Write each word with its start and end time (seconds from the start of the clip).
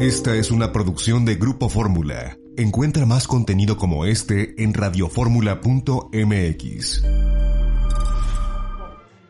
Esta 0.00 0.36
es 0.36 0.52
una 0.52 0.70
producción 0.70 1.24
de 1.24 1.34
Grupo 1.34 1.68
Fórmula. 1.68 2.36
Encuentra 2.56 3.04
más 3.04 3.26
contenido 3.26 3.76
como 3.76 4.04
este 4.04 4.62
en 4.62 4.72
radioformula.mx. 4.72 7.02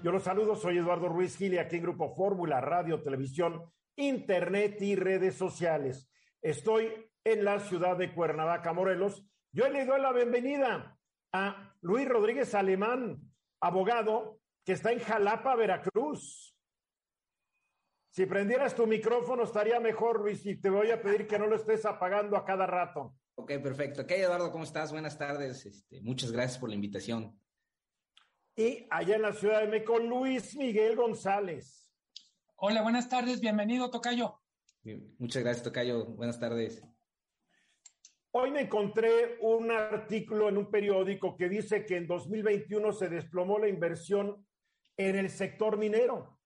Yo 0.05 0.13
los 0.13 0.23
saludo, 0.23 0.57
soy 0.57 0.77
Eduardo 0.77 1.09
Ruiz 1.09 1.39
Gil 1.39 1.55
y 1.55 1.59
aquí 1.59 1.77
en 1.77 1.85
Grupo 1.85 2.15
Fórmula, 2.15 2.61
radio, 2.61 3.01
televisión, 3.01 3.63
internet 3.97 4.77
y 4.83 4.95
redes 4.95 5.37
sociales. 5.37 6.07
Estoy 6.43 6.93
en 7.25 7.47
la 7.47 7.61
ciudad 7.61 7.97
de 7.97 8.13
Cuernavaca, 8.13 8.75
Morelos. 8.75 9.25
Yo 9.53 9.71
le 9.71 9.87
doy 9.87 10.03
la 10.03 10.13
bienvenida 10.13 10.99
a 11.33 11.73
Luis 11.81 12.07
Rodríguez 12.07 12.55
Alemán, 12.55 13.23
abogado 13.59 14.39
que 14.67 14.73
está 14.73 14.93
en 14.93 14.99
Jalapa, 14.99 15.57
Veracruz. 15.57 16.58
Si 18.19 18.27
prendieras 18.27 18.75
tu 18.75 18.85
micrófono 18.85 19.45
estaría 19.45 19.79
mejor, 19.79 20.21
Luis, 20.21 20.45
y 20.45 20.57
te 20.57 20.71
voy 20.71 20.91
a 20.91 21.01
pedir 21.01 21.29
que 21.29 21.39
no 21.39 21.47
lo 21.47 21.55
estés 21.55 21.87
apagando 21.87 22.37
a 22.37 22.45
cada 22.45 22.67
rato. 22.67 23.15
Ok, 23.37 23.53
perfecto. 23.63 24.03
Ok, 24.03 24.11
Eduardo, 24.11 24.51
¿cómo 24.51 24.65
estás? 24.65 24.91
Buenas 24.91 25.17
tardes. 25.17 25.65
Este, 25.65 26.01
muchas 26.01 26.33
gracias 26.33 26.59
por 26.59 26.69
la 26.69 26.75
invitación. 26.75 27.41
Y 28.57 28.89
allá 28.91 29.15
en 29.15 29.23
la 29.23 29.33
Ciudad 29.33 29.61
de 29.61 29.69
México, 29.69 30.01
Luis 30.01 30.57
Miguel 30.57 30.97
González. 30.97 31.93
Hola, 32.57 32.83
buenas 32.83 33.09
tardes. 33.09 33.39
Bienvenido, 33.41 33.89
Tocayo. 33.89 34.41
Muchas 35.21 35.45
gracias, 35.45 35.63
Tocayo. 35.63 36.05
Buenas 36.07 36.41
tardes. 36.41 36.83
Hoy 38.33 38.51
me 38.51 38.63
encontré 38.63 39.39
un 39.43 39.71
artículo 39.71 40.49
en 40.49 40.57
un 40.57 40.73
periódico 40.73 41.37
que 41.37 41.49
dice 41.49 41.87
que 41.87 41.99
en 41.99 42.09
2021 42.09 42.93
se 42.95 43.09
desplomó 43.09 43.61
la 43.61 43.69
inversión 43.69 44.45
en 44.97 45.15
el 45.15 45.31
sector 45.31 45.79
minero. 45.79 46.38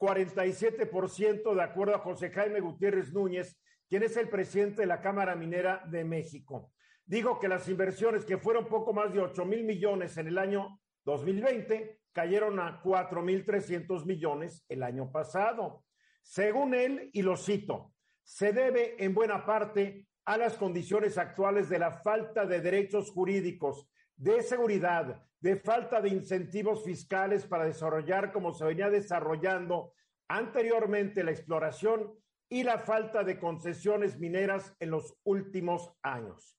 47% 0.00 1.54
de 1.54 1.62
acuerdo 1.62 1.94
a 1.94 1.98
José 1.98 2.30
Jaime 2.30 2.60
Gutiérrez 2.60 3.12
Núñez, 3.12 3.60
quien 3.86 4.02
es 4.02 4.16
el 4.16 4.30
presidente 4.30 4.80
de 4.80 4.86
la 4.86 5.02
Cámara 5.02 5.36
Minera 5.36 5.84
de 5.86 6.04
México. 6.04 6.72
Digo 7.04 7.38
que 7.38 7.48
las 7.48 7.68
inversiones 7.68 8.24
que 8.24 8.38
fueron 8.38 8.66
poco 8.66 8.94
más 8.94 9.12
de 9.12 9.20
8 9.20 9.44
mil 9.44 9.64
millones 9.64 10.16
en 10.16 10.28
el 10.28 10.38
año 10.38 10.80
2020 11.04 12.00
cayeron 12.12 12.58
a 12.60 12.80
4 12.82 13.22
mil 13.22 13.44
300 13.44 14.06
millones 14.06 14.64
el 14.68 14.82
año 14.82 15.12
pasado. 15.12 15.84
Según 16.22 16.74
él, 16.74 17.10
y 17.12 17.22
lo 17.22 17.36
cito, 17.36 17.92
se 18.22 18.52
debe 18.52 18.94
en 19.04 19.12
buena 19.12 19.44
parte 19.44 20.06
a 20.24 20.38
las 20.38 20.56
condiciones 20.56 21.18
actuales 21.18 21.68
de 21.68 21.78
la 21.78 21.92
falta 22.00 22.46
de 22.46 22.60
derechos 22.60 23.10
jurídicos, 23.10 23.88
de 24.16 24.42
seguridad, 24.42 25.22
de 25.40 25.56
falta 25.56 26.00
de 26.00 26.10
incentivos 26.10 26.84
fiscales 26.84 27.46
para 27.46 27.64
desarrollar 27.64 28.32
como 28.32 28.52
se 28.52 28.64
venía 28.64 28.90
desarrollando 28.90 29.92
anteriormente 30.30 31.24
la 31.24 31.32
exploración 31.32 32.14
y 32.48 32.62
la 32.62 32.78
falta 32.78 33.24
de 33.24 33.38
concesiones 33.38 34.18
mineras 34.18 34.74
en 34.78 34.90
los 34.90 35.18
últimos 35.24 35.92
años. 36.02 36.56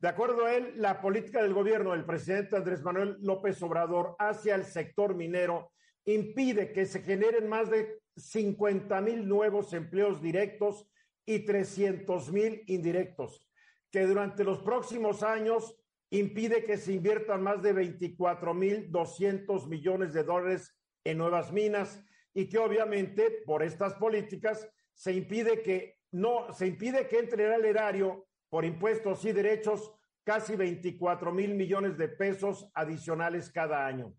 De 0.00 0.08
acuerdo 0.08 0.44
a 0.44 0.54
él, 0.54 0.72
la 0.76 1.00
política 1.00 1.42
del 1.42 1.54
gobierno 1.54 1.92
del 1.92 2.04
presidente 2.04 2.56
Andrés 2.56 2.82
Manuel 2.82 3.16
López 3.20 3.62
Obrador 3.62 4.16
hacia 4.18 4.56
el 4.56 4.64
sector 4.64 5.14
minero 5.14 5.72
impide 6.04 6.72
que 6.72 6.86
se 6.86 7.02
generen 7.02 7.48
más 7.48 7.70
de 7.70 8.00
50 8.16 9.00
mil 9.00 9.28
nuevos 9.28 9.72
empleos 9.72 10.20
directos 10.20 10.88
y 11.24 11.40
300 11.40 12.32
mil 12.32 12.62
indirectos, 12.66 13.48
que 13.92 14.06
durante 14.06 14.42
los 14.42 14.58
próximos 14.60 15.22
años 15.22 15.76
impide 16.10 16.64
que 16.64 16.78
se 16.78 16.94
inviertan 16.94 17.42
más 17.42 17.62
de 17.62 17.72
24 17.72 18.54
mil 18.54 18.90
200 18.90 19.68
millones 19.68 20.12
de 20.14 20.24
dólares 20.24 20.76
en 21.04 21.18
nuevas 21.18 21.52
minas 21.52 22.04
y 22.34 22.48
que 22.48 22.58
obviamente 22.58 23.42
por 23.44 23.62
estas 23.62 23.94
políticas 23.94 24.68
se 24.94 25.12
impide 25.12 25.62
que 25.62 25.98
no 26.10 26.52
se 26.52 26.66
impide 26.66 27.06
que 27.06 27.18
entre 27.18 27.52
al 27.52 27.64
erario 27.64 28.26
por 28.48 28.64
impuestos 28.64 29.24
y 29.24 29.32
derechos 29.32 29.94
casi 30.24 30.56
24 30.56 31.32
mil 31.32 31.54
millones 31.54 31.96
de 31.96 32.08
pesos 32.08 32.70
adicionales 32.74 33.50
cada 33.50 33.86
año. 33.86 34.14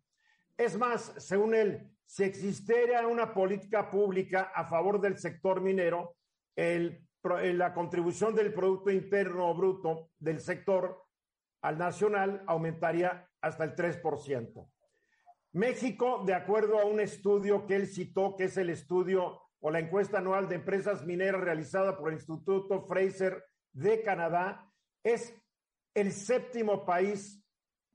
Es 0.57 0.78
más, 0.78 1.13
según 1.17 1.56
él, 1.56 1.89
si 2.06 2.23
existiera 2.23 3.07
una 3.07 3.33
política 3.33 3.89
pública 3.89 4.51
a 4.56 4.66
favor 4.66 5.00
del 5.00 5.17
sector 5.17 5.62
minero, 5.62 6.16
el, 6.56 7.07
la 7.23 7.73
contribución 7.73 8.33
del 8.33 8.53
Producto 8.53 8.89
Interno 8.89 9.53
Bruto 9.53 10.09
del 10.17 10.39
sector 10.39 11.03
al 11.62 11.78
nacional 11.78 12.44
aumentaría 12.47 13.29
hasta 13.41 13.63
el 13.63 13.75
3%. 13.75 14.67
México, 15.51 16.23
de 16.25 16.33
acuerdo 16.33 16.79
a 16.79 16.85
un 16.85 16.99
estudio 16.99 17.65
que 17.65 17.75
él 17.75 17.87
citó, 17.87 18.35
que 18.35 18.45
es 18.45 18.57
el 18.57 18.69
estudio 18.69 19.41
o 19.59 19.71
la 19.71 19.79
encuesta 19.79 20.19
anual 20.19 20.47
de 20.47 20.55
empresas 20.55 21.05
mineras 21.05 21.41
realizada 21.41 21.97
por 21.97 22.09
el 22.09 22.15
Instituto 22.15 22.85
Fraser 22.87 23.43
de 23.73 24.03
Canadá, 24.03 24.71
es 25.03 25.33
el 25.95 26.11
séptimo 26.11 26.85
país 26.85 27.43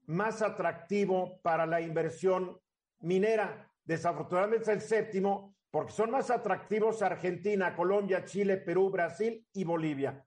más 0.06 0.42
atractivo 0.42 1.40
para 1.42 1.64
la 1.64 1.80
inversión 1.80 2.58
minera. 3.00 3.70
Desafortunadamente 3.84 4.64
es 4.64 4.68
el 4.68 4.80
séptimo 4.80 5.54
porque 5.70 5.92
son 5.92 6.10
más 6.10 6.30
atractivos 6.30 7.02
Argentina, 7.02 7.74
Colombia, 7.74 8.24
Chile, 8.24 8.58
Perú, 8.58 8.90
Brasil 8.90 9.46
y 9.52 9.64
Bolivia. 9.64 10.24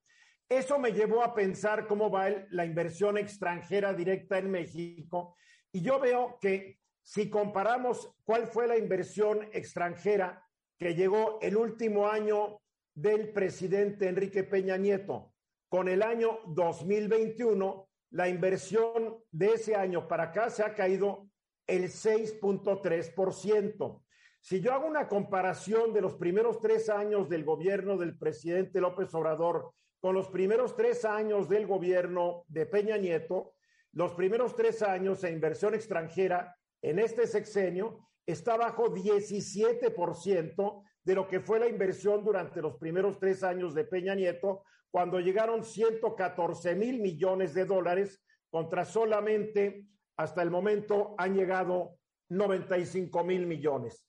Eso 0.50 0.80
me 0.80 0.92
llevó 0.92 1.24
a 1.24 1.34
pensar 1.34 1.88
cómo 1.88 2.10
va 2.10 2.30
la 2.50 2.66
inversión 2.66 3.18
extranjera 3.18 3.94
directa 3.94 4.38
en 4.38 4.50
México 4.50 5.36
y 5.72 5.82
yo 5.82 6.00
veo 6.00 6.38
que 6.40 6.80
si 7.08 7.30
comparamos 7.30 8.12
cuál 8.26 8.48
fue 8.48 8.68
la 8.68 8.78
inversión 8.78 9.48
extranjera 9.54 10.46
que 10.78 10.94
llegó 10.94 11.40
el 11.42 11.56
último 11.56 12.10
año 12.10 12.60
del 12.94 13.32
presidente 13.32 14.10
Enrique 14.10 14.44
Peña 14.44 14.76
Nieto 14.76 15.32
con 15.70 15.88
el 15.88 16.04
año 16.04 16.40
2021, 16.48 17.88
la 18.10 18.28
inversión 18.28 19.24
de 19.32 19.54
ese 19.54 19.74
año 19.74 20.06
para 20.06 20.24
acá 20.24 20.50
se 20.50 20.64
ha 20.64 20.76
caído 20.76 21.30
el 21.66 21.86
6.3%. 21.86 24.04
Si 24.42 24.60
yo 24.60 24.74
hago 24.74 24.86
una 24.86 25.08
comparación 25.08 25.94
de 25.94 26.02
los 26.02 26.16
primeros 26.16 26.60
tres 26.60 26.90
años 26.90 27.30
del 27.30 27.46
gobierno 27.46 27.96
del 27.96 28.18
presidente 28.18 28.82
López 28.82 29.14
Obrador 29.14 29.72
con 30.02 30.14
los 30.14 30.28
primeros 30.28 30.76
tres 30.76 31.06
años 31.06 31.48
del 31.48 31.68
gobierno 31.68 32.44
de 32.50 32.66
Peña 32.66 32.98
Nieto, 32.98 33.54
los 33.94 34.12
primeros 34.12 34.58
tres 34.58 34.84
años 34.84 35.22
de 35.22 35.32
inversión 35.32 35.74
extranjera 35.74 36.54
en 36.90 37.00
este 37.00 37.28
sexenio 37.28 38.08
está 38.26 38.58
bajo 38.58 38.94
17% 38.94 40.84
de 41.04 41.16
lo 41.16 41.28
que 41.28 41.40
fue 41.40 41.60
la 41.60 41.68
inversión 41.68 42.24
durante 42.24 42.62
los 42.62 42.78
primeros 42.78 43.20
tres 43.20 43.44
años 43.44 43.74
de 43.74 43.86
Peña 43.86 44.16
Nieto, 44.16 44.64
cuando 44.92 45.20
llegaron 45.20 45.64
114 45.64 46.76
mil 46.76 47.00
millones 47.02 47.54
de 47.54 47.66
dólares 47.66 48.24
contra 48.50 48.86
solamente 48.86 49.86
hasta 50.18 50.42
el 50.42 50.50
momento 50.50 51.16
han 51.18 51.36
llegado 51.36 51.98
95 52.30 53.24
mil 53.24 53.46
millones. 53.46 54.06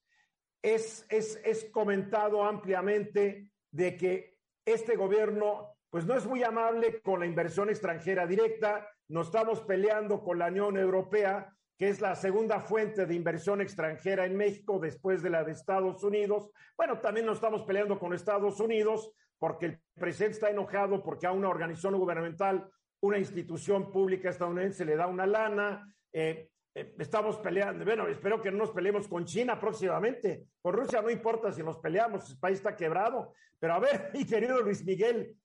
Es, 0.63 1.07
es, 1.09 1.41
es 1.45 1.65
comentado 1.67 2.45
ampliamente 2.45 3.53
de 3.71 3.97
que 3.97 4.39
este 4.65 4.97
gobierno 4.97 5.77
pues 5.91 6.05
no 6.05 6.15
es 6.15 6.27
muy 6.27 6.43
amable 6.43 7.01
con 7.01 7.21
la 7.21 7.27
inversión 7.27 7.71
extranjera 7.71 8.27
directa, 8.27 8.89
nos 9.09 9.29
estamos 9.29 9.61
peleando 9.63 10.23
con 10.23 10.39
la 10.39 10.49
Unión 10.49 10.77
Europea, 10.77 11.55
que 11.79 11.89
es 11.89 12.01
la 12.01 12.17
segunda 12.17 12.59
fuente 12.61 13.07
de 13.07 13.15
inversión 13.15 13.61
extranjera 13.61 14.27
en 14.27 14.37
México 14.37 14.81
después 14.81 15.23
de 15.23 15.31
la 15.31 15.45
de 15.45 15.53
Estados 15.53 16.03
Unidos. 16.03 16.51
Bueno, 16.77 16.99
también 16.99 17.25
nos 17.25 17.37
estamos 17.37 17.63
peleando 17.63 18.01
con 18.01 18.13
Estados 18.13 18.59
Unidos 18.59 19.13
porque 19.39 19.67
el 19.67 19.81
presidente 19.95 20.35
está 20.35 20.51
enojado 20.51 21.05
porque 21.05 21.29
a 21.29 21.33
una 21.33 21.49
organización 21.49 21.97
gubernamental, 21.97 22.69
una 23.01 23.19
institución 23.19 23.93
pública 23.93 24.29
estadounidense 24.29 24.85
le 24.85 24.97
da 24.97 25.07
una 25.07 25.25
lana. 25.25 25.95
Eh, 26.13 26.51
eh, 26.75 26.95
estamos 26.99 27.39
peleando, 27.39 27.85
bueno, 27.85 28.09
espero 28.09 28.43
que 28.43 28.51
no 28.51 28.59
nos 28.59 28.71
peleemos 28.73 29.07
con 29.07 29.25
China 29.25 29.61
próximamente. 29.61 30.49
Con 30.61 30.75
Rusia 30.75 31.01
no 31.01 31.11
importa 31.11 31.53
si 31.53 31.63
nos 31.63 31.79
peleamos, 31.79 32.29
el 32.29 32.39
país 32.41 32.59
está 32.59 32.75
quebrado. 32.75 33.35
Pero 33.61 33.75
a 33.75 33.79
ver, 33.79 34.11
mi 34.15 34.27
querido 34.27 34.61
Luis 34.63 34.85
Miguel, 34.85 35.37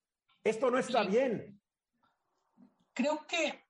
esto 0.44 0.71
no 0.71 0.79
está 0.79 1.03
bien. 1.03 1.62
Creo 2.91 3.24
que, 3.27 3.65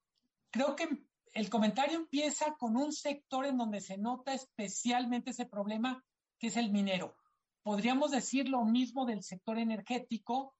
creo 0.49 0.77
que 0.77 1.02
el 1.33 1.49
comentario 1.49 1.97
empieza 1.97 2.55
con 2.57 2.77
un 2.77 2.93
sector 2.93 3.45
en 3.45 3.57
donde 3.57 3.81
se 3.81 3.97
nota 3.97 4.33
especialmente 4.33 5.31
ese 5.31 5.47
problema, 5.47 6.03
que 6.37 6.47
es 6.47 6.57
el 6.57 6.71
minero. 6.71 7.15
Podríamos 7.63 8.11
decir 8.11 8.47
lo 8.49 8.63
mismo 8.65 9.05
del 9.05 9.23
sector 9.23 9.57
energético 9.57 10.55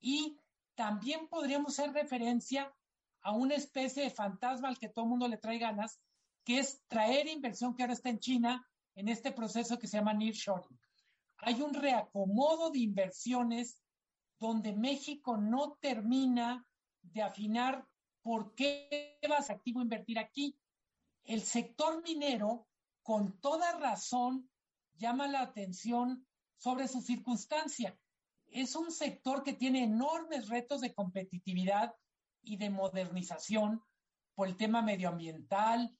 y 0.00 0.38
también 0.76 1.26
podríamos 1.28 1.78
hacer 1.78 1.92
referencia 1.92 2.72
a 3.22 3.32
una 3.32 3.56
especie 3.56 4.04
de 4.04 4.10
fantasma 4.10 4.68
al 4.68 4.78
que 4.78 4.88
todo 4.88 5.06
el 5.06 5.10
mundo 5.10 5.26
le 5.26 5.38
trae 5.38 5.58
ganas, 5.58 6.00
que 6.44 6.58
es 6.60 6.80
traer 6.86 7.26
inversión 7.26 7.74
que 7.74 7.82
ahora 7.82 7.94
está 7.94 8.10
en 8.10 8.20
China 8.20 8.64
en 8.94 9.08
este 9.08 9.32
proceso 9.32 9.78
que 9.78 9.88
se 9.88 9.96
llama 9.96 10.14
nearshoring. 10.14 10.78
Hay 11.38 11.60
un 11.60 11.74
reacomodo 11.74 12.70
de 12.70 12.78
inversiones 12.78 13.82
donde 14.38 14.72
México 14.72 15.36
no 15.36 15.76
termina 15.80 16.64
de 17.02 17.22
afinar 17.22 17.86
por 18.26 18.56
qué 18.56 19.20
vas 19.28 19.50
activo 19.50 19.80
invertir 19.80 20.18
aquí. 20.18 20.58
El 21.22 21.42
sector 21.42 22.02
minero, 22.02 22.66
con 23.04 23.38
toda 23.38 23.78
razón, 23.78 24.50
llama 24.94 25.28
la 25.28 25.42
atención 25.42 26.26
sobre 26.56 26.88
su 26.88 27.00
circunstancia. 27.02 27.96
es 28.48 28.74
un 28.74 28.90
sector 28.90 29.44
que 29.44 29.52
tiene 29.52 29.84
enormes 29.84 30.48
retos 30.48 30.80
de 30.80 30.92
competitividad 30.92 31.94
y 32.42 32.56
de 32.56 32.68
modernización 32.68 33.84
por 34.34 34.48
el 34.48 34.56
tema 34.56 34.82
medioambiental, 34.82 35.96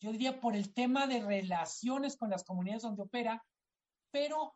yo 0.00 0.12
diría 0.12 0.40
por 0.40 0.56
el 0.56 0.72
tema 0.72 1.06
de 1.06 1.20
relaciones 1.20 2.16
con 2.16 2.30
las 2.30 2.42
comunidades 2.44 2.84
donde 2.84 3.02
opera, 3.02 3.44
pero 4.10 4.54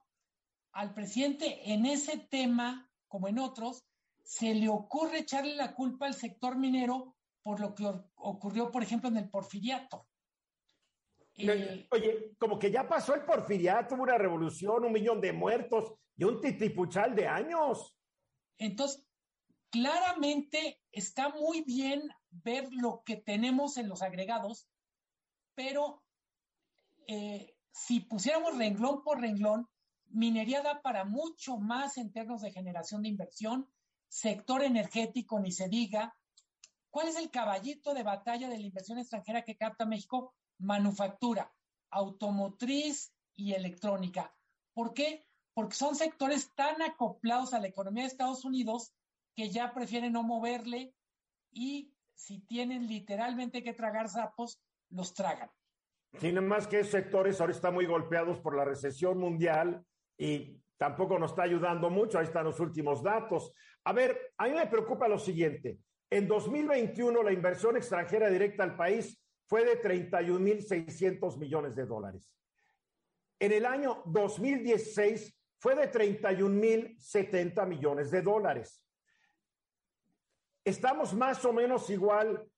al 0.72 0.94
presidente 0.94 1.70
en 1.70 1.84
ese 1.84 2.16
tema, 2.16 2.90
como 3.08 3.28
en 3.28 3.38
otros, 3.38 3.84
se 4.22 4.54
le 4.54 4.68
ocurre 4.68 5.20
echarle 5.20 5.54
la 5.54 5.74
culpa 5.74 6.06
al 6.06 6.14
sector 6.14 6.56
minero 6.56 7.16
por 7.42 7.60
lo 7.60 7.74
que 7.74 7.84
ocurrió, 8.16 8.70
por 8.70 8.82
ejemplo, 8.82 9.08
en 9.08 9.16
el 9.16 9.30
porfiriato. 9.30 10.06
Eh, 11.36 11.88
oye, 11.90 12.34
como 12.38 12.58
que 12.58 12.70
ya 12.70 12.86
pasó 12.86 13.14
el 13.14 13.24
porfiriato, 13.24 13.94
una 13.94 14.18
revolución, 14.18 14.84
un 14.84 14.92
millón 14.92 15.20
de 15.20 15.32
muertos 15.32 15.94
y 16.16 16.24
un 16.24 16.40
titipuchal 16.40 17.14
de 17.14 17.26
años. 17.26 17.96
Entonces, 18.58 19.06
claramente 19.70 20.82
está 20.92 21.30
muy 21.30 21.62
bien 21.62 22.02
ver 22.30 22.68
lo 22.72 23.02
que 23.04 23.16
tenemos 23.16 23.78
en 23.78 23.88
los 23.88 24.02
agregados, 24.02 24.68
pero 25.54 26.02
eh, 27.06 27.56
si 27.72 28.00
pusiéramos 28.00 28.58
renglón 28.58 29.02
por 29.02 29.20
renglón, 29.20 29.66
minería 30.08 30.62
da 30.62 30.82
para 30.82 31.04
mucho 31.04 31.56
más 31.56 31.96
en 31.96 32.12
términos 32.12 32.42
de 32.42 32.52
generación 32.52 33.02
de 33.02 33.08
inversión, 33.08 33.70
sector 34.10 34.62
energético, 34.62 35.40
ni 35.40 35.52
se 35.52 35.68
diga. 35.68 36.14
¿Cuál 36.90 37.08
es 37.08 37.16
el 37.16 37.30
caballito 37.30 37.94
de 37.94 38.02
batalla 38.02 38.48
de 38.48 38.58
la 38.58 38.66
inversión 38.66 38.98
extranjera 38.98 39.44
que 39.44 39.56
capta 39.56 39.86
México? 39.86 40.34
Manufactura, 40.58 41.54
automotriz 41.90 43.14
y 43.34 43.54
electrónica. 43.54 44.34
¿Por 44.74 44.92
qué? 44.92 45.26
Porque 45.54 45.76
son 45.76 45.94
sectores 45.94 46.52
tan 46.54 46.82
acoplados 46.82 47.54
a 47.54 47.60
la 47.60 47.68
economía 47.68 48.02
de 48.02 48.08
Estados 48.08 48.44
Unidos 48.44 48.92
que 49.36 49.50
ya 49.50 49.72
prefieren 49.72 50.12
no 50.12 50.22
moverle 50.24 50.92
y 51.52 51.94
si 52.14 52.40
tienen 52.40 52.88
literalmente 52.88 53.62
que 53.62 53.72
tragar 53.72 54.08
sapos, 54.08 54.60
los 54.90 55.14
tragan. 55.14 55.50
Sin 56.18 56.44
más 56.44 56.66
que 56.66 56.82
sectores 56.82 57.40
ahora 57.40 57.52
están 57.52 57.74
muy 57.74 57.86
golpeados 57.86 58.40
por 58.40 58.56
la 58.56 58.64
recesión 58.64 59.18
mundial 59.18 59.86
y 60.18 60.60
tampoco 60.80 61.18
nos 61.18 61.32
está 61.32 61.42
ayudando 61.42 61.90
mucho. 61.90 62.18
Ahí 62.18 62.24
están 62.24 62.46
los 62.46 62.58
últimos 62.58 63.02
datos. 63.02 63.52
A 63.84 63.92
ver, 63.92 64.32
a 64.38 64.48
mí 64.48 64.54
me 64.54 64.66
preocupa 64.66 65.06
lo 65.08 65.18
siguiente. 65.18 65.78
En 66.08 66.26
2021 66.26 67.22
la 67.22 67.32
inversión 67.32 67.76
extranjera 67.76 68.30
directa 68.30 68.64
al 68.64 68.76
país 68.76 69.22
fue 69.46 69.62
de 69.62 69.82
31.600 69.82 71.36
millones 71.36 71.76
de 71.76 71.84
dólares. 71.84 72.34
En 73.38 73.52
el 73.52 73.66
año 73.66 74.00
2016 74.06 75.38
fue 75.58 75.74
de 75.74 75.92
31.070 75.92 77.66
millones 77.66 78.10
de 78.10 78.22
dólares. 78.22 78.82
Estamos 80.64 81.12
más 81.12 81.44
o 81.44 81.52
menos 81.52 81.90
igual 81.90 82.48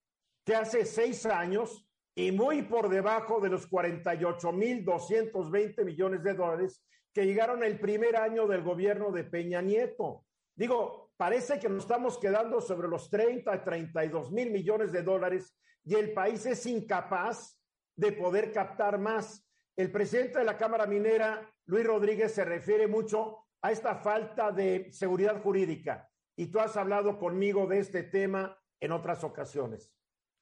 que 0.44 0.54
hace 0.54 0.84
seis 0.84 1.26
años 1.26 1.88
y 2.14 2.30
muy 2.30 2.62
por 2.62 2.88
debajo 2.88 3.40
de 3.40 3.48
los 3.48 3.68
48.220 3.68 5.84
millones 5.84 6.22
de 6.22 6.34
dólares 6.34 6.84
que 7.12 7.26
llegaron 7.26 7.62
el 7.62 7.78
primer 7.78 8.16
año 8.16 8.46
del 8.46 8.62
gobierno 8.62 9.10
de 9.10 9.24
Peña 9.24 9.60
Nieto. 9.60 10.24
Digo, 10.54 11.12
parece 11.16 11.58
que 11.58 11.68
nos 11.68 11.84
estamos 11.84 12.18
quedando 12.18 12.60
sobre 12.60 12.88
los 12.88 13.10
30, 13.10 13.62
32 13.62 14.32
mil 14.32 14.50
millones 14.50 14.92
de 14.92 15.02
dólares 15.02 15.54
y 15.84 15.94
el 15.94 16.12
país 16.12 16.44
es 16.46 16.64
incapaz 16.66 17.58
de 17.96 18.12
poder 18.12 18.52
captar 18.52 18.98
más. 18.98 19.46
El 19.76 19.90
presidente 19.90 20.38
de 20.38 20.44
la 20.44 20.56
Cámara 20.56 20.86
Minera, 20.86 21.50
Luis 21.66 21.86
Rodríguez, 21.86 22.32
se 22.32 22.44
refiere 22.44 22.86
mucho 22.86 23.38
a 23.62 23.72
esta 23.72 23.96
falta 23.96 24.50
de 24.50 24.92
seguridad 24.92 25.40
jurídica 25.42 26.08
y 26.36 26.46
tú 26.46 26.60
has 26.60 26.76
hablado 26.76 27.18
conmigo 27.18 27.66
de 27.66 27.78
este 27.78 28.02
tema 28.02 28.58
en 28.80 28.92
otras 28.92 29.22
ocasiones. 29.24 29.92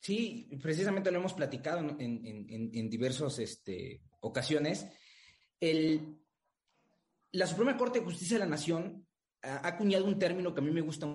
Sí, 0.01 0.49
precisamente 0.63 1.11
lo 1.11 1.19
hemos 1.19 1.35
platicado 1.35 1.81
en, 1.81 1.99
en, 1.99 2.89
diversas 2.89 3.39
este, 3.39 4.01
ocasiones. 4.21 4.87
El, 5.61 6.19
la 7.33 7.47
Suprema 7.47 7.77
Corte 7.77 7.99
de 8.01 8.05
Justicia 8.05 8.37
de 8.37 8.45
la 8.45 8.51
Nación 8.51 9.07
ha 9.43 9.67
acuñado 9.67 10.05
un 10.05 10.19
término 10.19 10.53
que 10.53 10.61
a 10.61 10.65
mí 10.65 10.71
me 10.71 10.81
gusta 10.81 11.07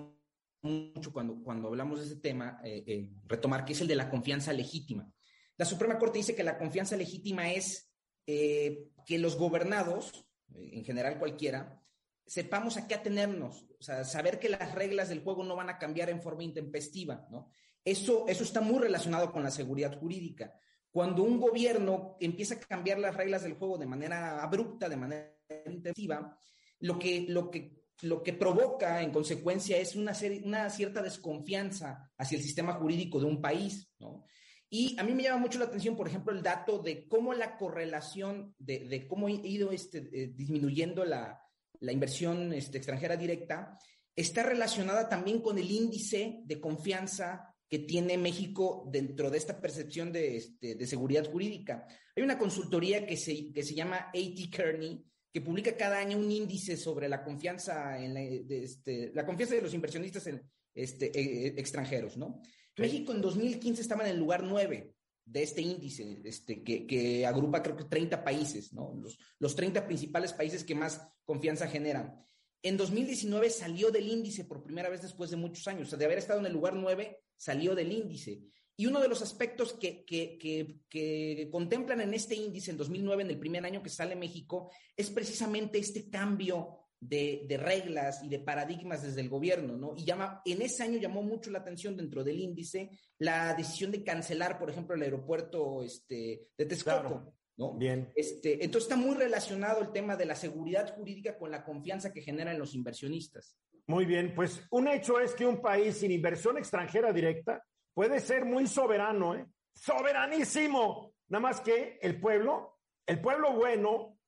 mucho 0.62 1.12
cuando, 1.12 1.42
cuando 1.42 1.68
hablamos 1.68 2.00
de 2.00 2.06
ese 2.06 2.16
tema, 2.16 2.60
eh, 2.64 2.82
eh, 2.86 3.10
retomar, 3.26 3.64
que 3.64 3.72
es 3.72 3.80
el 3.80 3.88
de 3.88 3.96
la 3.96 4.10
confianza 4.10 4.52
legítima. 4.52 5.10
La 5.56 5.64
Suprema 5.64 5.98
Corte 5.98 6.18
dice 6.18 6.34
que 6.34 6.42
la 6.42 6.58
confianza 6.58 6.96
legítima 6.96 7.52
es 7.52 7.92
eh, 8.26 8.88
que 9.06 9.18
los 9.18 9.36
gobernados, 9.36 10.26
en 10.54 10.84
general 10.84 11.18
cualquiera, 11.18 11.80
sepamos 12.26 12.76
a 12.76 12.88
qué 12.88 12.94
atenernos, 12.94 13.64
o 13.78 13.82
sea, 13.82 14.04
saber 14.04 14.40
que 14.40 14.48
las 14.48 14.74
reglas 14.74 15.08
del 15.08 15.22
juego 15.22 15.44
no 15.44 15.54
van 15.54 15.70
a 15.70 15.78
cambiar 15.78 16.10
en 16.10 16.20
forma 16.20 16.42
intempestiva, 16.42 17.26
¿no? 17.30 17.50
Eso, 17.84 18.26
eso 18.26 18.42
está 18.42 18.60
muy 18.60 18.80
relacionado 18.80 19.30
con 19.30 19.44
la 19.44 19.50
seguridad 19.52 19.96
jurídica. 19.96 20.52
Cuando 20.96 21.24
un 21.24 21.38
gobierno 21.38 22.16
empieza 22.20 22.54
a 22.54 22.58
cambiar 22.58 22.98
las 22.98 23.14
reglas 23.14 23.42
del 23.42 23.52
juego 23.52 23.76
de 23.76 23.84
manera 23.84 24.42
abrupta, 24.42 24.88
de 24.88 24.96
manera 24.96 25.36
intensiva, 25.66 26.40
lo 26.80 26.98
que, 26.98 27.26
lo 27.28 27.50
que, 27.50 27.82
lo 28.00 28.22
que 28.22 28.32
provoca 28.32 29.02
en 29.02 29.10
consecuencia 29.10 29.76
es 29.76 29.94
una, 29.94 30.14
una 30.42 30.70
cierta 30.70 31.02
desconfianza 31.02 32.10
hacia 32.16 32.38
el 32.38 32.42
sistema 32.42 32.72
jurídico 32.72 33.20
de 33.20 33.26
un 33.26 33.42
país, 33.42 33.92
¿no? 33.98 34.24
Y 34.70 34.98
a 34.98 35.02
mí 35.02 35.12
me 35.12 35.24
llama 35.24 35.42
mucho 35.42 35.58
la 35.58 35.66
atención, 35.66 35.96
por 35.96 36.08
ejemplo, 36.08 36.32
el 36.32 36.42
dato 36.42 36.78
de 36.78 37.06
cómo 37.06 37.34
la 37.34 37.58
correlación, 37.58 38.54
de, 38.58 38.88
de 38.88 39.06
cómo 39.06 39.26
ha 39.26 39.30
ido 39.30 39.72
este, 39.72 39.98
eh, 39.98 40.32
disminuyendo 40.34 41.04
la, 41.04 41.38
la 41.78 41.92
inversión 41.92 42.54
este, 42.54 42.78
extranjera 42.78 43.18
directa, 43.18 43.78
está 44.14 44.44
relacionada 44.44 45.10
también 45.10 45.42
con 45.42 45.58
el 45.58 45.70
índice 45.70 46.40
de 46.42 46.58
confianza 46.58 47.54
que 47.68 47.80
tiene 47.80 48.16
México 48.16 48.88
dentro 48.92 49.30
de 49.30 49.38
esta 49.38 49.60
percepción 49.60 50.12
de, 50.12 50.36
este, 50.36 50.86
seguridad 50.86 51.30
jurídica. 51.30 51.86
Hay 52.14 52.22
una 52.22 52.38
consultoría 52.38 53.06
que 53.06 53.16
se, 53.16 53.52
que 53.52 53.62
se 53.62 53.74
llama 53.74 54.10
AT 54.14 54.50
Kearney, 54.50 55.04
que 55.32 55.40
publica 55.40 55.76
cada 55.76 55.98
año 55.98 56.18
un 56.18 56.30
índice 56.30 56.76
sobre 56.76 57.08
la 57.08 57.22
confianza 57.22 58.02
en 58.02 58.14
la, 58.14 58.20
de 58.20 58.64
este, 58.64 59.12
la 59.14 59.26
confianza 59.26 59.54
de 59.54 59.62
los 59.62 59.74
inversionistas 59.74 60.26
en, 60.28 60.42
este, 60.74 61.06
e, 61.06 61.46
e, 61.46 61.60
extranjeros, 61.60 62.16
¿no? 62.16 62.40
México 62.76 63.12
en 63.12 63.22
2015 63.22 63.80
estaba 63.80 64.04
en 64.04 64.10
el 64.10 64.18
lugar 64.18 64.42
9 64.42 64.94
de 65.24 65.42
este 65.42 65.62
índice, 65.62 66.20
este, 66.24 66.62
que, 66.62 66.86
que, 66.86 67.26
agrupa 67.26 67.62
creo 67.62 67.76
que 67.76 67.84
30 67.84 68.22
países, 68.22 68.72
¿no? 68.72 68.94
Los, 68.94 69.18
los 69.38 69.56
30 69.56 69.86
principales 69.86 70.32
países 70.32 70.62
que 70.62 70.74
más 70.74 71.00
confianza 71.24 71.66
generan. 71.66 72.22
En 72.62 72.76
2019 72.76 73.50
salió 73.50 73.90
del 73.90 74.08
índice 74.08 74.44
por 74.44 74.62
primera 74.62 74.88
vez 74.88 75.02
después 75.02 75.30
de 75.30 75.36
muchos 75.36 75.66
años, 75.66 75.88
o 75.88 75.90
sea, 75.90 75.98
de 75.98 76.04
haber 76.04 76.18
estado 76.18 76.40
en 76.40 76.46
el 76.46 76.52
lugar 76.52 76.74
9, 76.74 77.18
salió 77.36 77.74
del 77.74 77.92
índice. 77.92 78.40
Y 78.78 78.86
uno 78.86 79.00
de 79.00 79.08
los 79.08 79.22
aspectos 79.22 79.72
que, 79.72 80.04
que, 80.04 80.36
que, 80.38 80.80
que, 80.88 81.48
contemplan 81.50 82.02
en 82.02 82.12
este 82.12 82.34
índice 82.34 82.70
en 82.70 82.76
2009, 82.76 83.22
en 83.22 83.30
el 83.30 83.38
primer 83.38 83.64
año 83.64 83.82
que 83.82 83.88
sale 83.88 84.14
México, 84.14 84.70
es 84.94 85.10
precisamente 85.10 85.78
este 85.78 86.10
cambio 86.10 86.86
de, 87.00 87.58
reglas 87.58 88.22
y 88.22 88.28
de 88.28 88.38
paradigmas 88.38 89.02
desde 89.02 89.20
el 89.20 89.28
gobierno, 89.28 89.76
¿no? 89.76 89.94
Y 89.96 90.04
llama, 90.04 90.42
en 90.44 90.62
ese 90.62 90.82
año 90.82 90.98
llamó 90.98 91.22
mucho 91.22 91.50
la 91.50 91.60
atención 91.60 91.96
dentro 91.96 92.24
del 92.24 92.40
índice 92.40 92.90
la 93.18 93.54
decisión 93.54 93.90
de 93.90 94.02
cancelar, 94.02 94.58
por 94.58 94.70
ejemplo, 94.70 94.94
el 94.94 95.02
aeropuerto 95.02 95.82
este, 95.82 96.48
de 96.56 96.66
Texcoco. 96.66 97.32
¿No? 97.58 97.72
Bien. 97.72 98.12
Este, 98.14 98.62
entonces 98.62 98.90
está 98.90 98.96
muy 99.02 99.16
relacionado 99.16 99.80
el 99.80 99.90
tema 99.90 100.14
de 100.14 100.26
la 100.26 100.34
seguridad 100.34 100.94
jurídica 100.94 101.38
con 101.38 101.50
la 101.50 101.64
confianza 101.64 102.12
que 102.12 102.20
generan 102.20 102.58
los 102.58 102.74
inversionistas. 102.74 103.56
Muy 103.88 104.04
bien, 104.04 104.34
pues 104.34 104.66
un 104.70 104.88
hecho 104.88 105.20
es 105.20 105.34
que 105.34 105.46
un 105.46 105.60
país 105.60 105.98
sin 105.98 106.10
inversión 106.10 106.58
extranjera 106.58 107.12
directa 107.12 107.62
puede 107.94 108.18
ser 108.18 108.44
muy 108.44 108.66
soberano, 108.66 109.36
¿eh? 109.36 109.46
Soberanísimo. 109.74 111.12
Nada 111.28 111.42
más 111.42 111.60
que 111.60 111.98
el 112.02 112.18
pueblo, 112.20 112.78
el 113.06 113.20
pueblo 113.20 113.52
bueno, 113.52 114.18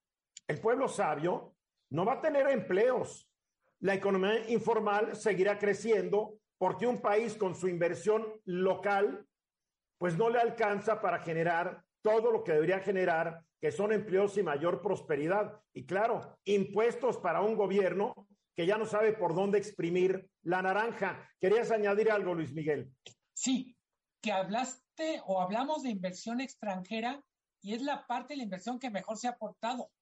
el 0.47 0.61
pueblo 0.61 0.89
sabio, 0.89 1.57
no 1.91 2.05
va 2.05 2.15
a 2.15 2.21
tener 2.21 2.49
empleos. 2.49 3.29
La 3.81 3.95
economía 3.95 4.49
informal 4.49 5.17
seguirá 5.17 5.59
creciendo 5.59 6.39
porque 6.57 6.87
un 6.87 7.01
país 7.01 7.35
con 7.35 7.55
su 7.55 7.69
inversión 7.69 8.27
local, 8.45 9.27
pues 9.97 10.17
no 10.17 10.29
le 10.29 10.39
alcanza 10.39 11.01
para 11.01 11.21
generar 11.21 11.83
todo 12.03 12.31
lo 12.31 12.45
que 12.45 12.53
debería 12.53 12.81
generar, 12.81 13.43
que 13.61 13.73
son 13.73 13.93
empleos 13.93 14.37
y 14.39 14.43
mayor 14.43 14.83
prosperidad. 14.83 15.61
Y 15.73 15.85
claro, 15.85 16.39
impuestos 16.45 17.17
para 17.19 17.41
un 17.41 17.57
gobierno 17.57 18.15
que 18.59 18.67
ya 18.67 18.77
no 18.77 18.87
sabe 18.87 19.13
por 19.13 19.37
dónde 19.37 19.57
exprimir 19.57 20.29
la 20.43 20.61
naranja. 20.61 21.31
¿Querías 21.39 21.71
añadir 21.71 22.11
algo, 22.11 22.35
Luis 22.35 22.53
Miguel? 22.53 22.93
Sí, 23.33 23.77
que 24.21 24.33
hablaste 24.33 25.23
o 25.27 25.41
hablamos 25.41 25.85
de 25.85 25.91
inversión 25.91 26.41
extranjera 26.41 27.23
y 27.63 27.75
es 27.75 27.83
la 27.83 28.05
parte 28.09 28.35
de 28.35 28.39
la 28.39 28.43
inversión 28.43 28.81
que 28.81 28.91
mejor 28.91 29.17
se 29.17 29.29
ha 29.29 29.31
aportado 29.31 29.93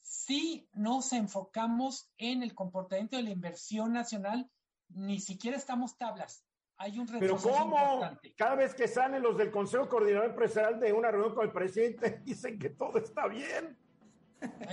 si 0.00 0.66
nos 0.72 1.12
enfocamos 1.12 2.10
en 2.16 2.42
el 2.42 2.54
comportamiento 2.54 3.18
de 3.18 3.24
la 3.24 3.30
inversión 3.30 3.92
nacional, 3.92 4.50
ni 4.88 5.20
siquiera 5.20 5.58
estamos 5.58 5.98
tablas. 5.98 6.42
Hay 6.78 6.98
un 6.98 7.06
Pero 7.06 7.36
¿cómo? 7.36 8.00
Cada 8.34 8.54
vez 8.54 8.74
que 8.74 8.88
salen 8.88 9.22
los 9.22 9.36
del 9.36 9.50
Consejo 9.50 9.90
Coordinador 9.90 10.30
Empresarial 10.30 10.80
de 10.80 10.90
una 10.90 11.10
reunión 11.10 11.34
con 11.34 11.44
el 11.44 11.52
presidente, 11.52 12.20
dicen 12.24 12.58
que 12.58 12.70
todo 12.70 12.96
está 12.96 13.28
bien. 13.28 13.76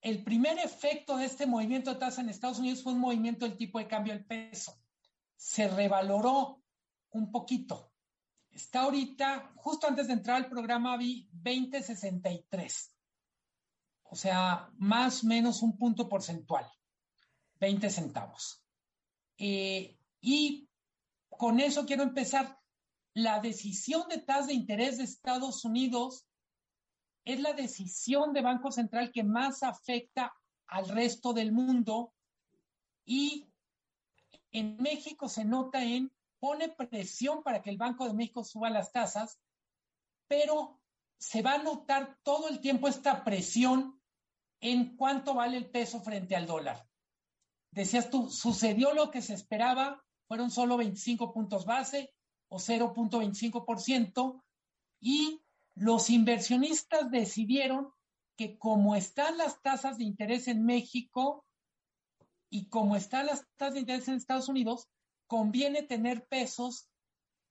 el 0.00 0.24
primer 0.24 0.58
efecto 0.58 1.16
de 1.16 1.26
este 1.26 1.46
movimiento 1.46 1.92
de 1.92 2.00
tasa 2.00 2.20
en 2.20 2.28
Estados 2.28 2.58
Unidos 2.58 2.82
fue 2.82 2.92
un 2.92 3.00
movimiento 3.00 3.46
del 3.46 3.56
tipo 3.56 3.78
de 3.78 3.88
cambio 3.88 4.12
del 4.12 4.26
peso. 4.26 4.76
Se 5.36 5.68
revaloró 5.68 6.62
un 7.10 7.30
poquito. 7.30 7.92
Está 8.50 8.82
ahorita, 8.82 9.52
justo 9.56 9.86
antes 9.86 10.08
de 10.08 10.14
entrar 10.14 10.36
al 10.36 10.48
programa, 10.48 10.96
vi 10.96 11.28
2063. 11.32 12.97
O 14.10 14.16
sea, 14.16 14.70
más 14.78 15.22
o 15.22 15.26
menos 15.26 15.62
un 15.62 15.76
punto 15.76 16.08
porcentual, 16.08 16.66
20 17.60 17.90
centavos. 17.90 18.64
Eh, 19.36 19.98
y 20.20 20.68
con 21.28 21.60
eso 21.60 21.86
quiero 21.86 22.02
empezar. 22.02 22.58
La 23.14 23.40
decisión 23.40 24.08
de 24.08 24.18
tasa 24.18 24.46
de 24.46 24.54
interés 24.54 24.98
de 24.98 25.04
Estados 25.04 25.64
Unidos 25.64 26.26
es 27.24 27.40
la 27.40 27.52
decisión 27.52 28.32
de 28.32 28.42
Banco 28.42 28.70
Central 28.70 29.10
que 29.12 29.24
más 29.24 29.62
afecta 29.62 30.32
al 30.68 30.88
resto 30.88 31.32
del 31.32 31.52
mundo 31.52 32.14
y 33.04 33.50
en 34.52 34.76
México 34.76 35.28
se 35.28 35.44
nota 35.44 35.82
en 35.82 36.12
pone 36.38 36.68
presión 36.68 37.42
para 37.42 37.60
que 37.62 37.70
el 37.70 37.76
Banco 37.76 38.06
de 38.06 38.14
México 38.14 38.44
suba 38.44 38.70
las 38.70 38.92
tasas, 38.92 39.38
pero 40.26 40.80
se 41.18 41.42
va 41.42 41.54
a 41.54 41.62
notar 41.62 42.18
todo 42.22 42.48
el 42.48 42.60
tiempo 42.60 42.86
esta 42.86 43.24
presión 43.24 43.97
en 44.60 44.96
cuánto 44.96 45.34
vale 45.34 45.56
el 45.56 45.70
peso 45.70 46.00
frente 46.00 46.36
al 46.36 46.46
dólar. 46.46 46.86
Decías 47.70 48.10
tú, 48.10 48.30
sucedió 48.30 48.92
lo 48.92 49.10
que 49.10 49.22
se 49.22 49.34
esperaba, 49.34 50.04
fueron 50.26 50.50
solo 50.50 50.76
25 50.76 51.32
puntos 51.32 51.64
base 51.64 52.12
o 52.48 52.58
0.25%, 52.58 54.42
y 55.00 55.42
los 55.74 56.10
inversionistas 56.10 57.10
decidieron 57.10 57.92
que 58.36 58.58
como 58.58 58.96
están 58.96 59.36
las 59.36 59.60
tasas 59.62 59.98
de 59.98 60.04
interés 60.04 60.48
en 60.48 60.64
México 60.64 61.44
y 62.50 62.68
como 62.68 62.96
están 62.96 63.26
las 63.26 63.46
tasas 63.56 63.74
de 63.74 63.80
interés 63.80 64.08
en 64.08 64.14
Estados 64.14 64.48
Unidos, 64.48 64.88
conviene 65.26 65.82
tener 65.82 66.26
pesos 66.26 66.88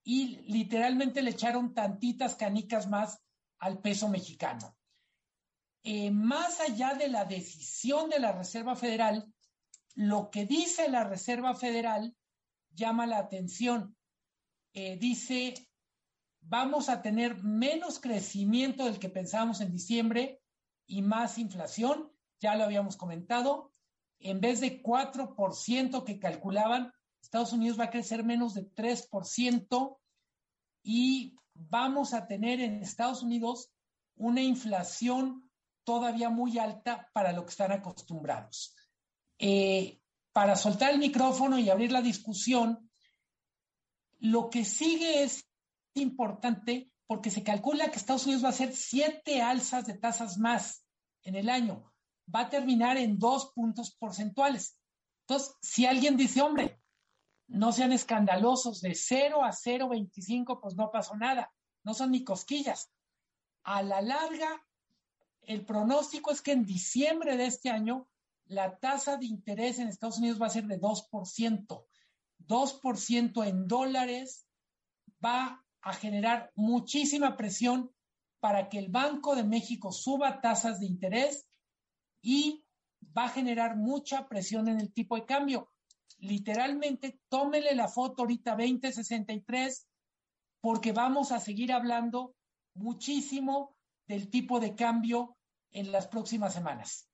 y 0.04 0.38
literalmente 0.48 1.22
le 1.22 1.32
echaron 1.32 1.74
tantitas 1.74 2.36
canicas 2.36 2.88
más 2.88 3.22
al 3.60 3.80
peso 3.80 4.08
mexicano. 4.08 4.76
Eh, 5.90 6.12
más 6.12 6.60
allá 6.60 6.96
de 6.96 7.08
la 7.08 7.24
decisión 7.24 8.10
de 8.10 8.20
la 8.20 8.34
Reserva 8.34 8.76
Federal, 8.76 9.34
lo 9.96 10.30
que 10.30 10.46
dice 10.46 10.90
la 10.90 11.06
Reserva 11.06 11.56
Federal 11.56 12.14
llama 12.74 13.08
la 13.08 13.20
atención. 13.20 13.96
Eh, 14.74 14.98
dice, 14.98 15.54
vamos 16.42 16.90
a 16.90 17.02
tener 17.02 17.42
menos 17.42 18.02
crecimiento 18.02 18.84
del 18.84 19.00
que 19.00 19.08
pensábamos 19.08 19.62
en 19.62 19.72
diciembre 19.72 20.42
y 20.88 21.04
más 21.04 21.38
inflación, 21.38 22.12
ya 22.42 22.56
lo 22.56 22.66
habíamos 22.66 22.98
comentado, 22.98 23.72
en 24.20 24.42
vez 24.42 24.60
de 24.60 24.84
4% 24.84 26.04
que 26.04 26.20
calculaban, 26.20 26.92
Estados 27.22 27.54
Unidos 27.54 27.80
va 27.80 27.86
a 27.86 27.92
crecer 27.92 28.26
menos 28.26 28.56
de 28.56 28.70
3% 28.74 29.98
y 30.84 31.38
vamos 31.54 32.14
a 32.14 32.28
tener 32.28 32.60
en 32.60 32.84
Estados 32.84 33.24
Unidos 33.24 33.72
una 34.18 34.42
inflación 34.42 35.47
todavía 35.88 36.30
muy 36.30 36.60
alta 36.60 37.10
para 37.14 37.32
lo 37.32 37.46
que 37.46 37.52
están 37.52 37.72
acostumbrados. 37.72 38.76
Eh, 39.40 40.02
para 40.34 40.58
soltar 40.58 40.92
el 40.92 41.00
micrófono 41.00 41.58
y 41.58 41.70
abrir 41.70 41.94
la 41.94 42.02
discusión, 42.02 42.92
lo 44.20 44.50
que 44.50 44.66
sigue 44.66 45.24
es 45.24 45.50
importante 45.94 46.92
porque 47.06 47.32
se 47.32 47.42
calcula 47.42 47.90
que 47.90 47.96
Estados 47.96 48.26
Unidos 48.26 48.44
va 48.44 48.48
a 48.50 48.52
hacer 48.52 48.76
siete 48.76 49.42
alzas 49.42 49.88
de 49.88 49.94
tasas 49.94 50.38
más 50.38 50.86
en 51.24 51.36
el 51.36 51.48
año. 51.48 51.94
Va 52.36 52.42
a 52.42 52.50
terminar 52.50 52.98
en 52.98 53.18
dos 53.18 53.54
puntos 53.54 53.96
porcentuales. 53.96 54.78
Entonces, 55.22 55.56
si 55.62 55.86
alguien 55.86 56.18
dice, 56.18 56.42
hombre, 56.42 56.82
no 57.48 57.72
sean 57.72 57.94
escandalosos, 57.94 58.82
de 58.82 58.94
0 58.94 59.42
a 59.42 59.52
0,25 59.52 60.60
pues 60.62 60.76
no 60.76 60.92
pasó 60.92 61.16
nada, 61.16 61.50
no 61.86 61.94
son 61.94 62.12
ni 62.12 62.26
cosquillas. 62.26 62.92
A 63.64 63.82
la 63.84 64.02
larga, 64.02 64.67
el 65.48 65.66
pronóstico 65.66 66.32
es 66.32 66.42
que 66.42 66.52
en 66.52 66.66
diciembre 66.66 67.36
de 67.38 67.48
este 67.48 67.70
año 67.70 68.08
la 68.46 68.78
tasa 68.78 69.18
de 69.18 69.26
interés 69.26 69.80
en 69.80 69.88
Estados 69.88 70.20
Unidos 70.20 70.42
va 70.42 70.46
a 70.46 70.52
ser 70.52 70.66
de 70.66 70.80
2%. 70.80 71.86
2% 72.48 73.48
en 73.48 73.68
dólares 73.68 74.48
va 75.24 75.66
a 75.82 75.94
generar 75.94 76.52
muchísima 76.56 77.36
presión 77.36 77.92
para 78.40 78.70
que 78.70 78.78
el 78.78 78.90
Banco 78.90 79.36
de 79.36 79.44
México 79.44 79.92
suba 79.92 80.40
tasas 80.40 80.80
de 80.80 80.86
interés 80.86 81.48
y 82.22 82.64
va 83.18 83.26
a 83.26 83.30
generar 83.30 83.76
mucha 83.76 84.28
presión 84.28 84.68
en 84.68 84.80
el 84.80 84.94
tipo 84.94 85.16
de 85.16 85.26
cambio 85.26 85.72
literalmente 86.20 87.20
tómele 87.30 87.76
la 87.76 87.88
foto 87.88 88.24
ahorita 88.24 88.52
2063 88.52 89.88
porque 90.62 90.92
vamos 90.92 91.32
a 91.32 91.40
seguir 91.40 91.72
hablando 91.72 92.36
muchísimo 92.74 93.76
del 94.08 94.30
tipo 94.30 94.60
de 94.60 94.76
cambio 94.76 95.37
en 95.72 95.92
las 95.92 96.08
próximas 96.08 96.54
semanas. 96.54 97.12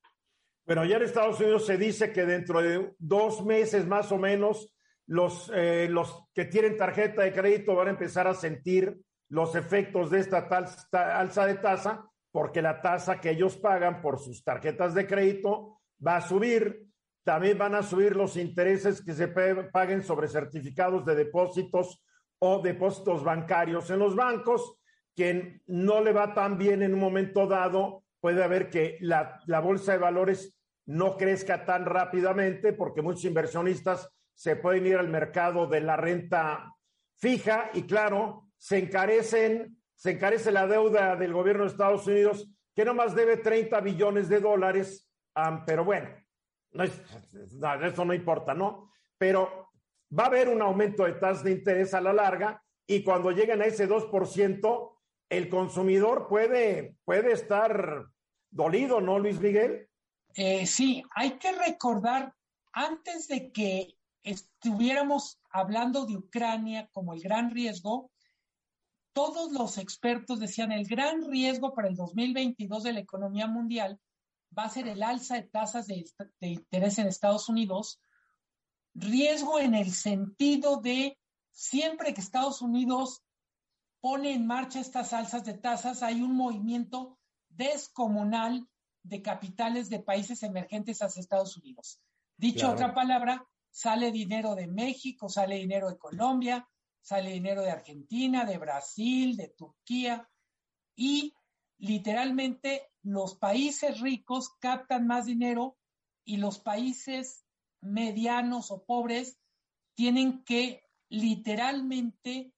Bueno, 0.66 0.86
ya 0.86 0.98
en 0.98 1.04
Estados 1.04 1.40
Unidos 1.40 1.66
se 1.66 1.78
dice 1.78 2.12
que 2.14 2.26
dentro 2.26 2.62
de 2.62 2.94
dos 2.98 3.44
meses 3.46 3.86
más 3.86 4.12
o 4.12 4.18
menos 4.18 4.74
los, 5.08 5.52
eh, 5.54 5.88
los 5.90 6.26
que 6.34 6.46
tienen 6.46 6.78
tarjeta 6.78 7.24
de 7.24 7.34
crédito 7.34 7.76
van 7.76 7.88
a 7.88 7.92
empezar 7.92 8.28
a 8.28 8.34
sentir 8.34 8.98
los 9.30 9.56
efectos 9.56 10.10
de 10.10 10.20
esta 10.20 10.48
tal, 10.48 10.68
alza 10.92 11.46
de 11.46 11.56
tasa 11.56 12.06
porque 12.32 12.62
la 12.62 12.82
tasa 12.82 13.20
que 13.20 13.32
ellos 13.32 13.58
pagan 13.58 14.02
por 14.02 14.20
sus 14.20 14.44
tarjetas 14.44 14.94
de 14.94 15.06
crédito 15.06 15.82
va 16.06 16.18
a 16.18 16.22
subir 16.22 16.94
también 17.24 17.58
van 17.58 17.76
a 17.76 17.84
subir 17.84 18.16
los 18.16 18.36
intereses 18.36 19.02
que 19.02 19.14
se 19.14 19.30
paguen 19.30 20.04
sobre 20.04 20.28
certificados 20.28 21.06
de 21.06 21.16
depósitos 21.16 22.04
o 22.40 22.62
depósitos 22.62 23.24
bancarios 23.24 23.90
en 23.90 24.00
los 24.00 24.16
bancos. 24.16 24.78
Quien 25.16 25.62
no 25.68 26.02
le 26.02 26.12
va 26.12 26.34
tan 26.34 26.58
bien 26.58 26.84
en 26.84 26.94
un 26.94 27.00
momento 27.00 27.48
dado, 27.48 28.03
puede 28.24 28.42
haber 28.42 28.70
que 28.70 28.98
la, 29.02 29.42
la 29.48 29.60
bolsa 29.60 29.92
de 29.92 29.98
valores 29.98 30.58
no 30.86 31.18
crezca 31.18 31.66
tan 31.66 31.84
rápidamente 31.84 32.72
porque 32.72 33.02
muchos 33.02 33.26
inversionistas 33.26 34.10
se 34.34 34.56
pueden 34.56 34.88
ir 34.88 34.96
al 34.96 35.10
mercado 35.10 35.68
de 35.68 35.82
la 35.82 35.98
renta 35.98 36.74
fija 37.18 37.70
y 37.74 37.84
claro, 37.84 38.48
se 38.58 38.78
encarecen, 38.78 39.78
se 39.94 40.12
encarece 40.12 40.54
la 40.54 40.68
deuda 40.68 41.18
del 41.18 41.34
gobierno 41.34 41.66
de 41.66 41.72
Estados 41.72 42.08
Unidos 42.08 42.50
que 42.74 42.86
no 42.86 42.94
más 42.94 43.14
debe 43.14 43.36
30 43.36 43.82
billones 43.82 44.30
de 44.30 44.40
dólares, 44.40 45.12
pero 45.66 45.84
bueno, 45.84 46.08
no, 46.72 46.86
eso 46.86 48.06
no 48.06 48.14
importa, 48.14 48.54
¿no? 48.54 48.90
Pero 49.18 49.68
va 50.18 50.24
a 50.24 50.28
haber 50.28 50.48
un 50.48 50.62
aumento 50.62 51.04
de 51.04 51.12
tasas 51.12 51.44
de 51.44 51.52
interés 51.52 51.94
a 51.94 52.00
la 52.00 52.14
larga 52.14 52.64
y 52.88 53.04
cuando 53.04 53.32
lleguen 53.32 53.62
a 53.62 53.66
ese 53.66 53.86
2%, 53.86 54.92
el 55.30 55.50
consumidor 55.50 56.28
puede, 56.28 56.96
puede 57.06 57.32
estar 57.32 58.06
dolido, 58.52 59.02
¿no, 59.02 59.20
Luis 59.20 59.40
Miguel? 59.40 59.90
Eh, 60.36 60.66
sí, 60.66 61.04
hay 61.16 61.38
que 61.38 61.52
recordar, 61.52 62.34
antes 62.72 63.28
de 63.28 63.52
que 63.52 63.98
estuviéramos 64.24 65.40
hablando 65.52 66.06
de 66.06 66.18
Ucrania 66.18 66.90
como 66.92 67.14
el 67.14 67.22
gran 67.22 67.52
riesgo, 67.52 68.12
todos 69.14 69.52
los 69.52 69.78
expertos 69.78 70.40
decían 70.40 70.72
el 70.72 70.88
gran 70.88 71.30
riesgo 71.30 71.74
para 71.74 71.88
el 71.88 71.96
2022 71.96 72.84
de 72.84 72.94
la 72.94 73.00
economía 73.00 73.48
mundial 73.48 74.00
va 74.58 74.64
a 74.64 74.70
ser 74.70 74.88
el 74.88 75.04
alza 75.04 75.36
de 75.36 75.44
tasas 75.44 75.88
de, 75.88 76.06
de 76.40 76.48
interés 76.48 76.98
en 76.98 77.08
Estados 77.08 77.50
Unidos, 77.50 78.00
riesgo 78.94 79.60
en 79.60 79.76
el 79.76 79.92
sentido 79.92 80.78
de 80.78 81.18
siempre 81.52 82.14
que 82.14 82.22
Estados 82.22 82.62
Unidos 82.62 83.24
pone 84.04 84.34
en 84.34 84.46
marcha 84.46 84.82
estas 84.82 85.14
alzas 85.14 85.46
de 85.46 85.54
tasas, 85.54 86.04
hay 86.04 86.22
un 86.22 86.36
movimiento 86.36 87.18
descomunal 87.48 88.68
de 89.02 89.22
capitales 89.22 89.90
de 89.90 90.02
países 90.02 90.44
emergentes 90.44 91.02
hacia 91.02 91.22
Estados 91.22 91.56
Unidos. 91.56 92.02
Dicho 92.36 92.70
otra 92.70 92.94
palabra, 92.94 93.48
sale 93.70 94.12
dinero 94.12 94.56
de 94.56 94.68
México, 94.68 95.30
sale 95.30 95.56
dinero 95.56 95.90
de 95.90 95.98
Colombia, 95.98 96.68
sale 97.00 97.32
dinero 97.32 97.62
de 97.62 97.72
Argentina, 97.72 98.44
de 98.44 98.58
Brasil, 98.58 99.38
de 99.38 99.48
Turquía 99.48 100.30
y 100.98 101.34
literalmente 101.78 102.90
los 103.04 103.36
países 103.36 104.02
ricos 104.02 104.50
captan 104.60 105.08
más 105.08 105.28
dinero 105.28 105.78
y 106.26 106.38
los 106.38 106.60
países 106.60 107.46
medianos 107.80 108.70
o 108.70 108.84
pobres 108.84 109.40
tienen 109.96 110.44
que 110.44 110.84
literalmente 111.08 112.54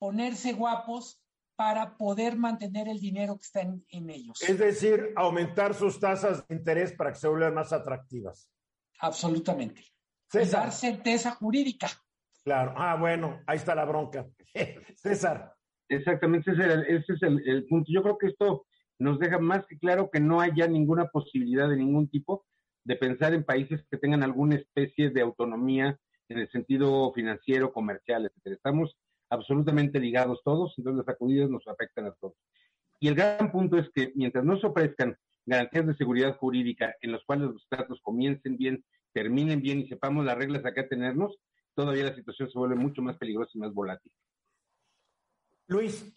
ponerse 0.00 0.54
guapos 0.54 1.22
para 1.56 1.98
poder 1.98 2.36
mantener 2.36 2.88
el 2.88 2.98
dinero 2.98 3.36
que 3.36 3.42
está 3.42 3.60
en, 3.60 4.10
ellos. 4.10 4.42
Es 4.42 4.58
decir, 4.58 5.12
aumentar 5.14 5.74
sus 5.74 6.00
tasas 6.00 6.48
de 6.48 6.54
interés 6.56 6.92
para 6.94 7.12
que 7.12 7.18
se 7.18 7.28
vuelvan 7.28 7.54
más 7.54 7.72
atractivas. 7.72 8.50
Absolutamente. 8.98 9.84
César. 10.26 10.62
dar 10.62 10.72
certeza 10.72 11.32
jurídica. 11.32 11.88
Claro. 12.42 12.72
Ah, 12.76 12.96
bueno, 12.96 13.42
ahí 13.46 13.58
está 13.58 13.74
la 13.74 13.84
bronca. 13.84 14.26
César. 14.96 15.54
Exactamente, 15.86 16.52
ese 16.52 17.12
es, 17.12 17.22
el, 17.22 17.46
el, 17.46 17.66
punto. 17.66 17.92
Yo 17.92 18.02
creo 18.02 18.16
que 18.16 18.28
esto 18.28 18.64
nos 18.98 19.18
deja 19.18 19.38
más 19.38 19.66
que 19.66 19.78
claro 19.78 20.08
que 20.10 20.20
no 20.20 20.40
haya 20.40 20.66
ninguna 20.66 21.08
posibilidad 21.08 21.68
de 21.68 21.76
ningún 21.76 22.08
tipo 22.08 22.46
de 22.84 22.96
pensar 22.96 23.34
en 23.34 23.44
países 23.44 23.84
que 23.90 23.98
tengan 23.98 24.22
alguna 24.22 24.54
especie 24.54 25.10
de 25.10 25.20
autonomía 25.20 25.98
en 26.28 26.38
el 26.38 26.50
sentido 26.50 27.12
financiero, 27.12 27.72
comercial, 27.72 28.24
etc. 28.24 28.54
Estamos 28.54 28.96
absolutamente 29.30 29.98
ligados 30.00 30.40
todos, 30.44 30.74
entonces 30.76 30.98
las 30.98 31.06
sacudidas 31.06 31.48
nos 31.48 31.66
afectan 31.66 32.06
a 32.06 32.12
todos. 32.12 32.34
Y 32.98 33.08
el 33.08 33.14
gran 33.14 33.50
punto 33.50 33.78
es 33.78 33.88
que 33.94 34.12
mientras 34.14 34.44
no 34.44 34.58
se 34.60 34.66
ofrezcan 34.66 35.16
garantías 35.46 35.86
de 35.86 35.96
seguridad 35.96 36.36
jurídica 36.36 36.94
en 37.00 37.12
los 37.12 37.24
cuales 37.24 37.50
los 37.50 37.66
tratos 37.68 38.00
comiencen 38.02 38.56
bien, 38.56 38.84
terminen 39.12 39.62
bien 39.62 39.80
y 39.80 39.88
sepamos 39.88 40.24
las 40.24 40.36
reglas 40.36 40.64
a 40.64 40.74
qué 40.74 40.82
tenernos, 40.82 41.34
todavía 41.74 42.04
la 42.04 42.14
situación 42.14 42.50
se 42.50 42.58
vuelve 42.58 42.76
mucho 42.76 43.00
más 43.02 43.16
peligrosa 43.16 43.52
y 43.54 43.58
más 43.58 43.72
volátil. 43.72 44.12
Luis. 45.66 46.12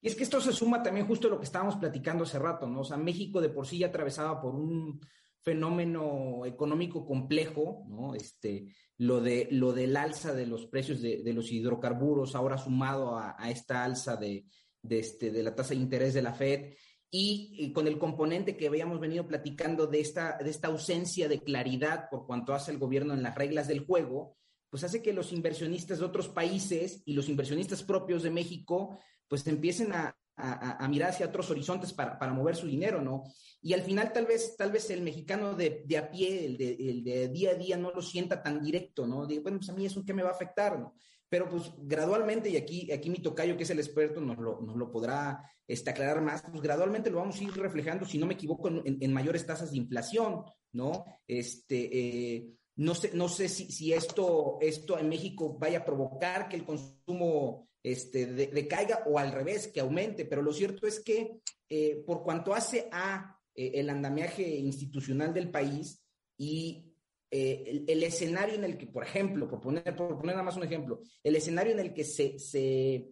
Y 0.00 0.06
es 0.06 0.14
que 0.14 0.22
esto 0.22 0.40
se 0.40 0.52
suma 0.52 0.82
también 0.82 1.06
justo 1.06 1.26
a 1.26 1.30
lo 1.30 1.38
que 1.38 1.44
estábamos 1.44 1.76
platicando 1.76 2.22
hace 2.22 2.38
rato, 2.38 2.68
¿no? 2.68 2.80
O 2.80 2.84
sea, 2.84 2.96
México 2.96 3.40
de 3.40 3.48
por 3.48 3.66
sí 3.66 3.78
ya 3.78 3.88
atravesaba 3.88 4.40
por 4.40 4.54
un 4.54 5.00
fenómeno 5.48 6.44
económico 6.44 7.06
complejo, 7.06 7.86
¿no? 7.88 8.14
Este, 8.14 8.66
lo, 8.98 9.22
de, 9.22 9.48
lo 9.50 9.72
del 9.72 9.96
alza 9.96 10.34
de 10.34 10.46
los 10.46 10.66
precios 10.66 11.00
de, 11.00 11.32
los 11.32 11.50
hidrocarburos, 11.50 12.34
ahora 12.34 12.58
sumado 12.58 13.16
a, 13.16 13.50
esta 13.50 13.82
alza 13.82 14.16
de, 14.16 14.44
este, 14.90 15.30
de 15.30 15.42
la 15.42 15.54
tasa 15.54 15.70
de 15.70 15.80
interés 15.80 16.12
de 16.12 16.20
la 16.20 16.34
Fed, 16.34 16.74
y, 17.10 17.72
con 17.72 17.86
el 17.86 17.98
componente 17.98 18.58
que 18.58 18.66
habíamos 18.66 19.00
venido 19.00 19.26
platicando 19.26 19.86
de 19.86 20.00
esta, 20.00 20.36
de 20.36 20.50
esta 20.50 20.68
ausencia 20.68 21.28
de 21.28 21.42
claridad 21.42 22.10
por 22.10 22.26
cuanto 22.26 22.52
hace 22.52 22.70
el 22.70 22.78
gobierno 22.78 23.14
en 23.14 23.22
las 23.22 23.34
reglas 23.34 23.68
del 23.68 23.86
juego, 23.86 24.36
pues 24.68 24.84
hace 24.84 25.00
que 25.00 25.14
los 25.14 25.32
inversionistas 25.32 26.00
de 26.00 26.04
otros 26.04 26.28
países 26.28 27.00
y 27.06 27.14
los 27.14 27.30
inversionistas 27.30 27.82
propios 27.82 28.22
de 28.22 28.30
México, 28.30 28.98
pues 29.26 29.46
empiecen 29.46 29.94
a, 29.94 30.14
a, 30.38 30.88
mirar 30.88 31.10
hacia 31.10 31.26
otros 31.26 31.50
horizontes 31.50 31.92
para, 31.92 32.18
para, 32.18 32.32
mover 32.32 32.56
su 32.56 32.66
dinero, 32.66 33.02
¿no? 33.02 33.24
Y 33.60 33.72
al 33.72 33.82
final 33.82 34.12
tal 34.12 34.26
vez, 34.26 34.56
tal 34.56 34.70
vez 34.70 34.88
el 34.90 35.02
mexicano 35.02 35.54
de, 35.54 35.82
de 35.84 35.98
a 35.98 36.10
pie, 36.10 36.46
el 36.46 36.56
de, 36.56 36.72
el 36.74 37.04
de, 37.04 37.28
día 37.28 37.50
a 37.50 37.54
día, 37.54 37.76
no 37.76 37.90
lo 37.90 38.02
sienta 38.02 38.42
tan 38.42 38.62
directo, 38.62 39.06
¿no? 39.06 39.26
Digo, 39.26 39.42
bueno, 39.42 39.58
pues 39.58 39.70
a 39.70 39.74
mí 39.74 39.84
eso 39.84 40.04
qué 40.04 40.14
me 40.14 40.22
va 40.22 40.30
a 40.30 40.32
afectar, 40.32 40.78
¿no? 40.78 40.94
Pero 41.28 41.48
pues 41.48 41.72
gradualmente, 41.78 42.48
y 42.48 42.56
aquí, 42.56 42.90
aquí 42.90 43.10
mi 43.10 43.18
tocayo, 43.18 43.56
que 43.56 43.64
es 43.64 43.70
el 43.70 43.80
experto, 43.80 44.20
nos 44.20 44.38
lo, 44.38 44.60
nos 44.60 44.76
lo 44.76 44.90
podrá 44.90 45.42
este, 45.66 45.90
aclarar 45.90 46.22
más, 46.22 46.42
pues 46.42 46.62
gradualmente 46.62 47.10
lo 47.10 47.18
vamos 47.18 47.38
a 47.38 47.44
ir 47.44 47.52
reflejando, 47.52 48.06
si 48.06 48.16
no 48.16 48.26
me 48.26 48.34
equivoco, 48.34 48.68
en, 48.68 48.96
en 49.00 49.12
mayores 49.12 49.44
tasas 49.44 49.72
de 49.72 49.78
inflación, 49.78 50.44
¿no? 50.72 51.04
Este, 51.26 52.36
eh, 52.36 52.58
no 52.76 52.94
sé, 52.94 53.10
no 53.12 53.28
sé 53.28 53.48
si, 53.48 53.70
si 53.72 53.92
esto, 53.92 54.58
esto 54.60 54.98
en 54.98 55.08
México 55.08 55.58
vaya 55.58 55.80
a 55.80 55.84
provocar 55.84 56.48
que 56.48 56.56
el 56.56 56.64
consumo 56.64 57.67
este, 57.82 58.26
decaiga 58.26 59.02
o 59.06 59.18
al 59.18 59.32
revés, 59.32 59.68
que 59.68 59.80
aumente, 59.80 60.24
pero 60.24 60.42
lo 60.42 60.52
cierto 60.52 60.86
es 60.86 61.00
que 61.00 61.40
eh, 61.68 62.02
por 62.06 62.22
cuanto 62.22 62.54
hace 62.54 62.88
a 62.92 63.38
eh, 63.54 63.72
el 63.74 63.90
andamiaje 63.90 64.42
institucional 64.42 65.32
del 65.32 65.50
país 65.50 66.02
y 66.36 66.84
eh, 67.30 67.84
el, 67.86 68.02
escenario 68.02 68.54
en 68.54 68.64
el 68.64 68.78
que, 68.78 68.86
por 68.86 69.04
ejemplo, 69.04 69.48
por 69.48 69.60
poner, 69.60 69.94
por 69.94 70.16
poner 70.16 70.34
nada 70.34 70.44
más 70.44 70.56
un 70.56 70.64
ejemplo, 70.64 71.00
el 71.22 71.36
escenario 71.36 71.72
en 71.72 71.80
el 71.80 71.92
que 71.92 72.04
se, 72.04 72.38
se, 72.38 73.10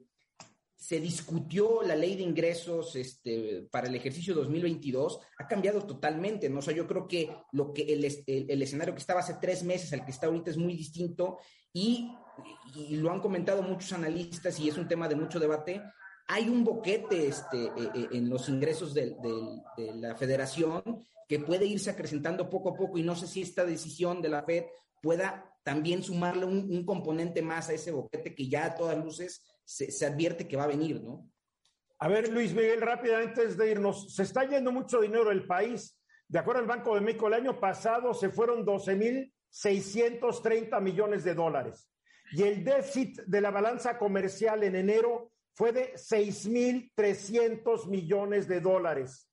se 0.74 1.00
discutió 1.00 1.82
la 1.82 1.94
ley 1.94 2.16
de 2.16 2.22
ingresos 2.22 2.96
este, 2.96 3.66
para 3.70 3.88
el 3.88 3.94
ejercicio 3.94 4.34
2022 4.34 5.20
ha 5.38 5.46
cambiado 5.46 5.86
totalmente, 5.86 6.48
¿no? 6.48 6.60
O 6.60 6.62
sea, 6.62 6.74
yo 6.74 6.86
creo 6.86 7.06
que, 7.06 7.30
lo 7.52 7.74
que 7.74 7.82
el, 7.82 8.04
el, 8.04 8.50
el 8.50 8.62
escenario 8.62 8.94
que 8.94 9.00
estaba 9.00 9.20
hace 9.20 9.36
tres 9.40 9.62
meses 9.62 9.92
al 9.92 10.04
que 10.04 10.12
está 10.12 10.28
ahorita 10.28 10.50
es 10.50 10.56
muy 10.56 10.74
distinto 10.74 11.38
y 11.74 12.10
y 12.74 12.96
lo 12.96 13.10
han 13.10 13.20
comentado 13.20 13.62
muchos 13.62 13.92
analistas 13.92 14.58
y 14.60 14.68
es 14.68 14.76
un 14.76 14.88
tema 14.88 15.08
de 15.08 15.16
mucho 15.16 15.40
debate, 15.40 15.82
hay 16.28 16.48
un 16.48 16.64
boquete 16.64 17.28
este, 17.28 17.66
eh, 17.66 17.90
eh, 17.94 18.08
en 18.12 18.28
los 18.28 18.48
ingresos 18.48 18.92
de, 18.94 19.16
la 19.94 20.16
federación 20.16 20.82
que 21.28 21.38
puede 21.40 21.66
irse 21.66 21.90
acrecentando 21.90 22.50
poco 22.50 22.70
a 22.70 22.74
poco 22.74 22.98
y 22.98 23.02
no 23.02 23.14
sé 23.16 23.26
si 23.26 23.42
esta 23.42 23.64
decisión 23.64 24.22
de 24.22 24.28
la 24.28 24.42
Fed 24.42 24.64
pueda 25.02 25.52
también 25.62 26.02
sumarle 26.02 26.46
un, 26.46 26.84
componente 26.84 27.42
más 27.42 27.68
a 27.68 27.74
ese 27.74 27.92
boquete 27.92 28.34
que 28.34 28.48
ya 28.48 28.64
a 28.66 28.74
todas 28.74 28.98
luces 29.02 29.42
se, 29.64 29.90
se, 29.90 30.06
advierte 30.06 30.46
que 30.46 30.56
va 30.56 30.64
a 30.64 30.68
venir, 30.68 31.02
¿no? 31.02 31.28
A 31.98 32.08
ver, 32.08 32.30
Luis 32.30 32.52
Miguel, 32.52 32.82
rápidamente 32.82 33.40
antes 33.40 33.56
de 33.56 33.70
irnos, 33.70 34.14
se 34.14 34.22
está 34.22 34.46
yendo 34.48 34.70
mucho 34.70 35.00
dinero 35.00 35.30
del 35.30 35.46
país. 35.46 35.98
De 36.28 36.38
acuerdo 36.38 36.60
al 36.60 36.68
Banco 36.68 36.94
de 36.94 37.00
México, 37.00 37.26
el 37.26 37.32
año 37.34 37.58
pasado 37.58 38.12
se 38.12 38.28
fueron 38.28 38.66
12.630 38.66 40.78
millones 40.82 41.24
de 41.24 41.34
dólares 41.34 41.88
y 42.32 42.42
el 42.42 42.64
déficit 42.64 43.20
de 43.22 43.40
la 43.40 43.50
balanza 43.50 43.98
comercial 43.98 44.62
en 44.64 44.76
enero 44.76 45.32
fue 45.54 45.72
de 45.72 45.94
6.300 45.94 47.86
millones 47.88 48.46
de 48.48 48.60
dólares. 48.60 49.30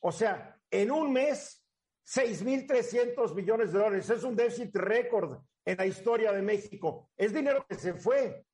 O 0.00 0.10
sea, 0.12 0.58
en 0.70 0.90
un 0.90 1.12
mes, 1.12 1.62
6.300 2.06 3.34
millones 3.34 3.72
de 3.72 3.78
dólares. 3.78 4.08
Es 4.08 4.22
un 4.24 4.36
déficit 4.36 4.74
récord 4.76 5.42
en 5.64 5.76
la 5.76 5.86
historia 5.86 6.32
de 6.32 6.42
México. 6.42 7.10
Es 7.16 7.34
dinero 7.34 7.66
que 7.68 7.74
se 7.74 7.94
fue. 7.94 8.46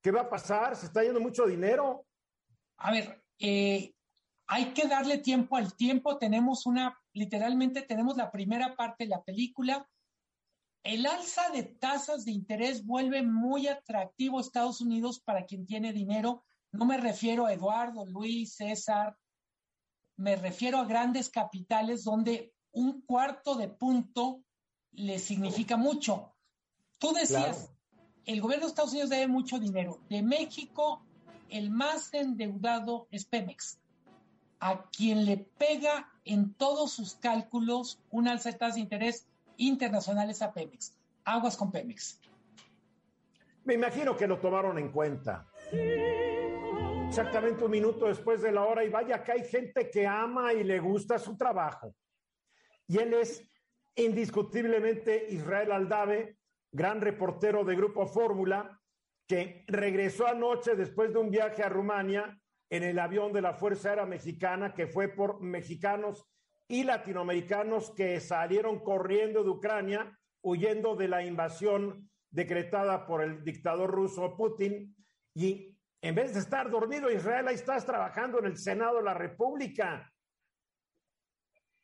¿Qué 0.00 0.10
va 0.10 0.22
a 0.22 0.30
pasar? 0.30 0.76
¿Se 0.76 0.86
está 0.86 1.02
yendo 1.02 1.20
mucho 1.20 1.46
dinero? 1.46 2.06
A 2.78 2.92
ver, 2.92 3.22
eh, 3.38 3.94
hay 4.46 4.72
que 4.72 4.86
darle 4.86 5.18
tiempo 5.18 5.56
al 5.56 5.74
tiempo. 5.74 6.18
Tenemos 6.18 6.66
una, 6.66 7.00
literalmente 7.12 7.82
tenemos 7.82 8.16
la 8.16 8.30
primera 8.30 8.76
parte 8.76 9.04
de 9.04 9.10
la 9.10 9.22
película 9.22 9.88
el 10.84 11.06
alza 11.06 11.48
de 11.50 11.62
tasas 11.62 12.26
de 12.26 12.32
interés 12.32 12.84
vuelve 12.84 13.22
muy 13.22 13.66
atractivo 13.68 14.38
a 14.38 14.42
Estados 14.42 14.82
Unidos 14.82 15.18
para 15.18 15.46
quien 15.46 15.66
tiene 15.66 15.94
dinero. 15.94 16.44
No 16.72 16.84
me 16.84 16.98
refiero 16.98 17.46
a 17.46 17.54
Eduardo, 17.54 18.04
Luis, 18.04 18.56
César, 18.56 19.16
me 20.16 20.36
refiero 20.36 20.78
a 20.78 20.84
grandes 20.84 21.30
capitales 21.30 22.04
donde 22.04 22.52
un 22.72 23.00
cuarto 23.00 23.56
de 23.56 23.68
punto 23.68 24.42
le 24.92 25.18
significa 25.18 25.76
mucho. 25.76 26.34
Tú 26.98 27.12
decías, 27.12 27.70
el 28.26 28.40
gobierno 28.40 28.66
de 28.66 28.70
Estados 28.70 28.92
Unidos 28.92 29.10
debe 29.10 29.26
mucho 29.26 29.58
dinero. 29.58 30.00
De 30.08 30.22
México, 30.22 31.02
el 31.48 31.70
más 31.70 32.12
endeudado 32.12 33.08
es 33.10 33.24
Pemex, 33.24 33.78
a 34.60 34.88
quien 34.90 35.24
le 35.24 35.38
pega 35.38 36.10
en 36.24 36.54
todos 36.54 36.92
sus 36.92 37.14
cálculos 37.14 37.98
un 38.10 38.28
alza 38.28 38.50
de 38.50 38.58
tasas 38.58 38.74
de 38.74 38.80
interés 38.82 39.26
internacionales 39.56 40.42
a 40.42 40.52
Pemex. 40.52 40.96
Aguas 41.24 41.56
con 41.56 41.70
Pemex. 41.70 42.20
Me 43.64 43.74
imagino 43.74 44.16
que 44.16 44.26
lo 44.26 44.38
tomaron 44.38 44.78
en 44.78 44.90
cuenta. 44.90 45.46
Exactamente 47.08 47.64
un 47.64 47.70
minuto 47.70 48.06
después 48.06 48.42
de 48.42 48.52
la 48.52 48.64
hora 48.64 48.84
y 48.84 48.88
vaya 48.88 49.22
que 49.22 49.32
hay 49.32 49.44
gente 49.44 49.90
que 49.90 50.06
ama 50.06 50.52
y 50.52 50.64
le 50.64 50.80
gusta 50.80 51.18
su 51.18 51.36
trabajo. 51.36 51.94
Y 52.86 52.98
él 52.98 53.14
es 53.14 53.48
indiscutiblemente 53.96 55.28
Israel 55.30 55.72
Aldave, 55.72 56.36
gran 56.72 57.00
reportero 57.00 57.64
de 57.64 57.76
Grupo 57.76 58.06
Fórmula, 58.06 58.80
que 59.26 59.64
regresó 59.68 60.26
anoche 60.26 60.74
después 60.74 61.12
de 61.12 61.20
un 61.20 61.30
viaje 61.30 61.62
a 61.62 61.68
Rumania 61.68 62.38
en 62.68 62.82
el 62.82 62.98
avión 62.98 63.32
de 63.32 63.42
la 63.42 63.54
Fuerza 63.54 63.90
Aérea 63.90 64.06
Mexicana 64.06 64.74
que 64.74 64.86
fue 64.86 65.08
por 65.08 65.40
mexicanos 65.40 66.26
y 66.68 66.84
latinoamericanos 66.84 67.92
que 67.92 68.20
salieron 68.20 68.80
corriendo 68.80 69.42
de 69.42 69.50
Ucrania, 69.50 70.18
huyendo 70.42 70.96
de 70.96 71.08
la 71.08 71.24
invasión 71.24 72.10
decretada 72.30 73.06
por 73.06 73.22
el 73.22 73.44
dictador 73.44 73.90
ruso 73.90 74.36
Putin. 74.36 74.94
Y 75.34 75.76
en 76.00 76.14
vez 76.14 76.34
de 76.34 76.40
estar 76.40 76.70
dormido 76.70 77.10
Israel, 77.10 77.48
ahí 77.48 77.54
estás 77.54 77.84
trabajando 77.84 78.38
en 78.38 78.46
el 78.46 78.56
Senado 78.56 78.98
de 78.98 79.04
la 79.04 79.14
República. 79.14 80.10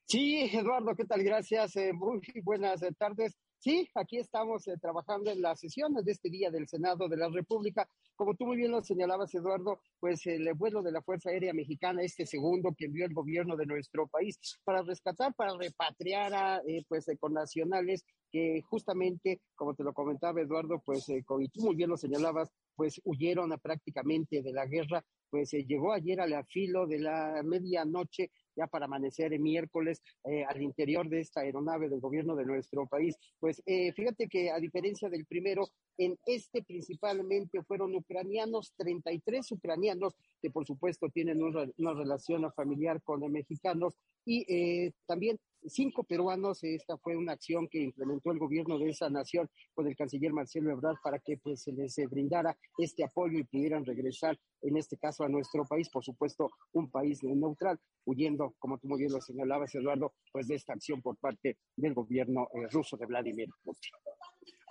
Sí, 0.06 0.50
Eduardo, 0.52 0.94
¿qué 0.96 1.04
tal? 1.04 1.22
Gracias. 1.22 1.76
Eh, 1.76 1.92
muy 1.92 2.20
buenas 2.42 2.80
tardes. 2.98 3.38
Sí, 3.62 3.87
aquí 3.94 4.16
estamos 4.16 4.66
eh, 4.68 4.79
trabajando 4.81 5.31
en 5.31 5.42
las 5.42 5.61
sesiones 5.61 6.03
de 6.07 6.12
este 6.12 6.31
día 6.31 6.51
del 6.51 6.66
Senado 6.66 7.11
de 7.11 7.18
la 7.18 7.29
República. 7.29 7.87
Como 8.16 8.35
tú 8.35 8.46
muy 8.46 8.57
bien 8.57 8.70
lo 8.70 8.83
señalabas, 8.83 9.35
Eduardo, 9.35 9.83
pues 9.99 10.27
el 10.27 10.51
vuelo 10.55 10.81
de 10.81 10.92
la 10.92 11.03
Fuerza 11.03 11.29
Aérea 11.29 11.53
Mexicana, 11.53 12.03
este 12.03 12.25
segundo 12.25 12.75
que 12.75 12.87
envió 12.87 13.05
el 13.05 13.12
gobierno 13.12 13.59
de 13.59 13.66
nuestro 13.66 14.09
país 14.09 14.38
para 14.64 14.81
rescatar, 14.81 15.35
para 15.35 15.53
repatriar 15.59 16.33
a 16.33 16.62
eh, 16.66 16.87
pues 16.88 17.05
con 17.20 17.35
nacionales 17.35 18.03
que 18.33 18.62
justamente, 18.62 19.42
como 19.55 19.75
te 19.75 19.85
lo 19.85 19.92
comentaba 19.92 20.40
Eduardo, 20.40 20.81
pues 20.83 21.07
eh, 21.11 21.23
y 21.40 21.49
tú 21.49 21.61
muy 21.61 21.77
bien 21.77 21.90
lo 21.90 21.99
señalabas, 21.99 22.51
pues 22.75 22.99
huyeron 23.05 23.53
a 23.53 23.59
prácticamente 23.59 24.40
de 24.40 24.53
la 24.55 24.64
guerra, 24.64 25.05
pues 25.29 25.51
llegó 25.51 25.92
ayer 25.92 26.18
al 26.23 26.46
filo 26.46 26.87
de 26.87 27.01
la 27.01 27.42
medianoche 27.44 28.31
ya 28.56 28.66
para 28.66 28.86
amanecer 28.86 29.32
el 29.32 29.40
miércoles 29.40 30.02
eh, 30.24 30.44
al 30.44 30.60
interior 30.62 31.08
de 31.08 31.20
esta 31.20 31.40
aeronave 31.40 31.88
del 31.88 32.00
gobierno 32.00 32.36
de 32.36 32.44
nuestro 32.44 32.86
país. 32.86 33.16
Pues 33.38 33.62
eh, 33.66 33.92
fíjate 33.92 34.28
que 34.28 34.50
a 34.50 34.58
diferencia 34.58 35.08
del 35.08 35.26
primero, 35.26 35.68
en 36.00 36.18
este 36.24 36.62
principalmente 36.62 37.62
fueron 37.62 37.94
ucranianos, 37.94 38.72
33 38.78 39.52
ucranianos 39.52 40.16
que 40.40 40.50
por 40.50 40.66
supuesto 40.66 41.10
tienen 41.10 41.42
una, 41.42 41.92
relación 41.92 42.50
familiar 42.54 43.02
con 43.02 43.20
los 43.20 43.30
mexicanos 43.30 43.92
y 44.24 44.46
eh, 44.48 44.92
también 45.06 45.38
cinco 45.66 46.02
peruanos. 46.04 46.64
Esta 46.64 46.96
fue 46.96 47.18
una 47.18 47.32
acción 47.32 47.68
que 47.68 47.82
implementó 47.82 48.30
el 48.30 48.38
gobierno 48.38 48.78
de 48.78 48.88
esa 48.88 49.10
nación 49.10 49.50
con 49.74 49.86
el 49.86 49.94
canciller 49.94 50.32
Marcelo 50.32 50.70
Ebrard 50.70 50.96
para 51.02 51.18
que 51.18 51.36
pues 51.36 51.62
se 51.62 51.72
les 51.72 51.94
brindara 52.08 52.56
este 52.78 53.04
apoyo 53.04 53.38
y 53.38 53.44
pudieran 53.44 53.84
regresar, 53.84 54.38
en 54.62 54.78
este 54.78 54.96
caso, 54.96 55.24
a 55.24 55.28
nuestro 55.28 55.66
país, 55.66 55.90
por 55.90 56.02
supuesto, 56.02 56.50
un 56.72 56.90
país 56.90 57.22
neutral, 57.22 57.78
huyendo, 58.06 58.54
como 58.58 58.78
tú 58.78 58.88
muy 58.88 59.00
bien 59.00 59.12
lo 59.12 59.20
señalabas, 59.20 59.74
Eduardo, 59.74 60.14
pues 60.32 60.48
de 60.48 60.54
esta 60.54 60.72
acción 60.72 61.02
por 61.02 61.18
parte 61.18 61.58
del 61.76 61.92
gobierno 61.92 62.48
eh, 62.54 62.68
ruso 62.70 62.96
de 62.96 63.04
Vladimir 63.04 63.48
Putin. 63.62 63.92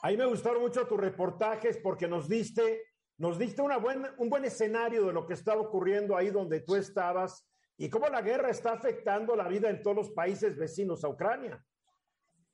Ahí 0.02 0.16
me 0.16 0.26
gustaron 0.26 0.62
mucho 0.62 0.88
tus 0.88 1.00
reportajes 1.00 1.78
porque 1.78 2.08
nos 2.08 2.30
diste, 2.30 2.84
nos 3.18 3.38
diste 3.38 3.62
una 3.62 3.78
un 4.18 4.30
buen 4.30 4.46
escenario 4.46 5.06
de 5.06 5.14
lo 5.14 5.26
que 5.26 5.34
estaba 5.34 5.62
ocurriendo 5.62 6.16
ahí 6.16 6.30
donde 6.30 6.62
tú 6.62 6.76
estabas 6.76 7.46
y 7.78 7.90
cómo 7.90 8.08
la 8.08 8.22
guerra 8.22 8.50
está 8.50 8.74
afectando 8.74 9.36
la 9.36 9.48
vida 9.48 9.70
en 9.70 9.82
todos 9.82 9.96
los 9.96 10.10
países 10.12 10.58
vecinos 10.58 11.04
a 11.04 11.10
Ucrania. 11.10 11.64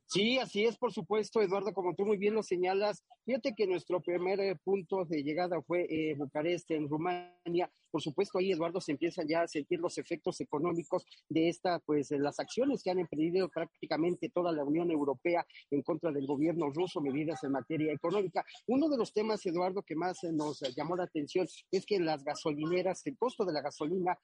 Sí, 0.08 0.38
así 0.38 0.66
es, 0.66 0.78
por 0.78 0.94
supuesto, 0.94 1.42
Eduardo, 1.42 1.74
como 1.74 1.96
tú 1.96 2.06
muy 2.06 2.18
bien 2.18 2.36
lo 2.36 2.44
señalas. 2.44 3.04
Fíjate 3.26 3.56
que 3.56 3.66
nuestro 3.66 4.02
primer 4.02 4.40
eh, 4.40 4.56
punto 4.64 5.04
de 5.06 5.24
llegada 5.24 5.60
fue 5.64 5.88
eh, 5.90 6.14
Bucarest, 6.16 6.70
en 6.72 6.88
Rumania. 6.88 7.72
Por 7.96 8.02
supuesto, 8.02 8.40
ahí, 8.40 8.52
Eduardo, 8.52 8.82
se 8.82 8.92
empiezan 8.92 9.26
ya 9.26 9.44
a 9.44 9.48
sentir 9.48 9.80
los 9.80 9.98
efectos 9.98 10.42
económicos 10.42 11.06
de 11.30 11.48
esta, 11.48 11.80
pues, 11.80 12.12
las 12.12 12.42
acciones 12.42 12.84
que 12.84 12.92
han 12.92 13.00
emprendido 13.00 13.48
prácticamente 13.48 14.28
toda 14.28 14.52
la 14.52 14.66
Unión 14.66 14.92
Europea 14.92 15.48
en 15.72 15.82
contra 15.82 16.12
del 16.12 16.28
gobierno 16.28 16.70
ruso, 16.72 17.00
medidas 17.00 17.42
en 17.46 17.54
materia 17.54 17.94
económica. 17.94 18.44
Uno 18.68 18.90
de 18.90 18.98
los 18.98 19.14
temas, 19.14 19.46
Eduardo, 19.46 19.82
que 19.82 19.96
más 19.96 20.22
eh, 20.26 20.34
nos 20.34 20.60
llamó 20.76 20.98
la 20.98 21.06
atención 21.06 21.48
es 21.72 21.86
que 21.86 21.98
las 22.02 22.22
gasolineras, 22.22 23.08
el 23.08 23.18
costo 23.18 23.46
de 23.46 23.54
la 23.54 23.62
gasolina 23.62 24.20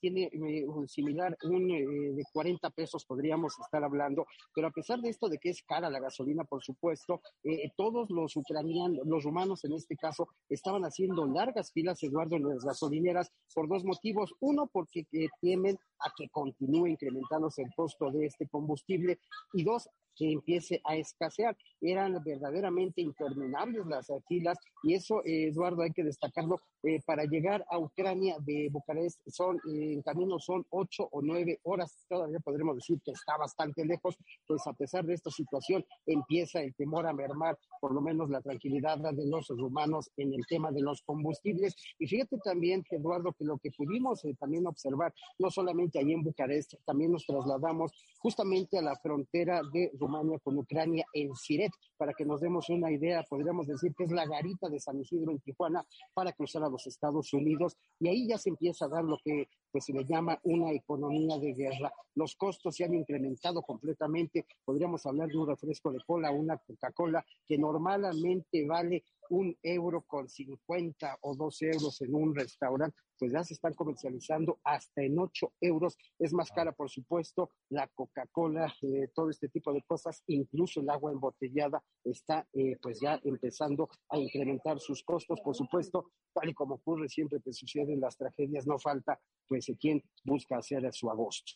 tiene 0.00 0.30
un 0.66 0.88
similar, 0.88 1.36
un 1.42 1.68
de 1.68 2.24
40 2.32 2.70
pesos 2.70 3.04
podríamos 3.04 3.54
estar 3.60 3.84
hablando, 3.84 4.26
pero 4.54 4.68
a 4.68 4.70
pesar 4.70 4.98
de 5.00 5.10
esto, 5.10 5.28
de 5.28 5.36
que 5.36 5.50
es 5.50 5.62
cara 5.62 5.90
la 5.90 6.00
gasolina, 6.00 6.44
por 6.44 6.62
supuesto, 6.62 7.20
eh, 7.44 7.70
todos 7.76 8.08
los 8.10 8.34
ucranianos, 8.36 9.06
los 9.06 9.24
rumanos 9.24 9.62
en 9.64 9.74
este 9.74 9.96
caso, 9.96 10.28
estaban 10.48 10.84
haciendo 10.84 11.26
largas 11.26 11.70
filas, 11.70 12.02
Eduardo, 12.02 12.36
en 12.36 12.48
las 12.48 12.64
gasolineras 12.64 13.09
por 13.54 13.68
dos 13.68 13.84
motivos. 13.84 14.34
Uno, 14.40 14.68
porque 14.72 15.06
eh, 15.12 15.28
temen 15.40 15.78
a 16.00 16.10
que 16.16 16.28
continúe 16.30 16.88
incrementándose 16.88 17.62
el 17.62 17.74
costo 17.74 18.10
de 18.10 18.26
este 18.26 18.48
combustible 18.48 19.18
y 19.52 19.64
dos, 19.64 19.88
que 20.20 20.32
empiece 20.32 20.82
a 20.84 20.96
escasear. 20.96 21.56
Eran 21.80 22.22
verdaderamente 22.22 23.00
interminables 23.00 23.86
las 23.86 24.06
filas 24.28 24.58
y 24.82 24.92
eso, 24.92 25.24
eh, 25.24 25.48
Eduardo, 25.48 25.80
hay 25.80 25.92
que 25.92 26.04
destacarlo. 26.04 26.60
Eh, 26.82 27.00
para 27.04 27.24
llegar 27.24 27.64
a 27.70 27.78
Ucrania 27.78 28.36
de 28.40 28.68
Bucarest 28.70 29.20
son, 29.28 29.56
eh, 29.56 29.92
en 29.92 30.02
camino 30.02 30.38
son 30.38 30.66
ocho 30.70 31.08
o 31.12 31.22
nueve 31.22 31.58
horas. 31.62 32.04
Todavía 32.08 32.38
podremos 32.40 32.76
decir 32.76 33.00
que 33.02 33.12
está 33.12 33.36
bastante 33.38 33.84
lejos, 33.84 34.16
pues 34.46 34.66
a 34.66 34.72
pesar 34.74 35.04
de 35.04 35.14
esta 35.14 35.30
situación 35.30 35.84
empieza 36.06 36.60
el 36.60 36.74
temor 36.74 37.06
a 37.06 37.12
mermar 37.12 37.58
por 37.80 37.94
lo 37.94 38.02
menos 38.02 38.28
la 38.28 38.42
tranquilidad 38.42 38.98
de 38.98 39.26
los 39.26 39.48
rumanos 39.48 40.10
en 40.18 40.34
el 40.34 40.46
tema 40.46 40.70
de 40.70 40.82
los 40.82 41.02
combustibles. 41.02 41.74
Y 41.98 42.06
fíjate 42.06 42.38
también, 42.44 42.84
Eduardo, 42.90 43.32
que 43.32 43.44
lo 43.44 43.56
que 43.58 43.70
pudimos 43.70 44.22
también 44.38 44.66
observar, 44.66 45.14
no 45.38 45.50
solamente 45.50 45.98
allí 45.98 46.12
en 46.12 46.22
Bucarest, 46.22 46.74
también 46.84 47.12
nos 47.12 47.24
trasladamos 47.24 47.92
justamente 48.18 48.78
a 48.78 48.82
la 48.82 48.96
frontera 48.96 49.62
de 49.72 49.90
Rumania 50.10 50.38
con 50.40 50.58
Ucrania 50.58 51.04
en 51.12 51.34
Siret, 51.36 51.72
para 51.96 52.12
que 52.12 52.24
nos 52.24 52.40
demos 52.40 52.68
una 52.68 52.90
idea, 52.90 53.22
podríamos 53.28 53.66
decir 53.66 53.94
que 53.96 54.04
es 54.04 54.10
la 54.10 54.26
garita 54.26 54.68
de 54.68 54.80
San 54.80 55.00
Isidro 55.00 55.30
en 55.30 55.38
Tijuana 55.40 55.86
para 56.12 56.32
cruzar 56.32 56.64
a 56.64 56.68
los 56.68 56.86
Estados 56.86 57.32
Unidos. 57.32 57.76
Y 58.00 58.08
ahí 58.08 58.28
ya 58.28 58.38
se 58.38 58.50
empieza 58.50 58.86
a 58.86 58.88
dar 58.88 59.04
lo 59.04 59.18
que 59.22 59.48
pues 59.70 59.84
se 59.84 59.92
le 59.92 60.04
llama 60.04 60.38
una 60.42 60.72
economía 60.72 61.38
de 61.38 61.52
guerra. 61.54 61.92
Los 62.16 62.34
costos 62.34 62.74
se 62.74 62.84
han 62.84 62.94
incrementado 62.94 63.62
completamente, 63.62 64.46
podríamos 64.64 65.06
hablar 65.06 65.28
de 65.28 65.38
un 65.38 65.46
refresco 65.46 65.92
de 65.92 66.00
cola, 66.04 66.32
una 66.32 66.58
Coca-Cola 66.58 67.24
que 67.46 67.56
normalmente 67.56 68.66
vale 68.66 69.04
un 69.30 69.56
euro 69.62 70.02
con 70.02 70.28
50 70.28 71.18
o 71.22 71.34
dos 71.34 71.62
euros 71.62 72.00
en 72.02 72.14
un 72.14 72.34
restaurante, 72.34 72.96
pues 73.18 73.32
ya 73.32 73.44
se 73.44 73.54
están 73.54 73.74
comercializando 73.74 74.60
hasta 74.64 75.02
en 75.02 75.18
8 75.18 75.52
euros. 75.60 75.96
Es 76.18 76.32
más 76.32 76.50
cara, 76.50 76.72
por 76.72 76.90
supuesto, 76.90 77.50
la 77.68 77.86
Coca-Cola, 77.88 78.74
eh, 78.82 79.08
todo 79.14 79.30
este 79.30 79.48
tipo 79.48 79.72
de 79.72 79.82
cosas, 79.82 80.22
incluso 80.26 80.80
el 80.80 80.90
agua 80.90 81.12
embotellada 81.12 81.82
está 82.04 82.46
eh, 82.52 82.76
pues 82.82 83.00
ya 83.00 83.20
empezando 83.24 83.88
a 84.08 84.18
incrementar 84.18 84.80
sus 84.80 85.02
costos, 85.04 85.40
por 85.42 85.54
supuesto, 85.54 86.10
tal 86.32 86.48
y 86.48 86.54
como 86.54 86.76
ocurre 86.76 87.08
siempre 87.08 87.40
que 87.40 87.52
suceden 87.52 88.00
las 88.00 88.16
tragedias, 88.16 88.66
no 88.66 88.78
falta 88.78 89.20
pues 89.46 89.66
quien 89.78 90.02
busca 90.24 90.58
hacer 90.58 90.86
a 90.86 90.92
su 90.92 91.10
agosto. 91.10 91.52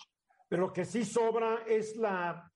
Pero 0.49 0.67
lo 0.67 0.73
que 0.73 0.85
sí 0.85 1.05
sobra 1.05 1.65
es 1.67 1.97
la, 1.97 2.53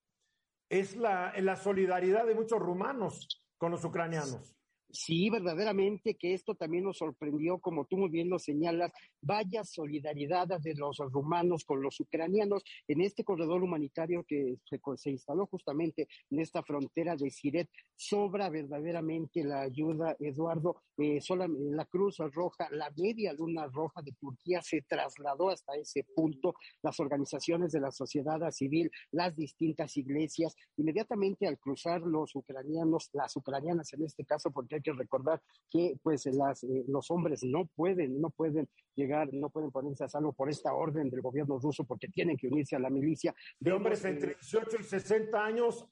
es 0.68 0.96
la, 0.96 1.32
la 1.40 1.56
solidaridad 1.56 2.26
de 2.26 2.34
muchos 2.34 2.60
rumanos 2.60 3.42
con 3.56 3.72
los 3.72 3.84
ucranianos. 3.84 4.57
Sí, 4.90 5.28
verdaderamente 5.28 6.14
que 6.14 6.32
esto 6.32 6.54
también 6.54 6.84
nos 6.84 6.96
sorprendió, 6.96 7.58
como 7.58 7.84
tú 7.84 7.98
muy 7.98 8.08
bien 8.08 8.30
lo 8.30 8.38
señalas, 8.38 8.90
vaya 9.20 9.62
solidaridad 9.62 10.48
de 10.48 10.74
los 10.74 10.96
rumanos 11.12 11.64
con 11.66 11.82
los 11.82 12.00
ucranianos 12.00 12.62
en 12.86 13.02
este 13.02 13.22
corredor 13.22 13.62
humanitario 13.62 14.24
que 14.26 14.56
se, 14.96 15.10
instaló 15.10 15.46
justamente 15.46 16.08
en 16.30 16.40
esta 16.40 16.62
frontera 16.62 17.16
de 17.16 17.30
Siret. 17.30 17.68
Sobra 17.94 18.48
verdaderamente 18.48 19.44
la 19.44 19.60
ayuda, 19.60 20.16
Eduardo. 20.20 20.82
Eh, 20.96 21.20
la 21.28 21.84
Cruz 21.84 22.18
Roja, 22.32 22.68
la 22.70 22.90
Media 22.96 23.32
Luna 23.34 23.66
Roja 23.66 24.00
de 24.02 24.12
Turquía 24.12 24.62
se 24.62 24.82
trasladó 24.82 25.50
hasta 25.50 25.74
ese 25.76 26.04
punto. 26.16 26.54
Las 26.82 26.98
organizaciones 26.98 27.72
de 27.72 27.80
la 27.80 27.90
sociedad 27.90 28.40
civil, 28.50 28.90
las 29.12 29.36
distintas 29.36 29.96
iglesias, 29.98 30.56
inmediatamente 30.76 31.46
al 31.46 31.58
cruzar 31.58 32.00
los 32.00 32.34
ucranianos, 32.34 33.10
las 33.12 33.36
ucranianas 33.36 33.92
en 33.92 34.04
este 34.04 34.24
caso, 34.24 34.50
porque 34.50 34.77
hay 34.78 34.82
que 34.82 34.92
recordar 34.92 35.40
que 35.70 35.96
pues 36.02 36.26
las, 36.26 36.64
eh, 36.64 36.84
los 36.88 37.10
hombres 37.10 37.42
no 37.44 37.66
pueden, 37.66 38.20
no 38.20 38.30
pueden 38.30 38.68
llegar, 38.94 39.28
no 39.32 39.50
pueden 39.50 39.70
ponerse 39.70 40.04
a 40.04 40.08
salvo 40.08 40.32
por 40.32 40.48
esta 40.48 40.72
orden 40.72 41.10
del 41.10 41.20
gobierno 41.20 41.58
ruso 41.58 41.84
porque 41.84 42.08
tienen 42.08 42.36
que 42.36 42.48
unirse 42.48 42.76
a 42.76 42.78
la 42.78 42.90
milicia. 42.90 43.34
De 43.60 43.72
hombres 43.72 44.04
entre 44.04 44.34
18 44.34 44.76
y 44.80 44.84
60 44.84 45.44
años, 45.44 45.86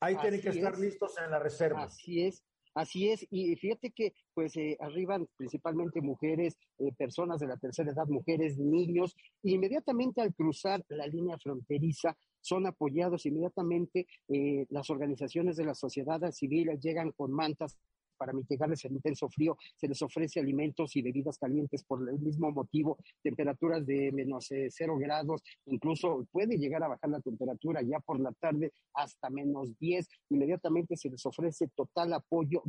ahí 0.00 0.16
tienen 0.16 0.40
que 0.40 0.50
estar 0.50 0.78
listos 0.78 1.14
en 1.22 1.30
la 1.30 1.38
reserva. 1.38 1.84
Así 1.84 2.22
es. 2.22 2.42
Así 2.74 3.10
es, 3.10 3.26
y 3.30 3.54
fíjate 3.56 3.90
que 3.90 4.14
pues 4.32 4.56
eh, 4.56 4.78
arriban 4.80 5.28
principalmente 5.36 6.00
mujeres, 6.00 6.56
eh, 6.78 6.90
personas 6.96 7.38
de 7.38 7.46
la 7.46 7.58
tercera 7.58 7.92
edad, 7.92 8.06
mujeres, 8.06 8.56
niños, 8.56 9.14
inmediatamente 9.42 10.22
al 10.22 10.34
cruzar 10.34 10.82
la 10.88 11.06
línea 11.06 11.36
fronteriza 11.38 12.16
son 12.42 12.66
apoyados 12.66 13.24
inmediatamente, 13.24 14.06
eh, 14.28 14.66
las 14.68 14.90
organizaciones 14.90 15.56
de 15.56 15.64
la 15.64 15.74
sociedad 15.74 16.20
civil 16.32 16.78
llegan 16.80 17.12
con 17.12 17.32
mantas 17.32 17.78
para 18.22 18.32
mitigarles 18.32 18.84
el 18.84 18.92
intenso 18.92 19.28
frío, 19.28 19.56
se 19.74 19.88
les 19.88 20.00
ofrece 20.00 20.38
alimentos 20.38 20.94
y 20.94 21.02
bebidas 21.02 21.38
calientes 21.38 21.82
por 21.82 22.08
el 22.08 22.20
mismo 22.20 22.52
motivo, 22.52 22.96
temperaturas 23.20 23.84
de 23.84 24.12
menos 24.12 24.48
eh, 24.52 24.68
cero 24.70 24.96
grados, 24.96 25.42
incluso 25.66 26.24
puede 26.30 26.56
llegar 26.56 26.84
a 26.84 26.88
bajar 26.88 27.10
la 27.10 27.18
temperatura 27.18 27.82
ya 27.82 27.98
por 27.98 28.20
la 28.20 28.30
tarde 28.30 28.72
hasta 28.94 29.28
menos 29.28 29.76
10. 29.80 30.06
Inmediatamente 30.30 30.96
se 30.96 31.10
les 31.10 31.26
ofrece 31.26 31.66
total 31.74 32.12
apoyo, 32.12 32.62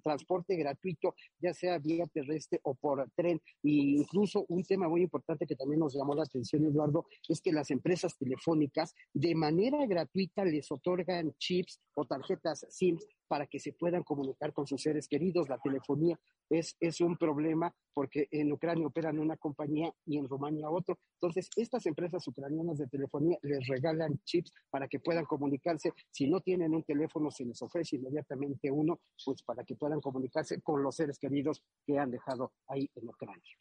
transporte 0.00 0.54
gratuito, 0.54 1.16
ya 1.40 1.52
sea 1.52 1.80
vía 1.80 2.06
terrestre 2.06 2.60
o 2.62 2.76
por 2.76 3.10
tren. 3.16 3.40
E 3.64 3.98
incluso 3.98 4.44
un 4.48 4.62
tema 4.62 4.88
muy 4.88 5.02
importante 5.02 5.44
que 5.44 5.56
también 5.56 5.80
nos 5.80 5.96
llamó 5.96 6.14
la 6.14 6.22
atención, 6.22 6.64
Eduardo, 6.64 7.06
es 7.28 7.40
que 7.40 7.52
las 7.52 7.72
empresas 7.72 8.16
telefónicas 8.16 8.94
de 9.12 9.34
manera 9.34 9.84
gratuita 9.86 10.44
les 10.44 10.70
otorgan 10.70 11.34
chips 11.36 11.80
o 11.94 12.04
tarjetas 12.04 12.64
SIM 12.68 12.96
para 13.30 13.46
que 13.46 13.60
se 13.60 13.72
puedan 13.72 14.02
comunicar 14.02 14.52
con 14.52 14.66
sus 14.66 14.82
seres 14.82 15.06
queridos. 15.06 15.48
La 15.48 15.58
telefonía 15.58 16.18
es, 16.48 16.76
es 16.80 17.00
un 17.00 17.16
problema 17.16 17.72
porque 17.94 18.26
en 18.32 18.50
Ucrania 18.50 18.88
operan 18.88 19.20
una 19.20 19.36
compañía 19.36 19.94
y 20.04 20.18
en 20.18 20.26
Rumania 20.26 20.68
otro. 20.68 20.98
Entonces, 21.14 21.48
estas 21.54 21.86
empresas 21.86 22.26
ucranianas 22.26 22.78
de 22.78 22.88
telefonía 22.88 23.38
les 23.42 23.68
regalan 23.68 24.18
chips 24.24 24.52
para 24.68 24.88
que 24.88 24.98
puedan 24.98 25.26
comunicarse. 25.26 25.92
Si 26.10 26.28
no 26.28 26.40
tienen 26.40 26.74
un 26.74 26.82
teléfono, 26.82 27.30
se 27.30 27.44
les 27.44 27.62
ofrece 27.62 27.94
inmediatamente 27.94 28.68
uno, 28.68 28.98
pues 29.24 29.44
para 29.44 29.62
que 29.62 29.76
puedan 29.76 30.00
comunicarse 30.00 30.60
con 30.60 30.82
los 30.82 30.96
seres 30.96 31.16
queridos 31.16 31.62
que 31.86 32.00
han 32.00 32.10
dejado 32.10 32.52
ahí 32.66 32.90
en 32.96 33.08
Ucrania. 33.08 33.56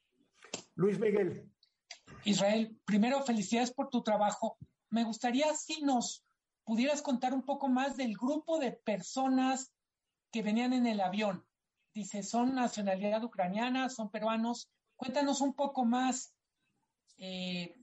Luis 0.74 1.00
Miguel. 1.00 1.48
Israel, 2.26 2.76
primero 2.86 3.22
felicidades 3.22 3.72
por 3.72 3.90
tu 3.90 4.02
trabajo. 4.02 4.58
Me 4.90 5.04
gustaría 5.04 5.54
si 5.54 5.84
nos 5.84 6.26
pudieras 6.70 7.02
contar 7.02 7.34
un 7.34 7.42
poco 7.42 7.68
más 7.68 7.98
del 7.98 8.16
grupo 8.16 8.60
de 8.60 8.72
personas 8.72 9.74
que 10.32 10.44
venían 10.44 10.72
en 10.72 10.86
el 10.86 11.02
avión. 11.02 11.44
Dice, 11.96 12.22
son 12.22 12.54
nacionalidad 12.54 13.24
ucraniana, 13.24 13.90
son 13.90 14.12
peruanos. 14.12 14.70
Cuéntanos 14.96 15.42
un 15.42 15.56
poco 15.56 15.84
más 15.84 16.36
eh, 17.18 17.76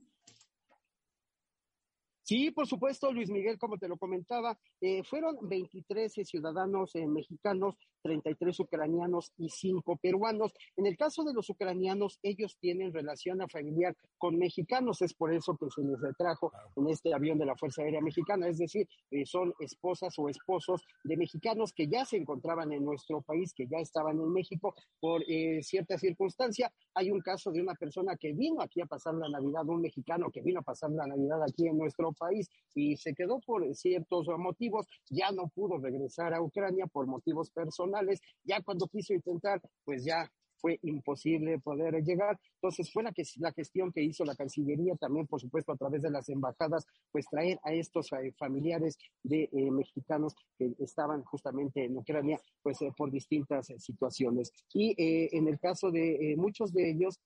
Sí, 2.27 2.51
por 2.51 2.67
supuesto, 2.67 3.13
Luis 3.13 3.31
Miguel, 3.31 3.57
como 3.57 3.79
te 3.79 3.87
lo 3.87 3.97
comentaba, 3.99 4.59
eh, 4.81 5.05
fueron 5.05 5.37
23 5.43 6.13
ciudadanos 6.13 6.93
eh, 6.97 7.07
mexicanos, 7.07 7.77
33 8.03 8.59
ucranianos 8.59 9.33
y 9.39 9.49
5 9.49 9.97
peruanos. 10.03 10.53
En 10.77 10.87
el 10.87 10.97
caso 10.97 11.23
de 11.23 11.33
los 11.33 11.49
ucranianos, 11.51 12.19
ellos 12.25 12.57
tienen 12.59 12.93
relación 12.93 13.39
familiar 13.49 13.95
con 14.19 14.37
mexicanos, 14.39 15.03
es 15.03 15.15
por 15.15 15.33
eso 15.33 15.57
que 15.57 15.71
se 15.71 15.83
les 15.83 16.01
retrajo 16.01 16.51
en 16.75 16.89
este 16.89 17.15
avión 17.15 17.39
de 17.39 17.47
la 17.47 17.55
Fuerza 17.55 17.83
Aérea 17.83 18.01
Mexicana, 18.01 18.49
es 18.49 18.59
decir, 18.59 18.89
eh, 19.13 19.25
son 19.25 19.55
esposas 19.61 20.13
o 20.19 20.29
esposos 20.29 20.83
de 21.05 21.17
mexicanos 21.17 21.73
que 21.73 21.87
ya 21.87 22.05
se 22.05 22.17
encontraban 22.17 22.73
en 22.73 22.85
nuestro 22.85 23.23
país, 23.23 23.55
que 23.55 23.69
ya 23.69 23.79
estaban 23.79 24.19
en 24.19 24.33
México 24.33 24.75
por 24.99 25.25
cierta 25.61 25.97
circunstancia. 25.97 26.73
Hay 26.95 27.13
un 27.13 27.21
caso 27.21 27.53
de 27.53 27.61
una 27.61 27.75
persona 27.75 28.17
que 28.17 28.33
vino 28.33 28.61
aquí 28.63 28.81
a 28.81 28.87
pasar 28.87 29.15
la 29.15 29.29
Navidad, 29.29 29.65
un 29.69 29.83
mexicano 29.83 30.29
que 30.33 30.41
vino 30.41 30.59
a 30.59 30.65
pasar 30.65 30.91
la 30.91 31.07
Navidad 31.07 31.41
aquí 31.45 31.69
en 31.69 31.79
nuestro 31.79 32.16
país 32.19 32.49
y 32.75 32.97
se 32.97 33.15
quedó 33.15 33.41
por 33.41 33.75
ciertos 33.75 34.27
motivos, 34.39 34.87
ya 35.11 35.31
no 35.33 35.49
pudo 35.49 35.79
regresar 35.79 36.35
a 36.35 36.43
Ucrania 36.43 36.87
por 36.87 37.07
motivos 37.07 37.51
personales, 37.51 38.21
ya 38.45 38.61
cuando 38.63 38.87
quiso 38.89 39.15
intentar, 39.15 39.61
pues 39.85 40.05
ya 40.05 40.31
fue 40.59 40.79
imposible 40.83 41.59
poder 41.61 42.03
llegar. 42.03 42.39
Entonces 42.55 42.93
fue 42.93 43.03
la, 43.03 43.13
que, 43.13 43.23
la 43.37 43.53
gestión 43.53 43.93
que 43.93 44.03
hizo 44.03 44.25
la 44.25 44.35
Cancillería 44.35 44.97
también, 44.97 45.27
por 45.27 45.41
supuesto, 45.41 45.73
a 45.73 45.77
través 45.77 46.03
de 46.03 46.11
las 46.11 46.29
embajadas, 46.29 46.87
pues 47.13 47.27
traer 47.27 47.59
a 47.63 47.73
estos 47.73 48.13
eh, 48.13 48.33
familiares 48.39 48.99
de 49.23 49.49
eh, 49.53 49.71
mexicanos 49.71 50.35
que 50.59 50.75
estaban 50.79 51.23
justamente 51.25 51.85
en 51.85 51.97
Ucrania, 51.97 52.41
pues 52.63 52.81
eh, 52.83 52.93
por 52.97 53.11
distintas 53.11 53.67
situaciones. 53.79 54.53
Y 54.73 54.95
en 54.99 55.49
el 55.49 55.59
caso 55.59 55.91
de 55.91 56.35
muchos 56.37 56.73
de 56.73 56.91
ellos, 56.91 57.21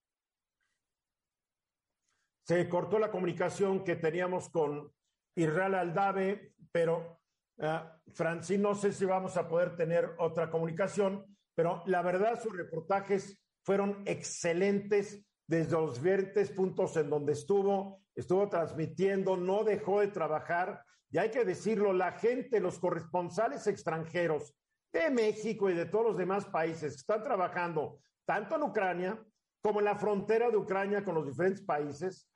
se 2.50 2.68
cortó 2.68 2.98
la 2.98 3.12
comunicación 3.12 3.84
que 3.84 3.94
teníamos 3.94 4.48
con 4.48 4.92
Israel 5.36 5.72
Aldave, 5.76 6.56
pero 6.72 7.20
uh, 7.58 8.58
no 8.58 8.74
sé 8.74 8.92
si 8.92 9.04
vamos 9.04 9.36
a 9.36 9.46
poder 9.46 9.76
tener 9.76 10.16
otra 10.18 10.50
comunicación, 10.50 11.24
pero 11.54 11.84
la 11.86 12.02
verdad 12.02 12.42
sus 12.42 12.56
reportajes 12.56 13.40
fueron 13.62 14.02
excelentes 14.04 15.24
desde 15.46 15.70
los 15.70 15.94
diferentes 15.94 16.50
puntos 16.50 16.96
en 16.96 17.08
donde 17.08 17.34
estuvo, 17.34 18.02
estuvo 18.16 18.48
transmitiendo, 18.48 19.36
no 19.36 19.62
dejó 19.62 20.00
de 20.00 20.08
trabajar. 20.08 20.82
Y 21.08 21.18
hay 21.18 21.30
que 21.30 21.44
decirlo, 21.44 21.92
la 21.92 22.10
gente, 22.10 22.58
los 22.58 22.80
corresponsales 22.80 23.68
extranjeros 23.68 24.56
de 24.92 25.08
México 25.08 25.70
y 25.70 25.74
de 25.74 25.86
todos 25.86 26.04
los 26.04 26.16
demás 26.16 26.46
países 26.46 26.96
están 26.96 27.22
trabajando 27.22 28.00
tanto 28.26 28.56
en 28.56 28.64
Ucrania 28.64 29.24
como 29.62 29.78
en 29.78 29.84
la 29.84 29.94
frontera 29.94 30.50
de 30.50 30.56
Ucrania 30.56 31.04
con 31.04 31.14
los 31.14 31.26
diferentes 31.26 31.62
países, 31.62 32.26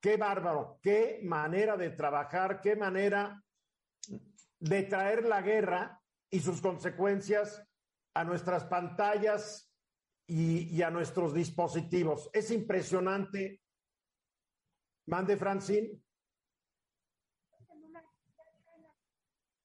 Qué 0.00 0.16
bárbaro, 0.16 0.78
qué 0.80 1.20
manera 1.24 1.76
de 1.76 1.90
trabajar, 1.90 2.60
qué 2.60 2.76
manera 2.76 3.42
de 4.60 4.82
traer 4.84 5.24
la 5.24 5.42
guerra 5.42 6.00
y 6.30 6.38
sus 6.40 6.60
consecuencias 6.60 7.64
a 8.14 8.22
nuestras 8.22 8.64
pantallas 8.64 9.72
y, 10.26 10.82
a 10.82 10.90
nuestros 10.90 11.34
dispositivos. 11.34 12.30
Es 12.32 12.50
impresionante. 12.50 13.60
Mande, 15.06 15.36
Francine. 15.36 16.00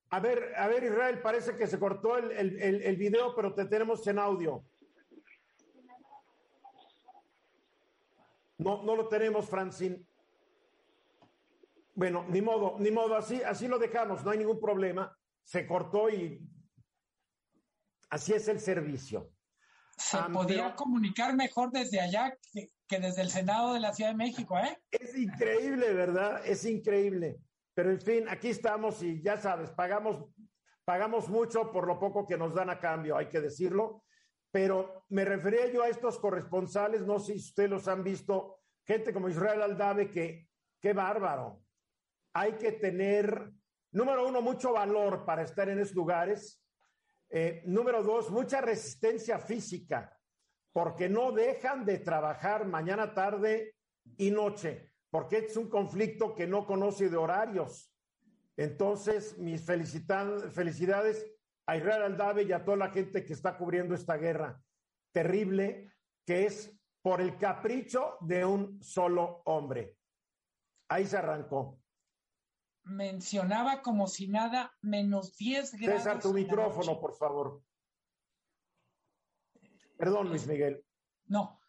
A 0.09 0.19
ver, 0.19 0.53
a 0.55 0.67
ver, 0.67 0.83
Israel, 0.83 1.21
parece 1.21 1.55
que 1.55 1.67
se 1.67 1.79
cortó 1.79 2.17
el, 2.17 2.31
el, 2.31 2.81
el 2.81 2.97
video, 2.97 3.35
pero 3.35 3.53
te 3.53 3.65
tenemos 3.65 4.05
en 4.07 4.19
audio. 4.19 4.63
No, 8.59 8.83
no 8.83 8.95
lo 8.95 9.07
tenemos, 9.07 9.49
Francine. 9.49 10.05
Bueno, 11.95 12.25
ni 12.27 12.41
modo, 12.41 12.75
ni 12.79 12.89
modo, 12.89 13.15
así, 13.15 13.41
así 13.43 13.67
lo 13.67 13.77
dejamos, 13.77 14.23
no 14.23 14.31
hay 14.31 14.39
ningún 14.39 14.59
problema. 14.59 15.15
Se 15.43 15.67
cortó 15.67 16.09
y 16.09 16.41
así 18.09 18.33
es 18.33 18.47
el 18.47 18.59
servicio. 18.59 19.31
Se 19.97 20.17
podía 20.31 20.75
comunicar 20.75 21.35
mejor 21.35 21.71
desde 21.71 21.99
allá 21.99 22.35
que, 22.51 22.99
desde 22.99 23.21
el 23.21 23.29
Senado 23.29 23.73
de 23.73 23.79
la 23.79 23.93
Ciudad 23.93 24.11
de 24.11 24.17
México, 24.17 24.57
¿eh? 24.57 24.81
Es 24.89 25.15
increíble, 25.15 25.93
¿verdad? 25.93 26.45
Es 26.45 26.65
increíble. 26.65 27.39
Pero 27.75 27.91
en 27.91 28.01
fin, 28.01 28.29
aquí 28.29 28.49
estamos 28.49 29.01
y 29.03 29.21
ya 29.21 29.37
sabes, 29.37 29.71
pagamos, 29.71 30.25
pagamos 30.85 31.29
mucho 31.29 31.71
por 31.71 31.87
lo 31.87 31.99
poco 31.99 32.25
que 32.25 32.37
nos 32.37 32.53
dan 32.55 32.69
a 32.69 32.79
cambio, 32.79 33.17
hay 33.17 33.27
que 33.29 33.41
decirlo. 33.41 34.03
Pero 34.51 35.05
me 35.09 35.25
refería 35.25 35.71
yo 35.71 35.83
a 35.83 35.89
estos 35.89 36.19
corresponsales, 36.19 37.05
no 37.05 37.19
sé 37.19 37.33
si 37.33 37.39
ustedes 37.39 37.69
los 37.69 37.87
han 37.87 38.03
visto, 38.03 38.59
gente 38.83 39.13
como 39.13 39.29
Israel 39.29 39.61
Aldave, 39.61 40.09
que 40.09 40.47
qué 40.79 40.93
bárbaro 40.93 41.62
hay 42.33 42.53
que 42.53 42.71
tener, 42.71 43.51
número 43.91 44.27
uno, 44.27 44.41
mucho 44.41 44.73
valor 44.73 45.23
para 45.23 45.43
estar 45.43 45.69
en 45.69 45.79
esos 45.79 45.95
lugares. 45.95 46.61
Eh, 47.29 47.61
número 47.65 48.03
dos, 48.03 48.31
mucha 48.31 48.59
resistencia 48.59 49.39
física, 49.39 50.17
porque 50.71 51.07
no 51.07 51.31
dejan 51.31 51.85
de 51.85 51.99
trabajar 51.99 52.65
mañana, 52.65 53.13
tarde 53.13 53.75
y 54.17 54.31
noche, 54.31 54.91
porque 55.09 55.37
es 55.37 55.57
un 55.57 55.69
conflicto 55.69 56.35
que 56.35 56.47
no 56.47 56.65
conoce 56.65 57.09
de 57.09 57.17
horarios. 57.17 57.91
Entonces, 58.57 59.37
mis 59.37 59.63
felicidades 59.63 61.25
a 61.65 61.77
Israel 61.77 62.03
Aldave 62.03 62.43
y 62.43 62.51
a 62.51 62.63
toda 62.63 62.77
la 62.77 62.89
gente 62.89 63.25
que 63.25 63.33
está 63.33 63.57
cubriendo 63.57 63.95
esta 63.95 64.17
guerra 64.17 64.61
terrible, 65.11 65.93
que 66.25 66.45
es 66.45 66.79
por 67.01 67.21
el 67.21 67.37
capricho 67.37 68.17
de 68.21 68.45
un 68.45 68.81
solo 68.81 69.41
hombre. 69.45 69.97
Ahí 70.89 71.05
se 71.05 71.17
arrancó 71.17 71.82
mencionaba 72.83 73.81
como 73.81 74.07
si 74.07 74.27
nada 74.27 74.75
menos 74.81 75.35
10 75.37 75.75
grados. 75.75 76.03
César, 76.03 76.21
tu 76.21 76.33
micrófono, 76.33 76.99
por 76.99 77.13
favor. 77.15 77.61
Perdón, 79.97 80.29
Luis 80.29 80.47
Miguel. 80.47 80.83
No, 81.25 81.59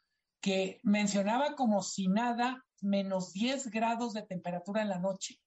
que 0.40 0.80
mencionaba 0.82 1.54
como 1.54 1.82
si 1.82 2.08
nada 2.08 2.64
menos 2.80 3.32
10 3.32 3.70
grados 3.70 4.12
de 4.12 4.22
temperatura 4.22 4.82
en 4.82 4.88
la 4.88 4.98
noche. 4.98 5.40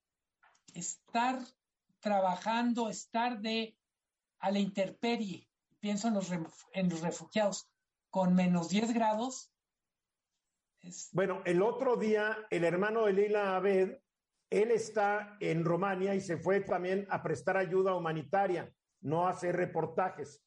Estar 0.73 1.39
trabajando, 1.99 2.89
estar 2.89 3.39
de 3.39 3.77
a 4.39 4.51
la 4.51 4.59
intemperie, 4.59 5.49
pienso 5.79 6.07
en 6.07 6.13
los, 6.13 6.31
en 6.73 6.89
los 6.89 7.01
refugiados, 7.01 7.69
con 8.09 8.35
menos 8.35 8.69
10 8.69 8.93
grados. 8.93 9.51
Bueno, 11.11 11.41
el 11.45 11.61
otro 11.61 11.97
día, 11.97 12.37
el 12.49 12.63
hermano 12.63 13.05
de 13.05 13.13
Lila 13.13 13.55
Abed 13.55 13.97
él 14.49 14.71
está 14.71 15.37
en 15.39 15.63
Rumania 15.63 16.15
y 16.15 16.21
se 16.21 16.37
fue 16.37 16.61
también 16.61 17.05
a 17.09 17.21
prestar 17.21 17.57
ayuda 17.57 17.95
humanitaria, 17.95 18.71
no 19.01 19.27
a 19.27 19.31
hacer 19.31 19.55
reportajes, 19.55 20.43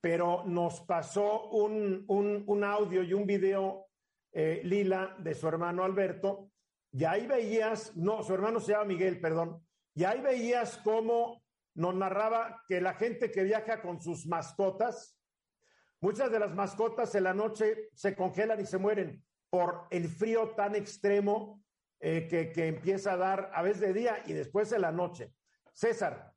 pero 0.00 0.44
nos 0.46 0.80
pasó 0.82 1.48
un, 1.50 2.64
audio 2.64 3.02
y 3.02 3.14
un 3.14 3.26
video, 3.26 3.86
eh, 4.32 4.60
Lila, 4.64 5.16
de 5.18 5.34
su 5.34 5.48
hermano 5.48 5.84
Alberto, 5.84 6.50
y 6.92 7.04
ahí 7.04 7.26
veías, 7.26 7.96
no, 7.96 8.22
su 8.22 8.34
hermano 8.34 8.60
se 8.60 8.72
llama 8.72 8.86
Miguel, 8.86 9.20
perdón, 9.20 9.64
y 9.94 10.04
ahí 10.04 10.20
veías 10.20 10.78
cómo 10.78 11.42
nos 11.74 11.94
narraba 11.94 12.62
que 12.66 12.80
la 12.80 12.94
gente 12.94 13.30
que 13.30 13.44
viaja 13.44 13.80
con 13.82 14.00
sus 14.00 14.26
mascotas 14.26 15.18
Muchas 16.00 16.30
de 16.30 16.38
las 16.38 16.54
mascotas 16.54 17.12
en 17.16 17.24
la 17.24 17.34
noche 17.34 17.88
se 17.92 18.14
congelan 18.14 18.60
y 18.60 18.66
se 18.66 18.78
mueren 18.78 19.24
por 19.50 19.88
el 19.90 20.08
frío 20.08 20.50
tan 20.50 20.76
extremo 20.76 21.64
eh, 22.00 22.26
que, 22.28 22.52
que, 22.52 22.68
empieza 22.68 23.14
a 23.14 23.16
dar 23.16 23.50
a 23.54 23.62
veces 23.62 23.80
de 23.80 23.92
día 23.92 24.18
y 24.26 24.32
después 24.32 24.72
en 24.72 24.82
la 24.82 24.92
noche. 24.92 25.32
César. 25.72 26.32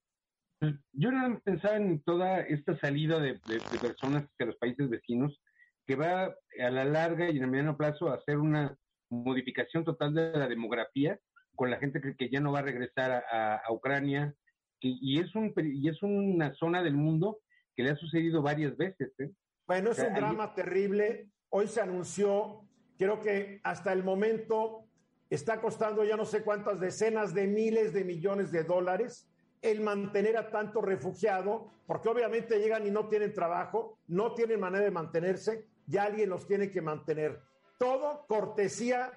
Yo 0.92 1.12
no 1.12 1.40
pensaba 1.40 1.78
en 1.78 2.02
toda 2.04 2.42
esta 2.42 2.78
salida 2.78 3.20
de, 3.20 3.34
de, 3.48 3.56
de, 3.72 3.80
personas 3.80 4.24
hacia 4.24 4.46
los 4.46 4.58
países 4.58 4.90
vecinos 4.90 5.42
que 5.88 5.96
va 5.96 6.26
a 6.26 6.70
la 6.70 6.86
larga 6.86 7.30
y 7.30 7.38
en 7.38 7.44
el 7.44 7.50
mediano 7.50 7.78
plazo 7.78 8.10
a 8.10 8.16
hacer 8.16 8.38
una 8.38 8.78
modificación 9.10 9.84
total 9.84 10.14
de 10.14 10.32
la 10.32 10.48
demografía 10.48 11.20
con 11.56 11.70
la 11.70 11.78
gente 11.78 12.00
que, 12.02 12.16
que 12.16 12.30
ya 12.30 12.40
no 12.40 12.52
va 12.52 12.60
a 12.60 12.64
regresar 12.64 13.12
a, 13.12 13.56
a 13.56 13.72
Ucrania 13.74 14.34
y, 14.80 14.98
y, 15.02 15.20
es 15.20 15.36
un, 15.36 15.54
y 15.58 15.90
es 15.90 16.02
una 16.02 16.54
zona 16.56 16.82
del 16.82 16.96
mundo 16.96 17.40
que 17.76 17.84
le 17.84 17.92
ha 17.92 17.96
sucedido 17.96 18.42
varias 18.42 18.76
veces. 18.78 19.12
¿eh? 19.20 19.32
Bueno, 19.68 19.92
es 19.92 20.00
un 20.00 20.14
drama 20.14 20.54
terrible. 20.54 21.30
Hoy 21.50 21.68
se 21.68 21.82
anunció, 21.82 22.68
creo 22.98 23.22
que 23.22 23.62
hasta 23.64 23.94
el 23.94 24.04
momento 24.04 24.88
está 25.36 25.62
costando 25.62 26.04
ya 26.04 26.18
no 26.18 26.26
sé 26.26 26.44
cuántas 26.44 26.80
decenas 26.80 27.34
de 27.34 27.48
miles 27.48 27.94
de 27.94 28.04
millones 28.04 28.52
de 28.52 28.64
dólares 28.64 29.28
el 29.62 29.82
mantener 29.82 30.38
a 30.38 30.50
tanto 30.50 30.82
refugiado, 30.82 31.70
porque 31.86 32.10
obviamente 32.10 32.60
llegan 32.60 32.86
y 32.86 32.92
no 32.92 33.08
tienen 33.08 33.34
trabajo, 33.34 34.00
no 34.08 34.34
tienen 34.34 34.60
manera 34.60 34.84
de 34.84 34.92
mantenerse, 34.92 35.68
ya 35.86 36.04
alguien 36.04 36.30
los 36.30 36.48
tiene 36.48 36.72
que 36.72 36.82
mantener. 36.82 37.42
Todo 37.78 38.26
cortesía 38.28 39.12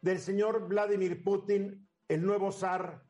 del 0.00 0.18
señor 0.18 0.66
Vladimir 0.68 1.22
Putin, 1.22 1.88
el 2.08 2.24
nuevo 2.24 2.50
zar 2.50 3.02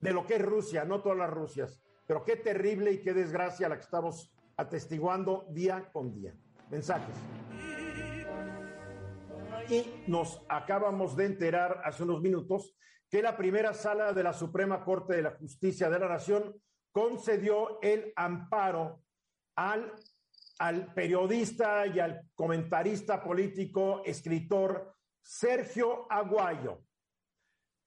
de 0.00 0.12
lo 0.12 0.26
que 0.26 0.36
es 0.36 0.42
Rusia, 0.42 0.84
no 0.84 1.02
todas 1.02 1.18
las 1.18 1.30
Rusias. 1.30 1.82
Pero 2.06 2.24
qué 2.24 2.36
terrible 2.36 2.92
y 2.92 3.02
qué 3.02 3.12
desgracia 3.12 3.68
la 3.68 3.76
que 3.76 3.82
estamos 3.82 4.32
atestiguando 4.56 5.46
día 5.50 5.90
con 5.92 6.12
día. 6.12 6.34
Mensajes. 6.70 7.16
Y 9.70 10.04
nos 10.06 10.42
acabamos 10.48 11.16
de 11.16 11.24
enterar 11.24 11.80
hace 11.84 12.02
unos 12.02 12.20
minutos 12.20 12.76
que 13.08 13.22
la 13.22 13.36
primera 13.36 13.72
sala 13.72 14.12
de 14.12 14.22
la 14.22 14.34
Suprema 14.34 14.84
Corte 14.84 15.16
de 15.16 15.22
la 15.22 15.30
Justicia 15.30 15.88
de 15.88 15.98
la 15.98 16.08
Nación 16.08 16.54
concedió 16.92 17.80
el 17.80 18.12
amparo 18.14 19.02
al, 19.56 19.94
al 20.58 20.92
periodista 20.92 21.86
y 21.86 21.98
al 21.98 22.28
comentarista 22.34 23.22
político, 23.22 24.02
escritor 24.04 24.94
Sergio 25.22 26.06
Aguayo. 26.10 26.84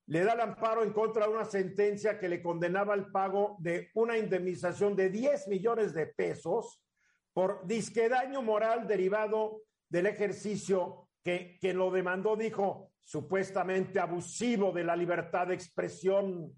Le 0.07 0.23
da 0.23 0.33
el 0.33 0.41
amparo 0.41 0.83
en 0.83 0.93
contra 0.93 1.27
de 1.27 1.33
una 1.33 1.45
sentencia 1.45 2.17
que 2.17 2.29
le 2.29 2.41
condenaba 2.41 2.93
al 2.93 3.11
pago 3.11 3.57
de 3.59 3.91
una 3.93 4.17
indemnización 4.17 4.95
de 4.95 5.09
10 5.09 5.47
millones 5.47 5.93
de 5.93 6.07
pesos 6.07 6.81
por 7.33 7.67
disquedaño 7.67 8.41
moral 8.41 8.87
derivado 8.87 9.61
del 9.89 10.07
ejercicio 10.07 11.06
que 11.23 11.57
quien 11.59 11.77
lo 11.77 11.91
demandó 11.91 12.35
dijo 12.35 12.91
supuestamente 13.03 13.99
abusivo 13.99 14.71
de 14.71 14.83
la 14.83 14.95
libertad 14.95 15.47
de 15.47 15.53
expresión. 15.53 16.53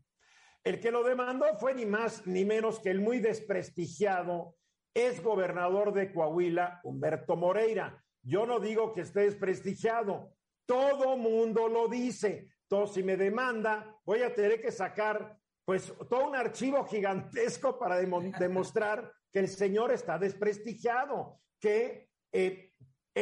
El 0.63 0.79
que 0.79 0.91
lo 0.91 1.03
demandó 1.03 1.45
fue 1.57 1.73
ni 1.73 1.85
más 1.85 2.25
ni 2.25 2.45
menos 2.45 2.79
que 2.79 2.89
el 2.89 3.01
muy 3.01 3.19
desprestigiado 3.19 4.55
ex 4.93 5.21
gobernador 5.21 5.93
de 5.93 6.11
Coahuila, 6.11 6.81
Humberto 6.83 7.35
Moreira. 7.35 8.03
Yo 8.23 8.45
no 8.45 8.59
digo 8.59 8.93
que 8.93 9.01
esté 9.01 9.21
desprestigiado, 9.21 10.33
todo 10.65 11.17
mundo 11.17 11.67
lo 11.67 11.87
dice. 11.87 12.49
Entonces, 12.63 12.95
si 12.95 13.03
me 13.03 13.17
demanda, 13.17 13.95
voy 14.05 14.23
a 14.23 14.33
tener 14.33 14.61
que 14.61 14.71
sacar 14.71 15.37
pues 15.65 15.93
todo 16.09 16.27
un 16.27 16.35
archivo 16.35 16.83
gigantesco 16.85 17.77
para 17.77 17.97
demostrar 17.97 19.13
que 19.31 19.39
el 19.39 19.47
señor 19.47 19.91
está 19.91 20.17
desprestigiado, 20.17 21.39
que 21.59 22.09
eh, 22.31 22.68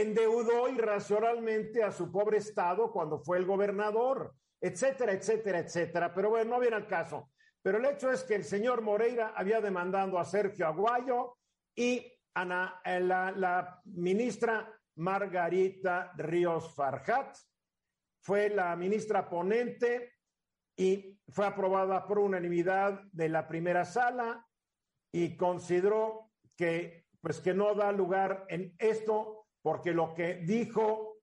endeudó 0.02 0.70
irracionalmente 0.70 1.84
a 1.84 1.92
su 1.92 2.12
pobre 2.12 2.38
Estado 2.38 2.92
cuando 2.92 3.20
fue 3.20 3.38
el 3.38 3.46
gobernador, 3.46 4.34
etcétera, 4.62 5.14
etcétera, 5.14 5.60
etcétera. 5.60 6.14
Pero 6.14 6.30
bueno, 6.30 6.52
no 6.52 6.60
viene 6.60 6.76
al 6.76 6.88
caso. 6.88 7.32
Pero 7.62 7.78
el 7.78 7.86
hecho 7.86 8.12
es 8.12 8.24
que 8.24 8.36
el 8.36 8.44
señor 8.44 8.82
Moreira 8.82 9.34
había 9.36 9.62
demandado 9.62 10.20
a 10.20 10.26
Sergio 10.26 10.68
Aguayo 10.68 11.38
y 11.76 12.14
a 12.34 12.46
la, 12.46 12.82
la, 12.86 13.32
la 13.32 13.82
ministra 13.86 14.74
Margarita 14.96 16.12
Ríos 16.16 16.74
Farjat. 16.74 17.36
Fue 18.22 18.50
la 18.50 18.76
ministra 18.76 19.30
ponente 19.30 20.14
y 20.76 21.20
fue 21.30 21.46
aprobada 21.46 22.06
por 22.06 22.20
unanimidad 22.20 23.02
de 23.12 23.30
la 23.30 23.48
primera 23.48 23.84
sala 23.86 24.46
y 25.12 25.36
consideró 25.36 26.32
que 26.56 27.08
pues 27.22 27.42
que 27.42 27.54
no 27.54 27.74
da 27.74 27.92
lugar 27.92 28.46
en 28.48 28.76
esto 28.78 29.37
porque 29.68 29.92
lo 29.92 30.14
que 30.14 30.36
dijo 30.36 31.18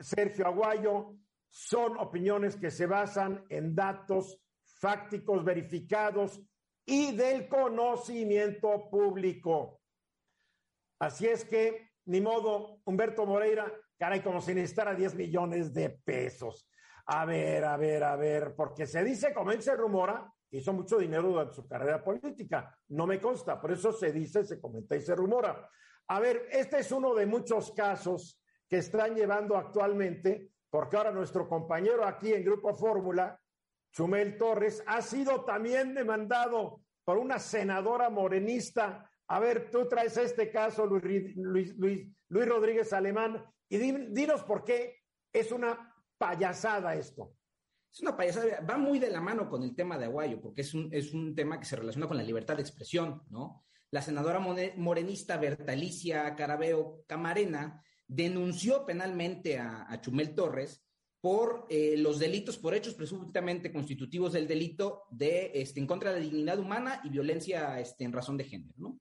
Sergio 0.00 0.46
Aguayo 0.46 1.18
son 1.50 1.98
opiniones 1.98 2.56
que 2.56 2.70
se 2.70 2.86
basan 2.86 3.44
en 3.50 3.74
datos 3.74 4.40
fácticos 4.64 5.44
verificados 5.44 6.40
y 6.86 7.14
del 7.14 7.46
conocimiento 7.46 8.88
público. 8.88 9.82
Así 10.98 11.26
es 11.26 11.44
que, 11.44 11.90
ni 12.06 12.22
modo, 12.22 12.80
Humberto 12.86 13.26
Moreira, 13.26 13.70
caray, 13.98 14.22
como 14.22 14.40
si 14.40 14.54
necesitara 14.54 14.94
10 14.94 15.14
millones 15.16 15.74
de 15.74 15.90
pesos. 15.90 16.66
A 17.04 17.26
ver, 17.26 17.66
a 17.66 17.76
ver, 17.76 18.02
a 18.02 18.16
ver, 18.16 18.54
porque 18.56 18.86
se 18.86 19.04
dice, 19.04 19.34
como 19.34 19.52
él 19.52 19.60
se 19.60 19.76
rumora, 19.76 20.32
hizo 20.50 20.72
mucho 20.72 20.96
dinero 20.96 21.28
durante 21.28 21.52
su 21.52 21.68
carrera 21.68 22.02
política. 22.02 22.74
No 22.88 23.06
me 23.06 23.20
consta, 23.20 23.60
por 23.60 23.72
eso 23.72 23.92
se 23.92 24.10
dice, 24.10 24.42
se 24.42 24.58
comenta 24.58 24.96
y 24.96 25.02
se 25.02 25.14
rumora. 25.14 25.68
A 26.08 26.20
ver, 26.20 26.48
este 26.50 26.80
es 26.80 26.92
uno 26.92 27.14
de 27.14 27.26
muchos 27.26 27.72
casos 27.72 28.40
que 28.68 28.78
están 28.78 29.14
llevando 29.14 29.56
actualmente, 29.56 30.50
porque 30.70 30.96
ahora 30.96 31.12
nuestro 31.12 31.48
compañero 31.48 32.04
aquí 32.04 32.32
en 32.32 32.44
Grupo 32.44 32.74
Fórmula, 32.74 33.40
Chumel 33.92 34.36
Torres, 34.36 34.82
ha 34.86 35.00
sido 35.00 35.44
también 35.44 35.94
demandado 35.94 36.82
por 37.04 37.18
una 37.18 37.38
senadora 37.38 38.10
morenista. 38.10 39.08
A 39.28 39.40
ver, 39.40 39.70
tú 39.70 39.88
traes 39.88 40.16
este 40.16 40.50
caso, 40.50 40.86
Luis, 40.86 41.34
Rodríguez 42.28 42.92
Alemán, 42.92 43.44
y 43.68 43.78
dinos 43.78 44.42
por 44.42 44.64
qué 44.64 44.98
es 45.32 45.52
una 45.52 45.94
payasada 46.18 46.94
esto. 46.94 47.34
Es 47.92 48.00
una 48.00 48.16
payasada, 48.16 48.60
va 48.60 48.76
muy 48.76 48.98
de 48.98 49.10
la 49.10 49.20
mano 49.20 49.48
con 49.48 49.62
el 49.62 49.74
tema 49.74 49.96
de 49.96 50.06
Aguayo, 50.06 50.40
porque 50.40 50.62
es 50.62 50.74
un, 50.74 50.92
es 50.92 51.14
un 51.14 51.34
tema 51.34 51.58
que 51.58 51.66
se 51.66 51.76
relaciona 51.76 52.08
con 52.08 52.16
la 52.16 52.22
libertad 52.22 52.56
de 52.56 52.62
expresión, 52.62 53.22
¿no? 53.30 53.64
La 53.94 54.02
senadora 54.02 54.40
morenista 54.40 55.36
Bertalicia 55.36 56.34
Carabeo 56.34 57.04
Camarena 57.06 57.80
denunció 58.08 58.84
penalmente 58.84 59.56
a, 59.56 60.00
Chumel 60.00 60.34
Torres 60.34 60.84
por 61.20 61.68
eh, 61.70 61.94
los 61.96 62.18
delitos, 62.18 62.58
por 62.58 62.74
hechos 62.74 62.94
presuntamente 62.94 63.72
constitutivos 63.72 64.32
del 64.32 64.48
delito 64.48 65.04
de 65.12 65.52
este, 65.54 65.78
en 65.78 65.86
contra 65.86 66.12
de 66.12 66.18
la 66.18 66.24
dignidad 66.24 66.58
humana 66.58 67.02
y 67.04 67.08
violencia 67.08 67.78
este, 67.78 68.02
en 68.02 68.12
razón 68.12 68.36
de 68.36 68.42
género. 68.42 68.74
¿no? 68.78 68.98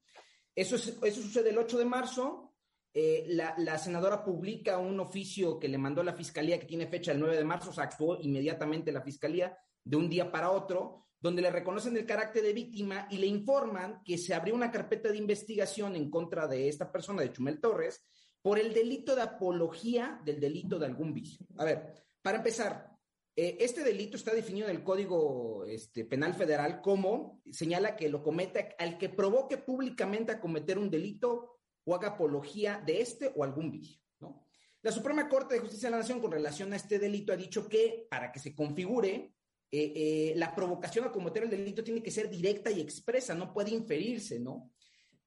Eso, 0.53 0.75
es, 0.75 0.95
eso 1.01 1.21
sucede 1.23 1.49
el 1.49 1.57
8 1.57 1.79
de 1.79 1.85
marzo. 1.85 2.53
Eh, 2.93 3.25
la, 3.29 3.55
la, 3.57 3.79
senadora 3.79 4.23
publica 4.23 4.77
un 4.77 4.99
oficio 4.99 5.57
que 5.57 5.69
le 5.69 5.79
mandó 5.79 6.03
la 6.03 6.13
fiscalía 6.13 6.59
que 6.59 6.67
tiene 6.67 6.85
fecha 6.85 7.13
el 7.13 7.19
9 7.19 7.35
de 7.35 7.43
marzo, 7.43 7.71
o 7.71 7.73
sea, 7.73 7.85
actuó 7.85 8.19
inmediatamente 8.21 8.91
la 8.91 9.01
fiscalía 9.01 9.57
de 9.83 9.97
un 9.97 10.07
día 10.07 10.31
para 10.31 10.51
otro 10.51 11.07
donde 11.23 11.41
le 11.41 11.51
reconocen 11.51 11.95
el 11.95 12.05
carácter 12.05 12.43
de 12.43 12.51
víctima 12.51 13.07
y 13.09 13.17
le 13.17 13.27
informan 13.27 14.03
que 14.03 14.17
se 14.17 14.33
abrió 14.33 14.53
una 14.53 14.69
carpeta 14.69 15.09
de 15.09 15.17
investigación 15.17 15.95
en 15.95 16.09
contra 16.09 16.47
de 16.49 16.67
esta 16.67 16.91
persona, 16.91 17.21
de 17.21 17.31
Chumel 17.31 17.61
Torres, 17.61 18.03
por 18.41 18.59
el 18.59 18.73
delito 18.73 19.15
de 19.15 19.21
apología 19.21 20.19
del 20.25 20.41
delito 20.41 20.77
de 20.77 20.85
algún 20.85 21.13
vicio. 21.13 21.47
A 21.55 21.63
ver, 21.63 21.93
para 22.21 22.39
empezar, 22.39 22.91
eh, 23.37 23.55
este 23.61 23.85
delito 23.85 24.17
está 24.17 24.33
definido 24.33 24.67
en 24.67 24.75
el 24.75 24.83
Código 24.83 25.63
este, 25.65 26.03
Penal 26.03 26.33
Federal 26.33 26.81
como 26.81 27.41
señala 27.49 27.95
que 27.95 28.09
lo 28.09 28.21
cometa 28.21 28.59
al 28.77 28.97
que 28.97 29.07
provoque 29.07 29.57
públicamente 29.57 30.33
a 30.33 30.41
cometer 30.41 30.77
un 30.77 30.89
delito 30.89 31.57
o 31.85 31.95
haga 31.95 32.09
apología 32.09 32.83
de 32.85 32.99
este 32.99 33.31
o 33.33 33.45
algún 33.45 33.71
vicio. 33.71 34.01
¿no? 34.19 34.45
La 34.81 34.91
Suprema 34.91 35.29
Corte 35.29 35.53
de 35.53 35.61
Justicia 35.61 35.87
de 35.87 35.91
la 35.91 35.99
Nación 35.99 36.19
con 36.19 36.33
relación 36.33 36.73
a 36.73 36.75
este 36.75 36.99
delito 36.99 37.31
ha 37.31 37.37
dicho 37.37 37.69
que 37.69 38.07
para 38.09 38.29
que 38.29 38.39
se 38.39 38.53
configure 38.53 39.32
eh, 39.75 39.91
eh, 39.95 40.33
la 40.35 40.53
provocación 40.53 41.05
a 41.05 41.11
cometer 41.11 41.41
el 41.41 41.49
delito 41.49 41.83
tiene 41.83 42.03
que 42.03 42.11
ser 42.11 42.29
directa 42.29 42.69
y 42.69 42.79
expresa, 42.79 43.33
no 43.33 43.51
puede 43.51 43.71
inferirse, 43.71 44.39
¿no? 44.39 44.69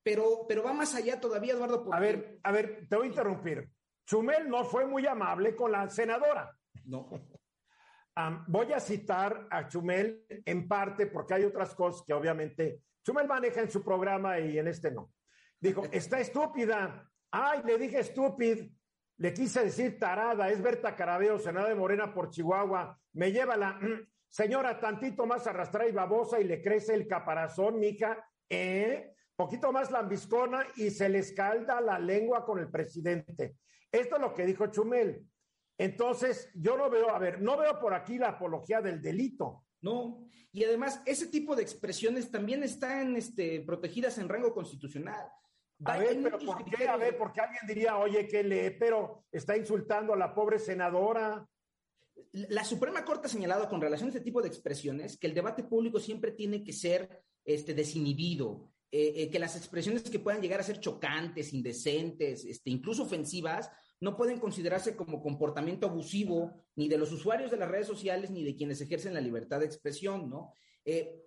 Pero, 0.04 0.46
pero 0.46 0.62
va 0.62 0.72
más 0.72 0.94
allá 0.94 1.20
todavía, 1.20 1.54
Eduardo. 1.54 1.82
Porque... 1.82 1.96
A 1.96 2.00
ver, 2.00 2.38
a 2.44 2.52
ver, 2.52 2.86
te 2.88 2.94
voy 2.94 3.06
a 3.06 3.10
interrumpir. 3.10 3.68
Chumel 4.06 4.48
no 4.48 4.64
fue 4.64 4.86
muy 4.86 5.04
amable 5.04 5.56
con 5.56 5.72
la 5.72 5.90
senadora. 5.90 6.56
No. 6.84 7.10
Um, 8.16 8.44
voy 8.46 8.72
a 8.72 8.78
citar 8.78 9.48
a 9.50 9.66
Chumel 9.66 10.24
en 10.28 10.68
parte 10.68 11.08
porque 11.08 11.34
hay 11.34 11.42
otras 11.42 11.74
cosas 11.74 12.04
que 12.06 12.14
obviamente 12.14 12.82
Chumel 13.04 13.26
maneja 13.26 13.62
en 13.62 13.70
su 13.70 13.82
programa 13.82 14.38
y 14.38 14.60
en 14.60 14.68
este 14.68 14.92
no. 14.92 15.12
Dijo, 15.58 15.82
está 15.90 16.20
estúpida. 16.20 17.10
Ay, 17.32 17.62
le 17.64 17.78
dije 17.78 17.98
estúpida. 17.98 18.64
Le 19.18 19.34
quise 19.34 19.64
decir 19.64 19.98
tarada. 19.98 20.48
Es 20.50 20.62
Berta 20.62 20.94
Carabeo, 20.94 21.40
senadora 21.40 21.70
de 21.70 21.80
Morena 21.80 22.14
por 22.14 22.30
Chihuahua. 22.30 22.96
Me 23.14 23.32
lleva 23.32 23.56
la... 23.56 23.76
Señora, 24.36 24.78
tantito 24.78 25.24
más 25.24 25.46
arrastrada 25.46 25.88
y 25.88 25.92
babosa 25.92 26.38
y 26.38 26.44
le 26.44 26.60
crece 26.60 26.92
el 26.92 27.08
caparazón, 27.08 27.80
mija. 27.80 28.22
¿Eh? 28.50 29.14
poquito 29.34 29.72
más 29.72 29.90
lambiscona 29.90 30.66
y 30.76 30.90
se 30.90 31.08
le 31.08 31.20
escalda 31.20 31.80
la 31.80 31.98
lengua 31.98 32.44
con 32.44 32.58
el 32.58 32.70
presidente. 32.70 33.56
Esto 33.90 34.16
es 34.16 34.20
lo 34.20 34.34
que 34.34 34.44
dijo 34.44 34.66
Chumel. 34.66 35.26
Entonces, 35.78 36.50
yo 36.54 36.76
no 36.76 36.90
veo, 36.90 37.08
a 37.08 37.18
ver, 37.18 37.40
no 37.40 37.56
veo 37.56 37.80
por 37.80 37.94
aquí 37.94 38.18
la 38.18 38.28
apología 38.28 38.82
del 38.82 39.00
delito. 39.00 39.64
No, 39.80 40.26
y 40.52 40.64
además 40.64 41.02
ese 41.06 41.28
tipo 41.28 41.56
de 41.56 41.62
expresiones 41.62 42.30
también 42.30 42.62
están 42.62 43.16
este, 43.16 43.62
protegidas 43.62 44.18
en 44.18 44.28
rango 44.28 44.52
constitucional. 44.52 45.26
A 45.82 45.96
ver, 45.96 46.18
pero 46.22 46.38
¿por 46.40 46.62
qué? 46.62 46.86
A 46.88 46.96
ver, 46.98 47.16
porque 47.16 47.40
alguien 47.40 47.66
diría, 47.66 47.96
oye, 47.96 48.28
que 48.28 48.42
lee, 48.42 48.76
pero 48.78 49.24
está 49.32 49.56
insultando 49.56 50.12
a 50.12 50.16
la 50.16 50.34
pobre 50.34 50.58
senadora. 50.58 51.46
La 52.36 52.64
Suprema 52.64 53.02
Corte 53.02 53.28
ha 53.28 53.30
señalado 53.30 53.66
con 53.66 53.80
relación 53.80 54.08
a 54.08 54.12
este 54.12 54.24
tipo 54.24 54.42
de 54.42 54.48
expresiones 54.48 55.16
que 55.16 55.26
el 55.26 55.32
debate 55.32 55.64
público 55.64 55.98
siempre 55.98 56.32
tiene 56.32 56.62
que 56.62 56.74
ser 56.74 57.22
este, 57.42 57.72
desinhibido, 57.72 58.72
eh, 58.92 59.14
eh, 59.16 59.30
que 59.30 59.38
las 59.38 59.56
expresiones 59.56 60.02
que 60.02 60.18
puedan 60.18 60.42
llegar 60.42 60.60
a 60.60 60.64
ser 60.64 60.78
chocantes, 60.78 61.54
indecentes, 61.54 62.44
este, 62.44 62.68
incluso 62.68 63.04
ofensivas, 63.04 63.70
no 64.00 64.18
pueden 64.18 64.38
considerarse 64.38 64.94
como 64.96 65.22
comportamiento 65.22 65.86
abusivo 65.86 66.52
ni 66.74 66.88
de 66.88 66.98
los 66.98 67.10
usuarios 67.10 67.50
de 67.50 67.56
las 67.56 67.70
redes 67.70 67.86
sociales 67.86 68.30
ni 68.30 68.44
de 68.44 68.54
quienes 68.54 68.82
ejercen 68.82 69.14
la 69.14 69.22
libertad 69.22 69.60
de 69.60 69.66
expresión, 69.66 70.28
¿no? 70.28 70.52
Eh, 70.84 71.22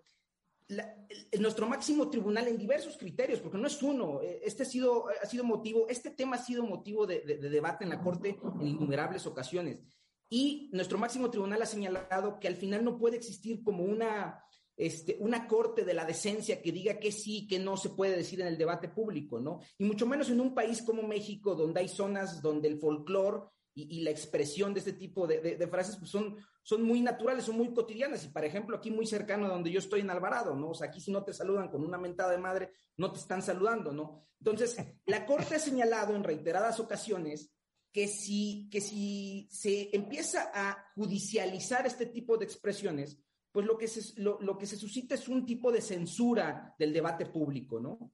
nuestro 1.40 1.68
máximo 1.68 2.12
tribunal 2.12 2.48
en 2.48 2.60
diversos 2.60 2.96
criterios, 2.96 3.40
porque 3.40 3.58
no 3.58 3.66
es 3.66 3.82
uno, 3.82 4.22
este 4.22 4.62
ha 4.62 4.66
sido, 4.68 5.08
motivo, 5.44 5.88
este 5.90 6.12
tema 6.12 6.36
ha 6.36 6.46
sido 6.46 6.64
motivo 6.64 7.08
de 7.08 7.22
debate 7.22 7.86
en 7.86 7.90
la 7.90 8.00
Corte 8.00 8.38
en 8.60 8.68
innumerables 8.68 9.26
ocasiones. 9.26 9.82
Y 10.30 10.70
nuestro 10.74 10.98
máximo 10.98 11.32
tribunal 11.32 11.62
ha 11.62 11.66
señalado 11.66 12.40
que 12.40 12.48
al 12.48 12.56
final 12.56 12.84
no 12.84 12.98
puede 12.98 13.18
existir 13.18 13.64
como 13.64 13.84
una, 13.84 14.44
este, 14.78 15.18
una 15.20 15.48
corte 15.48 15.84
de 15.84 15.94
la 15.94 16.06
decencia 16.06 16.62
que 16.62 16.72
diga 16.72 17.00
que 17.00 17.12
sí, 17.12 17.48
que 17.48 17.58
no 17.58 17.78
se 17.78 17.90
puede 17.90 18.16
decir 18.16 18.40
en 18.42 18.48
el 18.48 18.58
debate 18.58 18.90
público, 18.90 19.40
¿no? 19.40 19.60
Y 19.78 19.86
mucho 19.86 20.06
menos 20.06 20.30
en 20.30 20.40
un 20.40 20.54
país 20.54 20.84
como 20.84 21.04
México, 21.04 21.56
donde 21.56 21.82
hay 21.82 21.88
zonas 21.88 22.42
donde 22.42 22.68
el 22.68 22.80
folclore 22.80 23.50
y, 23.74 24.02
la 24.02 24.10
expresión 24.10 24.74
de 24.74 24.80
este 24.80 24.94
tipo 24.94 25.26
de, 25.26 25.68
frases 25.70 25.96
pues 25.98 26.12
son, 26.12 26.38
son 26.62 26.84
muy 26.84 27.02
naturales, 27.02 27.46
son 27.46 27.58
muy 27.58 27.74
cotidianas. 27.74 28.24
Y, 28.26 28.30
por 28.30 28.44
ejemplo, 28.44 28.78
aquí 28.78 28.92
muy 28.92 29.06
cercano 29.06 29.46
a 29.46 29.50
donde 29.50 29.72
yo 29.72 29.80
estoy 29.80 30.02
en 30.02 30.10
Alvarado, 30.10 30.56
¿no? 30.56 30.70
O 30.70 30.74
sea, 30.74 30.88
aquí 30.88 31.00
si 31.00 31.12
no 31.12 31.24
te 31.24 31.34
saludan 31.34 31.70
con 31.70 31.84
una 31.84 31.98
mentada 31.98 32.32
de 32.32 32.38
madre, 32.38 32.74
no 32.98 33.12
te 33.12 33.20
están 33.20 33.42
saludando, 33.42 33.92
¿no? 33.92 34.28
Entonces, 34.40 34.78
la 35.06 35.26
Corte 35.26 35.56
ha 35.56 35.60
señalado 35.60 36.16
en 36.16 36.24
reiteradas 36.24 36.80
ocasiones 36.80 37.52
que 37.92 38.08
si, 38.08 38.70
que 38.72 38.82
si 38.82 39.48
se 39.52 39.90
empieza 39.96 40.52
a 40.54 40.92
judicializar 40.96 41.86
este 41.88 42.06
tipo 42.06 42.38
de 42.38 42.46
expresiones, 42.46 43.20
pues 43.52 43.66
lo 43.66 43.78
que, 43.78 43.88
se, 43.88 44.22
lo, 44.22 44.58
que 44.58 44.68
se 44.68 44.78
suscita 44.78 45.16
es 45.16 45.28
un 45.28 45.46
tipo 45.46 45.72
de 45.72 45.82
censura 45.82 46.76
del 46.78 46.94
debate 46.94 47.26
público, 47.26 47.80
¿no? 47.80 48.12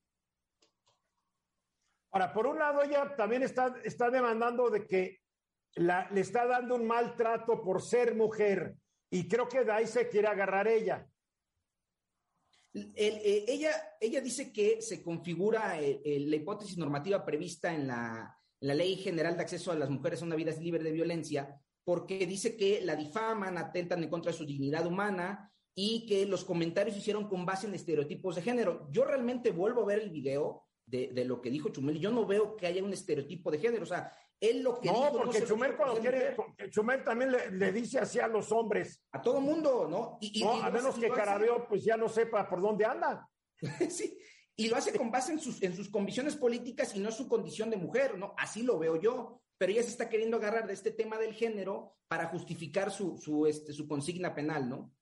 Ahora, 2.11 2.34
por 2.34 2.47
un 2.47 2.57
lado, 2.57 2.82
ella 2.82 3.13
también 3.17 3.43
está, 3.43 3.76
está 3.84 4.09
demandando 4.09 4.69
de 4.69 4.88
que 4.88 5.19
la, 5.76 6.09
le 6.11 6.21
está 6.21 6.45
dando 6.45 6.76
un 6.76 6.88
maltrato 6.88 7.61
por 7.61 7.82
ser 7.82 8.15
mujer 8.15 8.78
y 9.09 9.28
creo 9.28 9.49
que 9.49 9.65
de 9.65 9.71
ahí 9.73 9.88
se 9.88 10.07
quiere 10.07 10.30
agarrar 10.30 10.69
ella. 10.69 11.05
Eh, 12.73 13.45
ella, 13.47 13.71
ella 13.99 14.21
dice 14.21 14.53
que 14.53 14.82
se 14.82 15.03
configura 15.03 15.82
eh, 15.82 16.01
eh, 16.03 16.19
la 16.21 16.36
hipótesis 16.38 16.78
normativa 16.78 17.26
prevista 17.26 17.73
en 17.73 17.88
la, 17.88 18.38
la 18.66 18.74
Ley 18.74 18.95
General 18.95 19.38
de 19.38 19.43
Acceso 19.43 19.72
a 19.72 19.76
las 19.76 19.91
Mujeres 19.91 20.22
a 20.22 20.26
una 20.26 20.36
Vida 20.36 20.51
Libre 20.59 20.84
de 20.84 20.91
Violencia, 20.91 21.61
porque 21.84 22.26
dice 22.26 22.57
que 22.57 22.82
la 22.82 22.95
difaman, 22.95 23.59
atentan 23.59 24.03
en 24.03 24.09
contra 24.09 24.32
de 24.32 24.38
su 24.38 24.43
dignidad 24.43 24.88
humana 24.88 25.51
y 25.76 26.07
que 26.07 26.26
los 26.26 26.43
comentarios 26.43 26.95
se 26.95 27.01
hicieron 27.01 27.30
con 27.30 27.45
base 27.45 27.68
en 27.68 27.76
estereotipos 27.76 28.36
de 28.36 28.41
género. 28.41 28.88
Yo 28.89 29.05
realmente 29.05 29.51
vuelvo 29.51 29.84
a 29.84 29.86
ver 29.86 29.99
el 29.99 30.09
video 30.09 30.63
de, 30.84 31.26
lo 31.26 31.41
que 31.41 31.51
dijo 31.51 31.70
Chumel 31.70 31.97
y 31.97 31.99
yo 31.99 32.09
no 32.09 32.26
veo 32.26 32.55
que 32.55 32.66
haya 32.66 32.84
un 32.84 32.91
estereotipo 32.91 33.51
de 33.51 33.59
género. 33.59 33.84
O 33.84 33.88
sea, 33.88 34.11
él 34.39 34.63
lo 34.63 34.80
que 34.80 34.91
no, 34.91 35.11
Porque 35.11 35.43
Chumel 35.45 35.76
cuando 35.76 36.01
quiere, 36.01 36.36
Chumel 36.72 37.03
también 37.03 37.32
le, 37.32 37.72
dice 37.72 37.99
así 37.99 38.20
a 38.20 38.28
los 38.28 38.51
hombres. 38.51 38.99
A 39.11 39.22
todo 39.22 39.39
mundo, 39.41 39.88
¿no? 39.88 40.18
Y, 40.22 40.43
no, 40.43 40.63
a 40.63 40.72
menos 40.72 40.95
que 40.95 41.09
Carabeo 41.09 41.68
pues 41.68 41.84
ya 41.84 41.97
no 41.97 42.09
sepa 42.09 42.49
por 42.49 42.61
dónde 42.61 42.84
anda. 42.84 43.30
sí, 43.89 44.18
y 44.58 44.70
lo 44.70 44.78
hace 44.78 44.97
con 44.97 45.12
base 45.12 45.34
en 45.34 45.39
sus, 45.39 45.62
en 45.64 45.76
sus 45.76 45.89
convicciones 45.89 46.36
políticas 46.36 46.95
y 46.95 46.99
no 46.99 47.12
su 47.12 47.28
condición 47.28 47.70
de 47.70 47.78
mujer, 47.78 48.18
¿no? 48.18 48.34
Así 48.38 48.64
lo 48.64 48.80
veo 48.80 48.99
yo. 48.99 49.41
Pero 49.58 49.72
ella 49.72 49.84
se 49.84 49.89
está 49.89 50.10
queriendo 50.10 50.38
agarrar 50.38 50.68
de 50.68 50.74
este 50.74 50.91
tema 50.91 51.18
del 51.18 51.34
género 51.34 51.95
para 52.08 52.28
justificar 52.28 52.91
su, 52.91 53.18
su, 53.18 53.45
este, 53.45 53.74
su 53.74 53.88
consigna 53.88 54.36
penal, 54.36 54.70
¿no? 54.70 54.93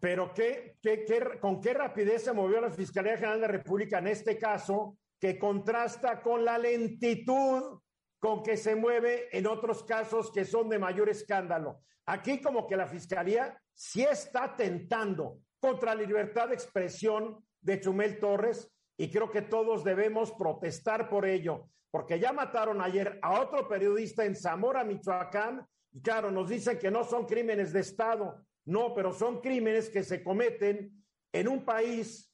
Pero 0.00 0.32
¿qué, 0.34 0.76
qué, 0.82 1.04
qué, 1.04 1.38
con 1.40 1.60
qué 1.60 1.72
rapidez 1.74 2.24
se 2.24 2.32
movió 2.32 2.60
la 2.60 2.70
Fiscalía 2.70 3.16
General 3.16 3.40
de 3.40 3.46
la 3.46 3.52
República 3.52 3.98
en 3.98 4.08
este 4.08 4.38
caso, 4.38 4.98
que 5.18 5.38
contrasta 5.38 6.22
con 6.22 6.44
la 6.44 6.58
lentitud 6.58 7.80
con 8.18 8.42
que 8.42 8.56
se 8.56 8.74
mueve 8.74 9.28
en 9.36 9.46
otros 9.46 9.84
casos 9.84 10.30
que 10.32 10.44
son 10.44 10.68
de 10.68 10.78
mayor 10.78 11.08
escándalo. 11.08 11.82
Aquí 12.06 12.40
como 12.40 12.66
que 12.66 12.76
la 12.76 12.86
Fiscalía 12.86 13.60
sí 13.74 14.02
está 14.02 14.56
tentando 14.56 15.40
contra 15.60 15.94
la 15.94 16.02
libertad 16.02 16.48
de 16.48 16.54
expresión 16.54 17.44
de 17.60 17.80
Chumel 17.80 18.18
Torres 18.18 18.70
y 18.96 19.10
creo 19.10 19.30
que 19.30 19.42
todos 19.42 19.84
debemos 19.84 20.32
protestar 20.32 21.08
por 21.08 21.24
ello, 21.26 21.68
porque 21.90 22.18
ya 22.18 22.32
mataron 22.32 22.80
ayer 22.80 23.18
a 23.22 23.40
otro 23.40 23.68
periodista 23.68 24.24
en 24.24 24.34
Zamora, 24.34 24.84
Michoacán, 24.84 25.66
y 25.92 26.02
claro, 26.02 26.30
nos 26.30 26.48
dicen 26.48 26.78
que 26.78 26.90
no 26.90 27.04
son 27.04 27.24
crímenes 27.24 27.72
de 27.72 27.80
Estado, 27.80 28.44
no, 28.66 28.94
pero 28.94 29.12
son 29.12 29.40
crímenes 29.40 29.88
que 29.88 30.02
se 30.02 30.22
cometen 30.22 31.04
en 31.32 31.48
un 31.48 31.64
país 31.64 32.30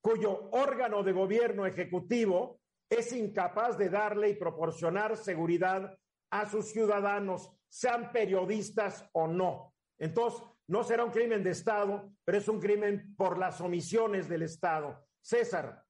cuyo 0.00 0.50
órgano 0.52 1.02
de 1.02 1.12
gobierno 1.12 1.66
ejecutivo 1.66 2.60
es 2.90 3.12
incapaz 3.12 3.78
de 3.78 3.88
darle 3.88 4.28
y 4.28 4.34
proporcionar 4.34 5.16
seguridad 5.16 5.98
a 6.30 6.48
sus 6.48 6.66
ciudadanos, 6.72 7.50
sean 7.68 8.12
periodistas 8.12 9.08
o 9.12 9.26
no. 9.26 9.72
Entonces, 9.98 10.42
no 10.66 10.82
será 10.82 11.04
un 11.04 11.10
crimen 11.10 11.42
de 11.42 11.50
Estado, 11.50 12.12
pero 12.24 12.38
es 12.38 12.48
un 12.48 12.60
crimen 12.60 13.14
por 13.16 13.38
las 13.38 13.60
omisiones 13.60 14.28
del 14.28 14.42
Estado. 14.42 15.06
César. 15.20 15.82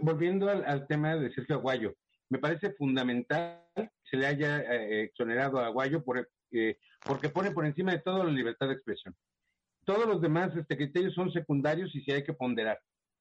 Volviendo 0.00 0.48
al, 0.48 0.86
tema 0.86 1.16
de 1.16 1.32
Sergio 1.32 1.56
Aguayo, 1.56 1.94
me 2.28 2.38
parece 2.38 2.72
fundamental 2.72 3.64
que 3.74 3.90
se 4.04 4.16
le 4.16 4.26
haya 4.26 4.60
eh, 4.60 5.04
exonerado 5.04 5.58
a 5.58 5.66
Aguayo 5.66 6.04
por, 6.04 6.28
eh, 6.52 6.78
porque 7.04 7.28
pone 7.28 7.50
por 7.50 7.66
encima 7.66 7.92
de 7.92 8.00
todo 8.00 8.24
la 8.24 8.30
libertad 8.30 8.68
de 8.68 8.74
expresión. 8.74 9.14
Todos 9.84 10.06
los 10.06 10.20
demás 10.20 10.56
este, 10.56 10.76
criterios 10.76 11.14
son 11.14 11.32
secundarios 11.32 11.94
y 11.94 12.00
si 12.02 12.12
hay 12.12 12.24
que 12.24 12.32
ponderar. 12.32 12.80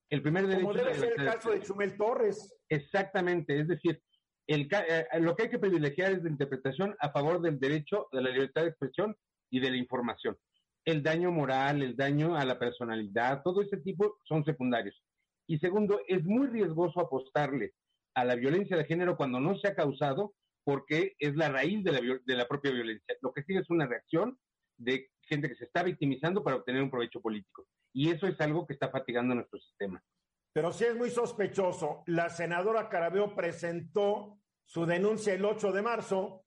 El 0.09 0.21
primer 0.21 0.45
derecho. 0.45 0.67
Como 0.67 0.77
debe 0.77 0.93
ser 0.95 1.13
el 1.17 1.25
caso 1.25 1.51
de 1.51 1.61
Chumel 1.61 1.97
Torres. 1.97 2.55
Exactamente, 2.69 3.59
es 3.59 3.67
decir, 3.67 4.01
el, 4.47 4.67
eh, 4.71 5.07
lo 5.19 5.35
que 5.35 5.43
hay 5.43 5.49
que 5.49 5.59
privilegiar 5.59 6.11
es 6.11 6.23
la 6.23 6.29
interpretación 6.29 6.95
a 6.99 7.09
favor 7.09 7.41
del 7.41 7.59
derecho 7.59 8.07
de 8.11 8.21
la 8.21 8.29
libertad 8.29 8.63
de 8.63 8.69
expresión 8.69 9.15
y 9.56 9.60
de 9.62 9.72
la 9.72 9.78
información. 9.78 10.38
El 10.84 11.01
daño 11.01 11.32
moral, 11.32 11.82
el 11.82 11.95
daño 11.95 12.36
a 12.36 12.43
la 12.43 12.60
personalidad, 12.60 13.41
todo 13.41 13.62
ese 13.62 13.78
tipo 13.78 14.20
son 14.24 14.43
secundarios. 14.43 15.01
Y 15.47 15.60
segundo, 15.60 16.01
es 16.10 16.26
muy 16.26 16.47
riesgoso 16.47 16.99
apostarle 16.99 17.74
a 18.16 18.26
la 18.26 18.36
violencia 18.36 18.76
de 18.76 18.84
género 18.84 19.16
cuando 19.16 19.39
no 19.39 19.56
se 19.58 19.70
ha 19.70 19.76
causado 19.76 20.34
porque 20.66 21.16
es 21.20 21.38
la 21.38 21.47
raíz 21.47 21.86
de 21.86 21.91
la, 21.93 22.01
de 22.01 22.36
la 22.36 22.47
propia 22.49 22.72
violencia. 22.72 23.16
Lo 23.22 23.32
que 23.32 23.43
sigue 23.43 23.60
es 23.60 23.70
una 23.70 23.88
reacción 23.88 24.38
de 24.78 25.10
gente 25.22 25.47
que 25.47 25.56
se 25.56 25.66
está 25.66 25.84
victimizando 25.84 26.43
para 26.43 26.58
obtener 26.58 26.84
un 26.84 26.91
provecho 26.91 27.22
político. 27.22 27.66
Y 27.93 28.10
eso 28.10 28.28
es 28.28 28.39
algo 28.41 28.68
que 28.68 28.74
está 28.74 28.89
fatigando 28.89 29.36
nuestro 29.36 29.58
sistema. 29.60 30.03
Pero 30.51 30.74
sí 30.74 30.84
es 30.84 30.97
muy 30.97 31.12
sospechoso. 31.12 32.03
La 32.08 32.30
senadora 32.30 32.89
Carabeo 32.89 33.34
presentó 33.34 34.38
su 34.66 34.86
denuncia 34.86 35.34
el 35.34 35.45
8 35.45 35.72
de 35.72 35.82
marzo 35.82 36.45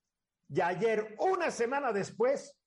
y 0.49 0.61
ayer, 0.63 1.15
una 1.19 1.51
semana 1.51 1.93
después, 1.93 2.58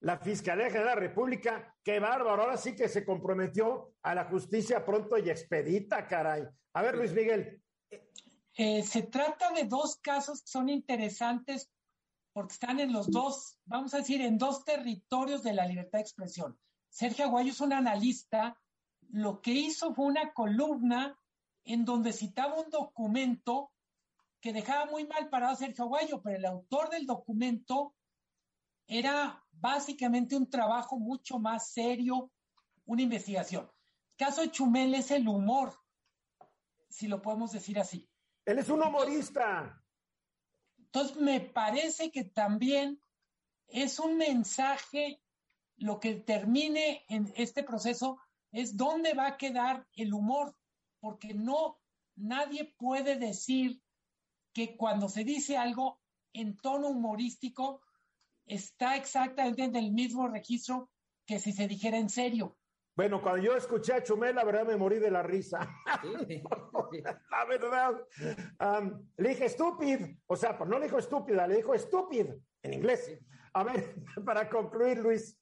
la 0.00 0.18
Fiscalía 0.18 0.66
General 0.66 0.88
de 0.88 0.94
la 0.94 1.08
República, 1.08 1.76
qué 1.84 2.00
bárbaro, 2.00 2.42
ahora 2.42 2.56
sí 2.56 2.74
que 2.74 2.88
se 2.88 3.04
comprometió 3.04 3.92
a 4.02 4.14
la 4.14 4.24
justicia 4.24 4.84
pronto 4.84 5.18
y 5.18 5.28
expedita, 5.28 6.06
caray. 6.06 6.46
A 6.72 6.82
ver, 6.82 6.96
Luis 6.96 7.12
Miguel. 7.12 7.62
Eh, 8.56 8.82
se 8.82 9.02
trata 9.02 9.52
de 9.52 9.64
dos 9.64 9.98
casos 10.02 10.42
que 10.42 10.48
son 10.48 10.68
interesantes 10.68 11.70
porque 12.32 12.54
están 12.54 12.80
en 12.80 12.92
los 12.92 13.10
dos, 13.10 13.58
vamos 13.64 13.92
a 13.92 13.98
decir, 13.98 14.20
en 14.20 14.38
dos 14.38 14.64
territorios 14.64 15.42
de 15.42 15.52
la 15.52 15.66
libertad 15.66 15.98
de 15.98 16.02
expresión. 16.02 16.58
Sergio 16.88 17.26
Aguayo 17.26 17.50
es 17.50 17.60
un 17.60 17.72
analista, 17.72 18.58
lo 19.10 19.40
que 19.40 19.52
hizo 19.52 19.94
fue 19.94 20.06
una 20.06 20.32
columna 20.32 21.18
en 21.64 21.84
donde 21.84 22.12
citaba 22.12 22.60
un 22.60 22.70
documento 22.70 23.72
que 24.40 24.52
dejaba 24.52 24.86
muy 24.86 25.06
mal 25.06 25.28
parado 25.28 25.52
a 25.52 25.56
Sergio 25.56 25.84
Aguayo, 25.84 26.22
pero 26.22 26.36
el 26.36 26.46
autor 26.46 26.88
del 26.88 27.06
documento 27.06 27.94
era 28.90 29.40
básicamente 29.52 30.36
un 30.36 30.50
trabajo 30.50 30.98
mucho 30.98 31.38
más 31.38 31.70
serio, 31.70 32.32
una 32.84 33.02
investigación. 33.02 33.70
El 34.10 34.16
caso 34.16 34.40
de 34.40 34.50
Chumel 34.50 34.94
es 34.96 35.12
el 35.12 35.28
humor, 35.28 35.78
si 36.88 37.06
lo 37.06 37.22
podemos 37.22 37.52
decir 37.52 37.78
así. 37.78 38.10
Él 38.44 38.58
es 38.58 38.68
un 38.68 38.82
humorista. 38.82 39.80
Entonces, 40.76 41.16
me 41.18 41.40
parece 41.40 42.10
que 42.10 42.24
también 42.24 43.00
es 43.68 44.00
un 44.00 44.16
mensaje, 44.16 45.22
lo 45.76 46.00
que 46.00 46.16
termine 46.16 47.04
en 47.08 47.32
este 47.36 47.62
proceso 47.62 48.18
es 48.50 48.76
dónde 48.76 49.14
va 49.14 49.28
a 49.28 49.36
quedar 49.36 49.86
el 49.94 50.12
humor, 50.12 50.56
porque 50.98 51.32
no, 51.32 51.78
nadie 52.16 52.74
puede 52.76 53.16
decir 53.16 53.80
que 54.52 54.76
cuando 54.76 55.08
se 55.08 55.22
dice 55.22 55.56
algo 55.56 56.00
en 56.32 56.56
tono 56.56 56.88
humorístico 56.88 57.82
está 58.50 58.96
exactamente 58.96 59.62
en 59.62 59.76
el 59.76 59.92
mismo 59.92 60.28
registro 60.28 60.90
que 61.26 61.38
si 61.38 61.52
se 61.52 61.68
dijera 61.68 61.98
en 61.98 62.08
serio. 62.08 62.56
Bueno, 62.96 63.22
cuando 63.22 63.42
yo 63.42 63.56
escuché 63.56 63.94
a 63.94 64.02
Chumel, 64.02 64.34
la 64.34 64.44
verdad 64.44 64.66
me 64.66 64.76
morí 64.76 64.98
de 64.98 65.10
la 65.10 65.22
risa. 65.22 65.70
la 67.30 67.44
verdad. 67.48 67.94
le 69.16 69.28
dije 69.28 69.46
estúpido. 69.46 70.08
O 70.26 70.36
sea, 70.36 70.58
pues 70.58 70.68
no 70.68 70.78
le 70.78 70.86
dijo 70.86 70.98
estúpida, 70.98 71.46
le 71.46 71.56
dijo 71.56 71.72
estúpido 71.72 72.36
en 72.62 72.74
inglés. 72.74 73.18
A 73.54 73.64
ver, 73.64 73.94
para 74.26 74.48
concluir, 74.48 74.98
Luis. 74.98 75.38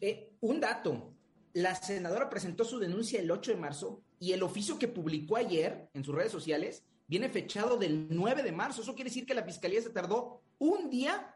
Eh, 0.00 0.36
un 0.40 0.60
dato. 0.60 1.14
La 1.54 1.74
senadora 1.74 2.28
presentó 2.28 2.64
su 2.64 2.78
denuncia 2.78 3.20
el 3.20 3.30
8 3.30 3.52
de 3.52 3.56
marzo 3.58 4.02
y 4.18 4.32
el 4.32 4.42
oficio 4.42 4.78
que 4.78 4.88
publicó 4.88 5.36
ayer 5.36 5.88
en 5.94 6.04
sus 6.04 6.14
redes 6.14 6.32
sociales 6.32 6.84
viene 7.06 7.28
fechado 7.28 7.76
del 7.76 8.08
9 8.10 8.42
de 8.42 8.52
marzo. 8.52 8.82
Eso 8.82 8.94
quiere 8.94 9.10
decir 9.10 9.26
que 9.26 9.34
la 9.34 9.42
fiscalía 9.42 9.80
se 9.80 9.90
tardó 9.90 10.42
un 10.58 10.90
día, 10.90 11.33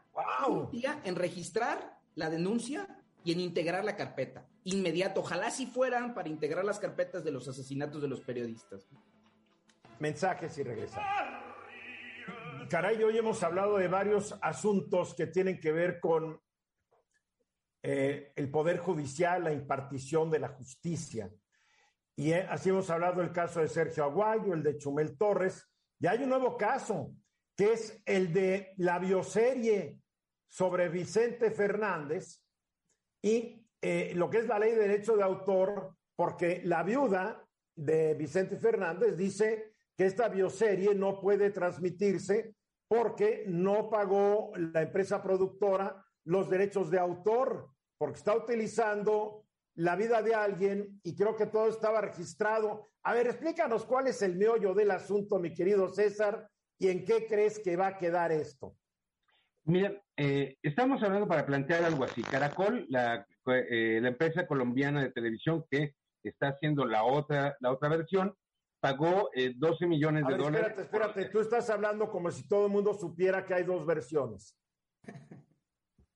un 0.49 0.71
día 0.71 1.01
en 1.05 1.17
registrar 1.17 1.99
la 2.15 2.31
denuncia 2.31 2.89
y 3.25 3.33
en 3.33 3.41
integrar 3.41 3.85
la 3.85 3.97
carpeta. 3.97 4.47
Inmediato. 4.65 5.21
Ojalá 5.21 5.51
si 5.51 5.67
fueran 5.67 6.15
para 6.15 6.29
integrar 6.29 6.65
las 6.65 6.79
carpetas 6.79 7.25
de 7.25 7.31
los 7.31 7.47
asesinatos 7.49 8.03
de 8.03 8.09
los 8.09 8.21
periodistas. 8.21 8.89
Mensajes 9.99 10.57
y 10.59 10.63
regresamos. 10.63 11.09
Caray, 12.69 13.03
hoy 13.03 13.17
hemos 13.17 13.43
hablado 13.43 13.79
de 13.79 13.89
varios 13.89 14.37
asuntos 14.43 15.15
que 15.15 15.27
tienen 15.27 15.59
que 15.59 15.73
ver 15.73 16.01
con 16.01 16.41
eh, 17.83 18.33
el 18.37 18.51
Poder 18.51 18.79
Judicial, 18.79 19.45
la 19.45 19.53
impartición 19.53 20.31
de 20.31 20.39
la 20.39 20.49
justicia. 20.49 21.31
Y 22.15 22.33
eh, 22.33 22.47
así 22.49 22.69
hemos 22.69 22.91
hablado 22.91 23.21
del 23.21 23.33
caso 23.33 23.61
de 23.61 23.69
Sergio 23.69 24.05
Aguayo, 24.05 24.53
el 24.53 24.63
de 24.63 24.77
Chumel 24.77 25.17
Torres, 25.17 25.67
y 26.01 26.07
hay 26.07 26.23
un 26.23 26.29
nuevo 26.29 26.57
caso, 26.57 27.13
que 27.57 27.73
es 27.73 28.03
el 28.05 28.33
de 28.33 28.75
la 28.77 28.99
bioserie 28.99 29.99
sobre 30.49 30.89
Vicente 30.89 31.51
Fernández 31.51 32.43
y 33.23 33.67
eh, 33.81 34.13
lo 34.15 34.29
que 34.29 34.39
es 34.39 34.47
la 34.47 34.59
ley 34.59 34.73
de 34.73 34.89
derecho 34.89 35.17
de 35.17 35.23
autor, 35.23 35.95
porque 36.17 36.63
la 36.65 36.83
viuda 36.83 37.45
de 37.77 38.15
Vicente 38.15 38.57
Fernández 38.57 39.17
dice 39.17 39.75
que 39.97 40.07
esta 40.07 40.29
bioserie 40.29 40.95
no 40.95 41.21
puede 41.21 41.51
transmitirse 41.51 42.55
porque 42.89 43.45
no 43.47 43.91
pagó 43.91 44.53
la 44.57 44.83
empresa 44.83 45.23
productora 45.23 46.05
los 46.25 46.49
derechos 46.51 46.91
de 46.91 46.99
autor, 46.99 47.71
porque 47.99 48.19
está 48.19 48.35
utilizando 48.37 49.45
la 49.77 49.95
vida 49.95 50.23
de 50.23 50.35
alguien 50.35 51.01
y 51.03 51.15
creo 51.15 51.37
que 51.37 51.47
todo 51.47 51.69
estaba 51.69 52.01
registrado. 52.01 52.89
A 53.05 53.15
ver, 53.15 53.29
explícanos 53.29 53.85
cuál 53.85 54.09
es 54.09 54.23
el 54.23 54.37
meollo 54.37 54.75
del 54.75 54.91
asunto, 54.91 55.39
mi 55.39 55.55
querido 55.55 55.89
César, 55.89 56.51
y 56.79 56.89
en 56.89 57.05
qué 57.05 57.27
crees 57.27 57.59
que 57.59 57.77
va 57.77 57.89
a 57.89 57.99
quedar 57.99 58.33
esto. 58.33 58.77
Mira, 59.65 60.03
eh, 60.19 60.57
estamos 60.63 61.03
hablando 61.03 61.29
para 61.29 61.47
plantear 61.47 61.85
algo 61.85 62.05
así. 62.05 62.23
Caracol, 62.23 62.87
la, 62.89 63.25
eh, 63.47 64.01
la 64.03 64.09
empresa 64.09 64.47
colombiana 64.47 65.01
de 65.01 65.13
televisión 65.13 65.65
que 65.71 65.95
está 66.25 66.49
haciendo 66.49 66.85
la 66.85 67.05
otra, 67.05 67.57
la 67.61 67.71
otra 67.71 67.89
versión, 67.89 68.35
pagó 68.81 69.31
12 69.35 69.85
eh, 69.85 69.87
millones 69.87 70.27
de 70.27 70.37
dólares. 70.37 70.61
Espérate, 70.61 70.83
espérate, 70.83 71.25
tú 71.27 71.41
estás 71.41 71.71
hablando 71.71 72.11
como 72.11 72.31
si 72.33 72.47
todo 72.49 72.67
el 72.67 72.73
mundo 72.73 72.95
supiera 72.95 73.47
que 73.47 73.55
hay 73.55 73.63
dos 73.63 73.87
versiones. 73.87 74.57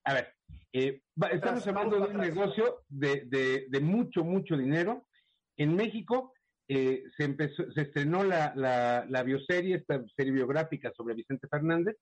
A 0.05 0.15
ver, 0.15 0.35
eh, 0.73 1.01
estamos 1.31 1.67
hablando 1.69 2.01
de 2.01 2.07
un 2.13 2.19
negocio 2.19 2.83
de, 2.89 3.69
de, 3.69 3.81
mucho, 3.81 4.25
mucho 4.25 4.57
dinero. 4.57 5.07
En 5.57 5.77
México 5.77 6.33
eh, 6.69 7.05
se, 7.17 7.25
empezó, 7.25 7.71
se 7.73 7.83
estrenó 7.83 8.25
la, 8.25 8.53
la, 8.57 9.07
la, 9.09 9.23
bioserie, 9.23 9.77
esta 9.77 10.03
serie 10.17 10.33
biográfica 10.33 10.91
sobre 10.97 11.15
Vicente 11.15 11.47
Fernández, 11.49 11.97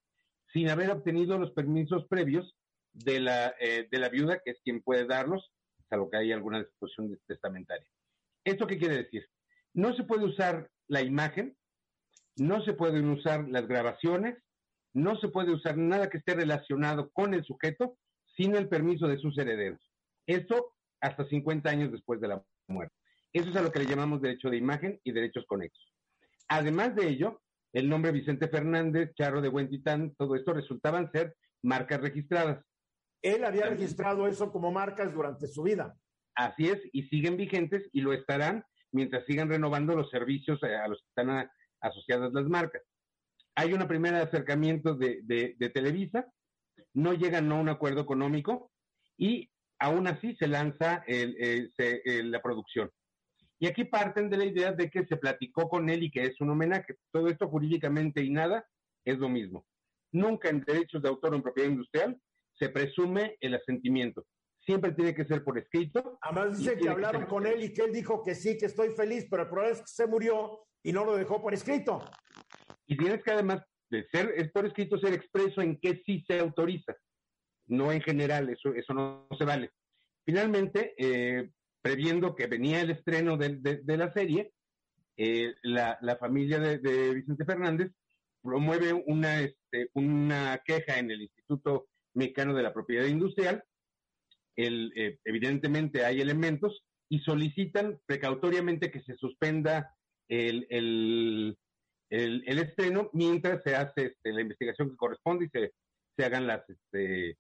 sin 0.53 0.69
haber 0.69 0.91
obtenido 0.91 1.39
los 1.39 1.53
permisos 1.53 2.07
previos 2.09 2.57
de 2.93 3.21
la, 3.21 3.55
de 3.61 3.99
la 3.99 4.09
viuda, 4.09 4.41
que 4.45 4.53
es 4.53 4.61
quien 4.65 4.83
puede 4.83 5.07
darlos, 5.07 5.53
salvo 5.89 6.11
que 6.11 6.17
haya 6.17 6.35
alguna 6.35 6.59
disposición 6.59 7.19
testamentaria. 7.27 7.87
¿Esto 8.45 8.67
qué 8.67 8.79
quiere 8.79 8.97
decir? 8.97 9.29
No 9.75 9.95
se 9.95 10.05
puede 10.05 10.25
usar 10.25 10.71
la 10.89 11.03
imagen, 11.03 11.57
no 12.37 12.63
se 12.65 12.73
pueden 12.73 13.09
usar 13.09 13.49
las 13.49 13.67
grabaciones, 13.69 14.37
no 14.93 15.17
se 15.17 15.29
puede 15.29 15.53
usar 15.53 15.77
nada 15.77 16.11
que 16.11 16.19
esté 16.19 16.35
relacionado 16.35 17.11
con 17.11 17.35
el 17.35 17.45
sujeto 17.45 17.97
sin 18.37 18.57
el 18.57 18.69
permiso 18.69 19.07
de 19.07 19.19
sus 19.19 19.37
herederos. 19.39 19.81
Esto 20.27 20.75
hasta 21.01 21.29
50 21.29 21.69
años 21.71 21.93
después 21.93 22.21
de 22.21 22.29
la 22.29 22.43
muerte. 22.67 22.95
Eso 23.33 23.51
es 23.51 23.57
a 23.57 23.63
lo 23.63 23.71
que 23.71 23.79
le 23.79 23.87
llamamos 23.87 24.21
derecho 24.21 24.51
de 24.51 24.57
imagen 24.57 25.01
y 25.05 25.13
derechos 25.13 25.45
conexos. 25.47 25.93
Además 26.49 26.97
de 26.97 27.09
ello, 27.09 27.41
el 27.73 27.89
nombre 27.89 28.13
Vicente 28.13 28.49
Fernández, 28.49 29.13
Charro 29.15 29.41
de 29.41 29.49
Huentitán, 29.49 30.15
todo 30.17 30.35
esto 30.35 30.53
resultaban 30.53 31.11
ser 31.13 31.37
marcas 31.63 32.01
registradas. 32.01 32.65
Él 33.23 33.45
había 33.45 33.67
registrado 33.67 34.27
eso 34.27 34.51
como 34.51 34.73
marcas 34.73 35.13
durante 35.13 35.47
su 35.47 35.63
vida. 35.63 35.97
Así 36.35 36.69
es, 36.69 36.81
y 36.93 37.05
siguen 37.05 37.37
vigentes 37.37 37.89
y 37.93 38.01
lo 38.01 38.13
estarán 38.13 38.65
mientras 38.93 39.25
sigan 39.27 39.49
renovando 39.49 39.95
los 39.95 40.11
servicios 40.11 40.63
a 40.63 40.89
los 40.89 40.99
que 41.01 41.09
están 41.09 41.51
asociadas 41.81 42.33
las 42.33 42.47
marcas. 42.47 42.83
Hay 43.55 43.73
un 43.73 43.87
primer 43.87 44.15
acercamiento 44.15 44.95
de, 44.95 45.57
Televisa, 45.75 46.27
no 46.95 47.13
llegan 47.13 47.51
a 47.53 47.57
un 47.57 47.69
acuerdo 47.69 48.01
económico 48.01 48.71
y 49.17 49.51
aún 49.79 50.07
así 50.07 50.35
se 50.37 50.49
lanza 50.49 51.05
la 51.07 52.43
producción. 52.43 52.91
Y 53.61 53.67
aquí 53.67 53.85
parten 53.85 54.29
de 54.31 54.39
la 54.39 54.47
idea 54.47 54.73
de 54.73 54.91
que 54.91 55.07
se 55.07 55.17
platicó 55.17 55.69
con 55.69 55.89
él 55.89 56.03
y 56.03 56.11
que 56.11 56.25
es 56.25 56.41
un 56.41 56.51
homenaje. 56.51 56.97
Todo 57.13 57.29
esto 57.29 57.49
jurídicamente 57.49 58.23
y 58.25 58.31
nada 58.31 58.67
es 59.05 59.19
lo 59.19 59.29
mismo. 59.29 59.67
Nunca 60.13 60.49
en 60.49 60.65
derechos 60.65 61.03
de 61.03 61.09
autor 61.09 61.35
o 61.35 61.37
en 61.37 61.43
propiedad 61.43 61.71
industrial 61.71 62.21
se 62.55 62.71
presume 62.71 63.37
el 63.41 63.55
asentimiento 63.55 64.27
siempre 64.65 64.93
tiene 64.93 65.15
que 65.15 65.25
ser 65.25 65.43
por 65.43 65.59
escrito. 65.59 66.19
Además 66.23 66.59
dice 66.59 66.77
que 66.77 66.89
hablaron 66.89 67.27
con 67.27 67.47
él 67.47 67.65
y 67.65 67.73
que 67.73 67.83
él 67.83 67.93
dijo 67.93 68.23
que 68.23 68.35
sí, 68.35 68.57
que 68.59 68.67
estoy 68.67 68.91
feliz, 68.91 69.27
pero 69.31 69.43
el 69.43 69.49
problema 69.49 69.73
es 69.73 69.81
que 69.81 69.87
se 69.89 70.07
murió 70.07 70.61
y 70.83 70.93
no 70.93 71.05
lo 71.05 71.17
dejó 71.17 71.43
por 71.43 71.55
escrito. 71.55 72.05
Y 72.87 72.97
tienes 72.97 73.23
que 73.23 73.33
además 73.33 73.63
de 73.91 74.07
ser 74.09 74.33
es 74.37 74.51
por 74.53 74.67
escrito 74.67 74.99
ser 74.99 75.15
expreso 75.15 75.61
en 75.61 75.79
qué 75.81 76.03
sí 76.07 76.25
se 76.27 76.39
autoriza, 76.39 76.95
no 77.67 77.91
en 77.91 78.01
general, 78.01 78.49
eso, 78.49 78.73
eso 78.75 78.95
no, 78.95 79.27
se 79.37 79.45
vale. 79.45 79.71
Finalmente, 80.25 80.95
eh, 80.97 81.51
previendo 81.83 82.35
que 82.35 82.47
venía 82.47 82.81
el 82.81 82.91
estreno 82.91 83.37
de, 83.37 83.83
la 83.97 84.13
serie, 84.13 84.53
eh, 85.17 85.55
la, 85.63 86.17
familia 86.19 86.59
de, 86.59 87.15
Vicente 87.15 87.45
Fernández 87.45 87.93
promueve 88.43 88.93
una, 88.93 89.41
este, 89.41 89.91
una 89.95 90.61
queja 90.65 90.99
en 90.99 91.11
el 91.11 91.23
Instituto 91.23 91.89
Mexicano 92.15 92.55
de 92.55 92.63
la 92.63 92.73
Propiedad 92.73 93.07
Industrial 93.07 93.63
eh, 94.63 95.19
evidentemente 95.25 96.05
hay 96.05 96.21
elementos 96.21 96.85
y 97.09 97.21
solicitan 97.21 97.99
precautoriamente 98.07 98.91
que 98.91 99.01
se 99.03 99.17
suspenda 99.17 99.97
el, 100.29 100.67
el, 100.69 101.57
estreno 102.59 103.11
mientras 103.13 103.63
se 103.65 103.75
hace 103.75 104.07
este, 104.07 104.33
la 104.33 104.43
investigación 104.43 104.91
que 104.91 104.97
corresponde 104.97 105.47
y 105.47 105.49
se, 105.49 105.73
se 106.17 106.25
hagan 106.25 106.47
las, 106.47 106.69
este, 106.69 107.39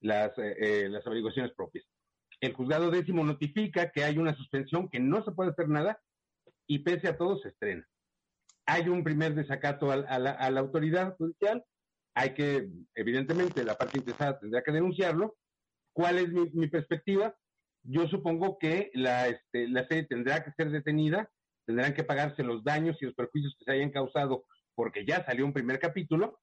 las, 0.00 0.32
eh, 0.38 0.88
las 0.90 1.06
averiguaciones 1.06 1.52
propias. 1.54 1.84
El 2.40 2.52
juzgado 2.54 2.90
décimo 2.90 3.24
notifica 3.24 3.90
que 3.90 4.04
hay 4.04 4.18
una 4.18 4.36
suspensión, 4.36 4.88
que 4.88 5.00
no 5.00 5.24
se 5.24 5.32
puede 5.32 5.50
hacer 5.50 5.68
nada 5.68 5.98
y 6.66 6.80
pese 6.80 7.08
a 7.08 7.16
todo 7.16 7.38
se 7.38 7.48
estrena. 7.48 7.86
Hay 8.66 8.88
un 8.88 9.04
primer 9.04 9.34
desacato 9.34 9.90
a, 9.90 9.96
la, 9.96 10.60
autoridad 10.60 11.16
judicial, 11.16 11.64
hay 12.14 12.34
que, 12.34 12.68
evidentemente, 12.94 13.64
la 13.64 13.74
parte 13.76 13.98
interesada 13.98 14.38
tendrá 14.40 14.62
que 14.62 14.72
denunciarlo 14.72 15.36
¿Cuál 15.96 16.18
es 16.18 16.28
mi, 16.30 16.68
perspectiva? 16.68 17.34
Yo 17.82 18.06
supongo 18.06 18.58
que 18.58 18.90
la, 18.92 19.28
este, 19.28 19.66
la 19.66 19.88
serie 19.88 20.04
tendrá 20.04 20.44
que 20.44 20.52
ser 20.52 20.70
detenida, 20.70 21.30
tendrán 21.64 21.94
que 21.94 22.04
pagarse 22.04 22.42
los 22.42 22.62
daños 22.62 22.98
y 23.00 23.06
los 23.06 23.14
perjuicios 23.14 23.56
que 23.58 23.64
se 23.64 23.72
hayan 23.72 23.90
causado 23.90 24.44
porque 24.74 25.06
ya 25.06 25.24
salió 25.24 25.46
un 25.46 25.54
primer 25.54 25.78
capítulo. 25.78 26.38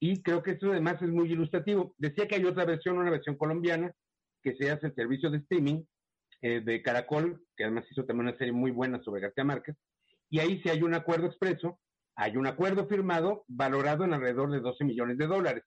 Y 0.00 0.22
creo 0.22 0.42
que 0.42 0.52
esto 0.52 0.70
además 0.70 0.94
es 1.02 1.10
muy 1.10 1.30
ilustrativo. 1.30 1.94
Decía 1.98 2.26
que 2.26 2.36
hay 2.36 2.44
otra 2.46 2.64
versión, 2.64 2.96
una 2.96 3.10
versión 3.10 3.36
colombiana, 3.36 3.92
que 4.42 4.56
se 4.56 4.70
hace 4.70 4.88
el 4.88 4.94
servicio 4.94 5.30
de 5.30 5.38
streaming 5.38 5.82
eh, 6.42 6.60
de 6.60 6.82
Caracol, 6.82 7.44
que 7.56 7.64
además 7.64 7.84
hizo 7.90 8.04
también 8.04 8.28
una 8.28 8.38
serie 8.38 8.52
muy 8.52 8.70
buena 8.70 9.02
sobre 9.02 9.20
García 9.20 9.44
Márquez. 9.44 9.76
Y 10.30 10.38
ahí 10.38 10.60
sí 10.62 10.68
hay 10.68 10.82
un 10.82 10.94
acuerdo 10.94 11.26
expreso, 11.26 11.80
hay 12.16 12.36
un 12.36 12.46
acuerdo 12.46 12.86
firmado 12.86 13.44
valorado 13.48 14.04
en 14.04 14.14
alrededor 14.14 14.50
de 14.50 14.60
12 14.60 14.84
millones 14.84 15.18
de 15.18 15.26
dólares, 15.26 15.64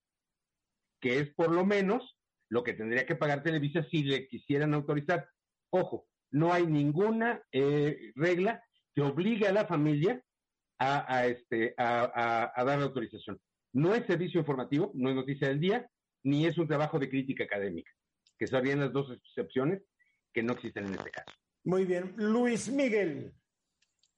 que 1.02 1.20
es 1.20 1.34
por 1.34 1.52
lo 1.52 1.66
menos 1.66 2.18
lo 2.50 2.64
que 2.64 2.74
tendría 2.74 3.06
que 3.06 3.16
pagar 3.16 3.44
Televisa 3.44 3.84
si 3.90 4.04
le 4.04 4.28
quisieran 4.28 4.74
autorizar. 4.74 5.28
Ojo, 5.72 6.08
no 6.32 6.54
hay 6.54 6.66
ninguna 6.66 7.42
eh, 7.52 8.12
regla 8.16 8.64
que 8.96 9.02
obligue 9.02 9.48
a 9.48 9.54
la 9.54 9.66
familia 9.66 10.22
a, 10.80 11.28
este, 11.28 11.74
a, 11.78 12.52
dar 12.66 12.78
la 12.78 12.86
autorización. 12.86 13.40
No 13.74 13.96
es 13.96 14.06
servicio 14.06 14.40
informativo, 14.40 14.92
no 14.96 15.10
es 15.10 15.16
noticia 15.16 15.48
del 15.48 15.60
día, 15.60 15.88
ni 16.24 16.46
es 16.46 16.58
un 16.58 16.68
trabajo 16.68 17.00
de 17.00 17.10
crítica 17.10 17.44
académica, 17.44 17.92
que 18.38 18.48
serían 18.48 18.80
las 18.80 18.94
dos 18.94 19.12
excepciones 19.12 19.82
que 20.34 20.44
no 20.44 20.54
existen 20.54 20.88
en 20.88 20.96
este 20.96 21.12
caso. 21.12 21.32
Muy 21.64 21.86
bien. 21.86 22.14
Luis 22.18 22.70
Miguel. 22.70 23.34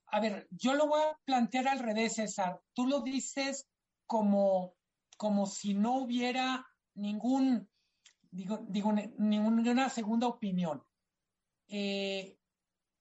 a 0.08 0.20
ver, 0.20 0.48
yo 0.50 0.74
lo 0.76 0.88
voy 0.88 1.02
a 1.02 1.20
plantear 1.26 1.68
al 1.68 1.80
revés, 1.80 2.16
César. 2.16 2.62
Tú 2.74 2.88
lo 2.88 3.02
dices 3.02 3.68
como, 4.06 4.76
como 5.18 5.46
si 5.46 5.74
no 5.74 5.98
hubiera 5.98 6.66
ningún, 6.94 7.70
digo, 8.32 8.66
digo 8.70 8.94
ninguna 8.94 9.90
segunda 9.90 10.28
opinión. 10.28 10.84
Eh, 11.68 12.38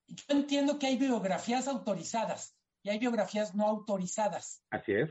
yo 0.07 0.25
entiendo 0.29 0.79
que 0.79 0.87
hay 0.87 0.97
biografías 0.97 1.69
autorizadas 1.69 2.57
y 2.83 2.91
hay 2.91 2.99
biografías 2.99 3.55
no 3.55 3.67
autorizadas. 3.67 4.63
Así 4.71 4.93
es. 4.93 5.11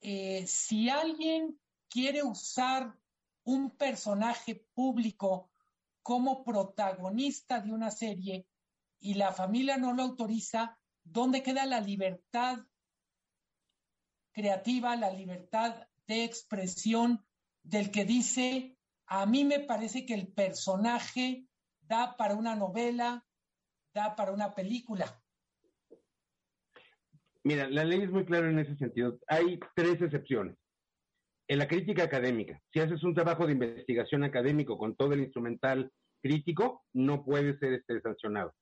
Eh, 0.00 0.46
si 0.46 0.88
alguien 0.88 1.58
quiere 1.88 2.22
usar 2.22 2.96
un 3.50 3.70
personaje 3.70 4.64
público 4.74 5.50
como 6.02 6.44
protagonista 6.44 7.60
de 7.60 7.72
una 7.72 7.90
serie 7.90 8.46
y 9.00 9.14
la 9.14 9.32
familia 9.32 9.76
no 9.76 9.92
lo 9.92 10.02
autoriza, 10.02 10.78
¿dónde 11.02 11.42
queda 11.42 11.66
la 11.66 11.80
libertad 11.80 12.58
creativa, 14.32 14.94
la 14.94 15.10
libertad 15.10 15.88
de 16.06 16.24
expresión 16.24 17.24
del 17.62 17.90
que 17.90 18.04
dice, 18.04 18.76
a 19.06 19.26
mí 19.26 19.44
me 19.44 19.60
parece 19.60 20.06
que 20.06 20.14
el 20.14 20.28
personaje 20.28 21.44
da 21.80 22.16
para 22.16 22.36
una 22.36 22.54
novela, 22.54 23.26
da 23.92 24.14
para 24.14 24.32
una 24.32 24.54
película? 24.54 25.20
Mira, 27.42 27.68
la 27.68 27.84
ley 27.84 28.02
es 28.02 28.10
muy 28.10 28.24
clara 28.24 28.48
en 28.48 28.60
ese 28.60 28.76
sentido. 28.76 29.18
Hay 29.26 29.58
tres 29.74 30.00
excepciones. 30.00 30.56
En 31.50 31.58
la 31.58 31.66
crítica 31.66 32.04
académica, 32.04 32.62
si 32.72 32.78
haces 32.78 33.02
un 33.02 33.12
trabajo 33.12 33.44
de 33.44 33.54
investigación 33.54 34.22
académico 34.22 34.78
con 34.78 34.94
todo 34.94 35.14
el 35.14 35.20
instrumental 35.22 35.90
crítico, 36.22 36.84
no 36.92 37.24
puede 37.24 37.58
ser 37.58 37.72
este 37.72 38.00
sancionado. 38.02 38.54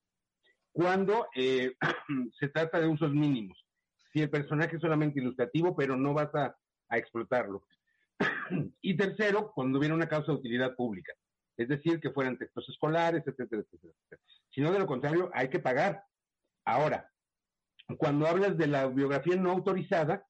Cuando 0.72 1.28
eh, 1.34 1.74
se 2.40 2.48
trata 2.48 2.80
de 2.80 2.86
usos 2.86 3.12
mínimos, 3.12 3.62
si 4.10 4.22
el 4.22 4.30
personaje 4.30 4.76
es 4.76 4.80
solamente 4.80 5.20
ilustrativo, 5.20 5.76
pero 5.76 5.96
no 5.96 6.14
vas 6.14 6.34
a, 6.34 6.56
explotarlo. 6.96 7.62
y 8.80 8.96
tercero, 8.96 9.52
cuando 9.54 9.78
viene 9.78 9.94
una 9.94 10.08
causa 10.08 10.32
de 10.32 10.38
utilidad 10.38 10.74
pública, 10.74 11.12
es 11.58 11.68
decir, 11.68 12.00
que 12.00 12.12
fueran 12.12 12.38
textos 12.38 12.66
escolares, 12.70 13.22
etcétera, 13.26 13.60
etcétera, 13.60 13.92
etcétera. 13.92 14.22
Si 14.48 14.62
no, 14.62 14.72
de 14.72 14.78
lo 14.78 14.86
contrario, 14.86 15.30
hay 15.34 15.50
que 15.50 15.58
pagar. 15.58 16.04
Ahora, 16.64 17.12
cuando 17.98 18.26
hablas 18.26 18.56
de 18.56 18.66
la 18.66 18.86
biografía 18.86 19.36
no 19.36 19.50
autorizada, 19.50 20.26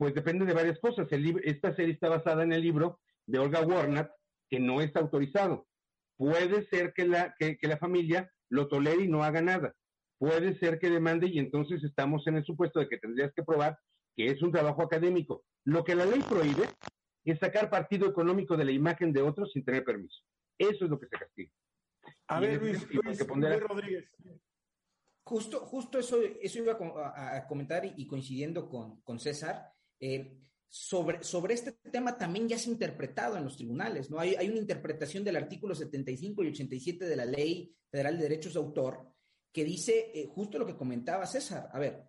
pues 0.00 0.14
depende 0.14 0.46
de 0.46 0.54
varias 0.54 0.78
cosas. 0.78 1.06
El 1.12 1.42
esta 1.44 1.76
serie 1.76 1.92
está 1.92 2.08
basada 2.08 2.42
en 2.42 2.54
el 2.54 2.62
libro 2.62 3.00
de 3.26 3.38
Olga 3.38 3.60
Warnat, 3.60 4.10
que 4.48 4.58
no 4.58 4.80
está 4.80 5.00
autorizado. 5.00 5.68
Puede 6.16 6.66
ser 6.68 6.94
que 6.94 7.06
la, 7.06 7.34
que, 7.38 7.58
la 7.60 7.76
familia 7.76 8.32
lo 8.48 8.66
tolere 8.68 9.04
y 9.04 9.08
no 9.08 9.22
haga 9.22 9.42
nada. 9.42 9.74
Puede 10.16 10.58
ser 10.58 10.78
que 10.78 10.88
demande 10.88 11.26
y 11.26 11.38
entonces 11.38 11.84
estamos 11.84 12.26
en 12.26 12.36
el 12.36 12.46
supuesto 12.46 12.80
de 12.80 12.88
que 12.88 12.96
tendrías 12.96 13.30
que 13.34 13.42
probar 13.42 13.78
que 14.16 14.28
es 14.28 14.40
un 14.40 14.50
trabajo 14.50 14.80
académico. 14.80 15.44
Lo 15.64 15.84
que 15.84 15.94
la 15.94 16.06
ley 16.06 16.22
prohíbe 16.26 16.70
es 17.26 17.38
sacar 17.38 17.68
partido 17.68 18.08
económico 18.08 18.56
de 18.56 18.64
la 18.64 18.72
imagen 18.72 19.12
de 19.12 19.20
otros 19.20 19.52
sin 19.52 19.66
tener 19.66 19.84
permiso. 19.84 20.22
Eso 20.56 20.86
es 20.86 20.90
lo 20.90 20.98
que 20.98 21.08
se 21.08 21.18
castiga. 21.18 21.52
A 22.28 22.40
ver, 22.40 22.58
Luis, 22.58 22.88
Luis 22.90 23.60
Rodríguez. 23.60 24.10
Justo, 25.24 25.60
justo 25.66 25.98
eso, 25.98 26.16
eso 26.40 26.58
iba 26.58 26.78
a, 27.04 27.46
comentar 27.46 27.84
y, 27.84 28.06
coincidiendo 28.06 28.66
con, 28.66 29.02
con 29.02 29.20
César, 29.20 29.74
eh, 30.00 30.36
sobre, 30.68 31.22
sobre 31.22 31.54
este 31.54 31.72
tema 31.90 32.16
también 32.16 32.48
ya 32.48 32.58
se 32.58 32.68
ha 32.68 32.72
interpretado 32.72 33.36
en 33.36 33.44
los 33.44 33.56
tribunales, 33.56 34.10
¿no? 34.10 34.18
Hay, 34.18 34.34
hay, 34.36 34.48
una 34.48 34.58
interpretación 34.58 35.24
del 35.24 35.36
artículo 35.36 35.74
75 35.74 36.44
y 36.44 36.48
87 36.48 37.04
de 37.06 37.16
la 37.16 37.24
Ley 37.24 37.74
Federal 37.90 38.16
de 38.16 38.22
Derechos 38.22 38.54
de 38.54 38.60
Autor 38.60 39.10
que 39.52 39.64
dice 39.64 40.12
eh, 40.14 40.26
justo 40.26 40.58
lo 40.58 40.66
que 40.66 40.76
comentaba 40.76 41.26
César. 41.26 41.68
A 41.72 41.78
ver, 41.78 42.04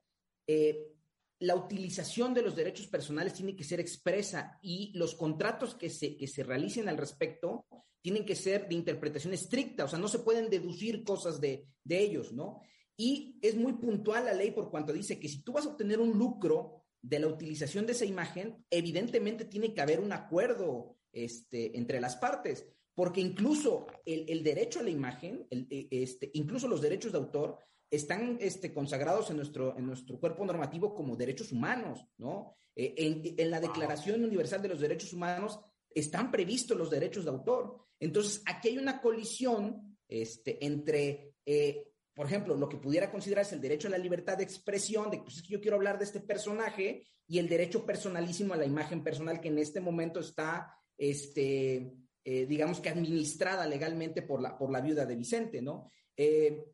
eh, 0.48 0.94
la 1.40 1.56
utilización 1.56 2.34
de 2.34 2.44
los 2.44 2.56
derechos 2.56 2.88
personales 2.88 3.34
tiene 3.34 3.56
que 3.56 3.64
ser 3.64 3.80
expresa 3.80 4.60
y 4.62 4.92
los 4.96 5.16
contratos 5.16 5.76
que 5.76 5.90
se, 5.90 6.16
que 6.16 6.28
se 6.28 6.44
realicen 6.44 6.88
al 6.88 6.98
respecto 6.98 7.66
tienen 8.00 8.26
que 8.26 8.36
ser 8.36 8.68
de 8.68 8.76
interpretación 8.76 9.34
estricta, 9.34 9.86
o 9.86 9.88
sea, 9.88 10.00
no 10.00 10.08
se 10.08 10.20
pueden 10.20 10.50
deducir 10.50 11.04
cosas 11.04 11.40
de, 11.40 11.68
de 11.84 12.00
ellos, 12.00 12.34
¿no? 12.34 12.62
Y 12.98 13.38
es 13.42 13.56
muy 13.56 13.74
puntual 13.74 14.26
la 14.26 14.34
ley 14.34 14.52
por 14.52 14.70
cuanto 14.70 14.94
dice 14.94 15.20
que 15.20 15.30
si 15.30 15.44
tú 15.44 15.54
vas 15.54 15.66
a 15.66 15.70
obtener 15.70 16.00
un 16.00 16.18
lucro 16.18 16.81
de 17.02 17.20
la 17.20 17.28
utilización 17.28 17.86
de 17.86 17.94
esa 17.94 18.06
imagen, 18.06 18.66
evidentemente 18.70 19.46
tiene 19.46 19.74
que 19.74 19.82
haber 19.82 20.00
un 20.00 20.12
acuerdo 20.12 20.98
este, 21.12 21.78
entre 21.78 22.00
las 22.00 22.16
partes, 22.16 22.66
porque 22.94 23.22
incluso 23.22 23.88
el, 24.06 24.44
derecho 24.44 24.80
a 24.80 24.84
la 24.84 24.90
imagen, 24.90 25.48
e, 25.50 25.88
este, 25.90 26.30
incluso 26.34 26.68
los 26.68 26.82
derechos 26.82 27.12
de 27.12 27.18
autor, 27.18 27.58
están 27.90 28.38
este, 28.40 28.74
consagrados 28.74 29.30
en 29.30 29.38
nuestro, 29.38 29.78
en 29.78 29.86
nuestro 29.86 30.20
cuerpo 30.20 30.46
normativo 30.46 30.96
como 30.96 31.18
derechos 31.18 31.52
humanos, 31.52 32.06
¿no? 32.18 32.56
Eh, 32.76 33.36
en, 33.38 33.52
la 33.52 33.60
Declaración 33.60 34.24
Universal 34.24 34.62
de 34.62 34.70
los 34.70 34.80
Derechos 34.80 35.12
Humanos 35.12 35.60
están 35.94 36.32
previstos 36.32 36.78
los 36.78 36.90
derechos 36.90 37.26
de 37.26 37.32
autor. 37.32 37.86
Entonces, 38.00 38.42
aquí 38.46 38.70
hay 38.70 38.78
una 38.78 39.02
colisión 39.02 39.98
este, 40.08 40.66
entre 40.66 41.36
eh, 41.46 41.91
por 42.14 42.26
ejemplo, 42.26 42.56
lo 42.56 42.68
que 42.68 42.78
pudiera 42.78 43.12
considerarse 43.12 43.56
el 43.56 43.62
derecho 43.62 43.88
a 43.88 43.92
la 43.92 43.98
libertad 43.98 44.38
de 44.38 44.44
expresión, 44.44 45.10
de 45.10 45.20
pues 45.20 45.38
es 45.38 45.44
que 45.44 45.54
yo 45.54 45.62
quiero 45.62 45.78
hablar 45.78 45.98
de 45.98 46.06
este 46.06 46.20
personaje, 46.20 47.06
y 47.28 47.40
el 47.40 47.48
derecho 47.48 47.86
personalísimo 47.86 48.54
a 48.54 48.58
la 48.58 48.66
imagen 48.66 49.04
personal 49.04 49.40
que 49.40 49.48
en 49.48 49.58
este 49.58 49.80
momento 49.80 50.20
está, 50.20 50.76
este, 50.98 51.94
eh, 52.26 52.46
digamos 52.46 52.82
que 52.82 52.90
administrada 52.90 53.66
legalmente 53.66 54.22
por 54.22 54.42
la, 54.42 54.58
por 54.58 54.70
la 54.70 54.82
viuda 54.82 55.06
de 55.06 55.16
Vicente, 55.16 55.62
¿no? 55.62 55.90
Eh, 56.18 56.66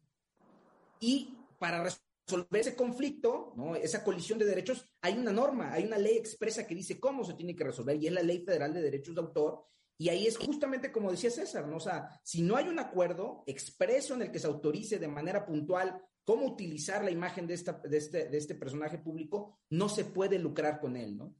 y 0.99 1.37
para 1.59 1.83
resolver 1.83 2.61
ese 2.61 2.75
conflicto, 2.75 3.53
¿no? 3.55 3.75
esa 3.75 4.03
colisión 4.03 4.39
de 4.39 4.45
derechos, 4.45 4.83
hay 5.01 5.17
una 5.17 5.31
norma, 5.31 5.71
hay 5.71 5.85
una 5.85 5.97
ley 5.97 6.17
expresa 6.17 6.65
que 6.65 6.75
dice 6.75 6.99
cómo 6.99 7.23
se 7.23 7.35
tiene 7.35 7.55
que 7.55 7.63
resolver, 7.63 7.95
y 8.01 8.07
es 8.07 8.13
la 8.13 8.23
Ley 8.23 8.43
Federal 8.43 8.73
de 8.73 8.81
Derechos 8.81 9.15
de 9.15 9.21
Autor, 9.21 9.63
y 9.97 10.09
ahí 10.09 10.27
es 10.27 10.37
justamente 10.37 10.91
como 10.91 11.11
decía 11.11 11.31
César, 11.31 11.67
¿no? 11.67 11.77
O 11.77 11.79
sea, 11.79 12.09
si 12.23 12.41
no 12.43 12.55
hay 12.55 12.67
un 12.67 12.79
acuerdo 12.79 13.43
expreso 13.47 14.13
en 14.13 14.21
el 14.21 14.31
que 14.31 14.39
se 14.39 14.47
autorice 14.47 14.99
de 14.99 15.07
manera 15.07 15.45
puntual 15.45 16.01
cómo 16.23 16.45
utilizar 16.45 17.03
la 17.03 17.11
imagen 17.11 17.47
de, 17.47 17.53
esta, 17.53 17.73
de, 17.73 17.97
este, 17.97 18.29
de 18.29 18.37
este 18.37 18.53
personaje 18.53 18.97
público, 18.97 19.59
no 19.69 19.89
se 19.89 20.05
puede 20.05 20.37
lucrar 20.37 20.79
con 20.79 20.97
él, 20.97 21.17
¿no? 21.17 21.33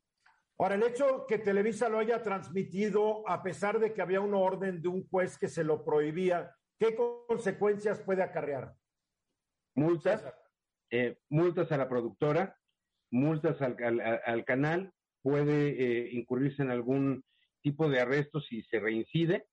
Ahora, 0.60 0.74
el 0.74 0.84
hecho 0.84 1.26
que 1.28 1.38
Televisa 1.38 1.88
lo 1.88 1.99
haya 1.99 2.24
transmitido, 2.24 3.28
a 3.30 3.43
pesar 3.43 3.80
de 3.80 3.93
que 3.93 4.01
había 4.01 4.22
una 4.22 4.38
orden 4.38 4.82
de 4.82 4.88
un 4.88 5.08
juez 5.08 5.38
que 5.38 5.49
se 5.49 5.64
lo 5.64 5.86
prohibía, 5.86 6.51
¿qué 6.80 6.95
consecuencias 6.95 7.99
puede 7.99 8.24
acarrear? 8.24 8.74
Multas, 9.76 10.24
eh, 10.89 11.20
multas 11.30 11.72
a 11.72 11.78
la 11.78 11.88
productora, 11.88 12.58
multas 13.12 13.62
al, 13.62 13.78
al, 14.26 14.45
canal, 14.45 14.91
puede 15.22 15.70
eh, 15.70 16.10
incurrirse 16.14 16.64
en 16.64 16.72
algún 16.72 17.24
tipo 17.62 17.89
de 17.89 17.99
arresto 17.99 18.41
si 18.41 18.62
se 18.64 18.80
reincide 18.80 19.45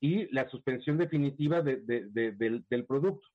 y 0.00 0.26
la 0.34 0.48
suspensión 0.48 0.98
definitiva 0.98 1.62
del, 1.62 2.84
producto. 2.88 3.26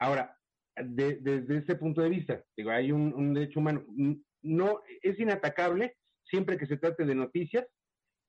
Ahora, 0.00 0.36
desde 0.76 1.58
ese 1.58 1.76
punto 1.76 2.02
de 2.02 2.08
vista, 2.08 2.44
digo, 2.56 2.70
hay 2.70 2.90
un, 2.90 3.32
derecho 3.32 3.60
humano, 3.60 3.84
no 4.42 4.80
es 5.02 5.18
inatacable 5.20 5.96
siempre 6.24 6.58
que 6.58 6.66
se 6.66 6.78
trate 6.78 7.04
de 7.04 7.14
noticias, 7.14 7.64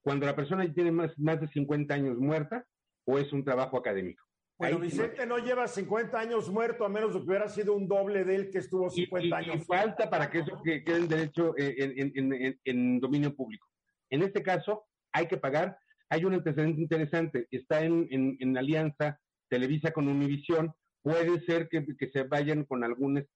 cuando 0.04 0.26
la 0.28 0.36
persona 0.36 0.72
tiene 0.72 0.92
más, 0.92 1.18
más 1.18 1.42
de 1.42 1.48
50 1.48 1.94
años 1.94 2.18
muerta 2.20 2.68
o 3.06 3.18
es 3.18 3.34
un 3.34 3.44
trabajo 3.44 3.78
académico. 3.78 4.24
Bueno, 4.60 4.78
Vicente 4.78 5.26
no 5.26 5.40
lleva 5.40 5.68
50 5.68 6.18
años 6.20 6.50
muerto, 6.52 6.86
a 6.86 6.90
menos 6.90 7.14
de 7.14 7.20
que 7.20 7.26
hubiera 7.26 7.50
sido 7.50 7.74
un 7.74 7.88
doble 7.88 8.24
de 8.24 8.36
él 8.36 8.50
que 8.52 8.60
estuvo 8.60 8.90
50 8.90 9.36
años. 9.36 9.56
Y 9.56 9.60
falta 9.62 10.10
para 10.10 10.30
que 10.30 10.40
eso 10.40 10.62
quede 10.64 10.98
en 10.98 11.08
derecho 11.08 11.56
eh, 11.58 12.56
en 12.64 13.00
dominio 13.00 13.36
público. 13.36 13.68
En 14.10 14.24
este 14.24 14.44
caso, 14.44 14.86
hay 15.12 15.28
que 15.28 15.38
pagar. 15.38 15.78
Hay 16.10 16.26
un 16.26 16.34
antecedente 16.34 16.82
interesante. 16.82 17.48
Está 17.52 17.82
en, 17.82 18.58
alianza 18.58 19.20
Televisa 19.50 19.92
con 19.92 20.08
Univisión. 20.08 20.74
Puede 21.02 21.44
ser 21.46 21.70
que, 21.70 21.86
se 22.12 22.24
vayan 22.24 22.66
con 22.66 22.84
algún, 22.84 23.28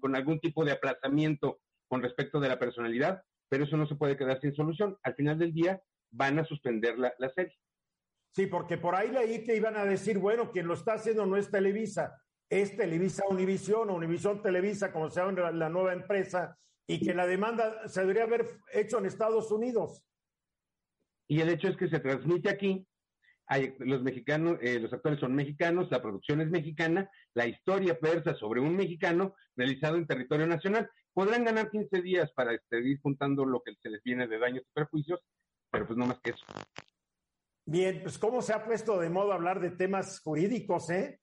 con 0.00 0.16
algún 0.16 0.40
tipo 0.40 0.64
de 0.64 0.72
aplazamiento 0.72 1.60
con 1.88 2.00
respecto 2.00 2.40
de 2.40 2.48
la 2.48 2.58
personalidad, 2.58 3.22
pero 3.50 3.64
eso 3.64 3.76
no 3.76 3.86
se 3.86 3.96
puede 3.96 4.16
quedar 4.16 4.40
sin 4.40 4.54
solución. 4.54 4.96
Al 5.02 5.14
final 5.14 5.38
del 5.38 5.52
día 5.52 5.82
van 6.10 6.38
a 6.38 6.44
suspender 6.44 6.98
la, 6.98 7.12
serie. 7.34 7.54
Sí, 8.34 8.46
porque 8.46 8.78
por 8.78 8.94
ahí 8.94 9.10
leí 9.10 9.44
que 9.44 9.56
iban 9.56 9.76
a 9.76 9.84
decir, 9.84 10.18
bueno, 10.18 10.50
quien 10.50 10.66
lo 10.66 10.72
está 10.72 10.94
haciendo 10.94 11.26
no 11.26 11.36
es 11.36 11.50
Televisa, 11.50 12.18
es 12.48 12.76
Televisa 12.76 13.24
Univisión 13.28 13.90
o 13.90 13.94
Univisión 13.94 14.40
Televisa, 14.40 14.90
como 14.90 15.10
se 15.10 15.20
llama 15.20 15.50
la 15.50 15.68
nueva 15.68 15.92
empresa, 15.92 16.58
y 16.86 17.00
que 17.00 17.14
la 17.14 17.26
demanda 17.26 17.88
se 17.88 18.00
debería 18.00 18.24
haber 18.24 18.46
hecho 18.72 18.98
en 18.98 19.06
Estados 19.06 19.50
Unidos. 19.50 20.04
Y 21.28 21.40
el 21.40 21.48
hecho 21.48 21.68
es 21.68 21.76
que 21.76 21.88
se 21.88 22.00
transmite 22.00 22.50
aquí, 22.50 22.86
hay, 23.46 23.74
los 23.78 24.02
mexicanos, 24.02 24.58
eh, 24.62 24.78
los 24.80 24.92
actores 24.92 25.20
son 25.20 25.34
mexicanos, 25.34 25.90
la 25.90 26.02
producción 26.02 26.40
es 26.40 26.50
mexicana, 26.50 27.10
la 27.34 27.46
historia 27.46 27.98
persa 27.98 28.34
sobre 28.34 28.60
un 28.60 28.76
mexicano 28.76 29.34
realizado 29.56 29.96
en 29.96 30.06
territorio 30.06 30.46
nacional. 30.46 30.90
Podrán 31.12 31.44
ganar 31.44 31.70
15 31.70 32.02
días 32.02 32.32
para 32.32 32.58
seguir 32.70 33.00
juntando 33.00 33.44
lo 33.44 33.62
que 33.62 33.74
se 33.82 33.90
les 33.90 34.02
viene 34.02 34.26
de 34.26 34.38
daños 34.38 34.64
y 34.66 34.72
perjuicios, 34.72 35.20
pero 35.70 35.86
pues 35.86 35.98
no 35.98 36.06
más 36.06 36.20
que 36.20 36.30
eso. 36.30 36.44
Bien, 37.64 38.00
pues 38.02 38.18
cómo 38.18 38.42
se 38.42 38.52
ha 38.52 38.64
puesto 38.64 38.98
de 38.98 39.08
modo 39.08 39.32
hablar 39.32 39.60
de 39.60 39.70
temas 39.70 40.20
jurídicos, 40.20 40.90
¿eh? 40.90 41.21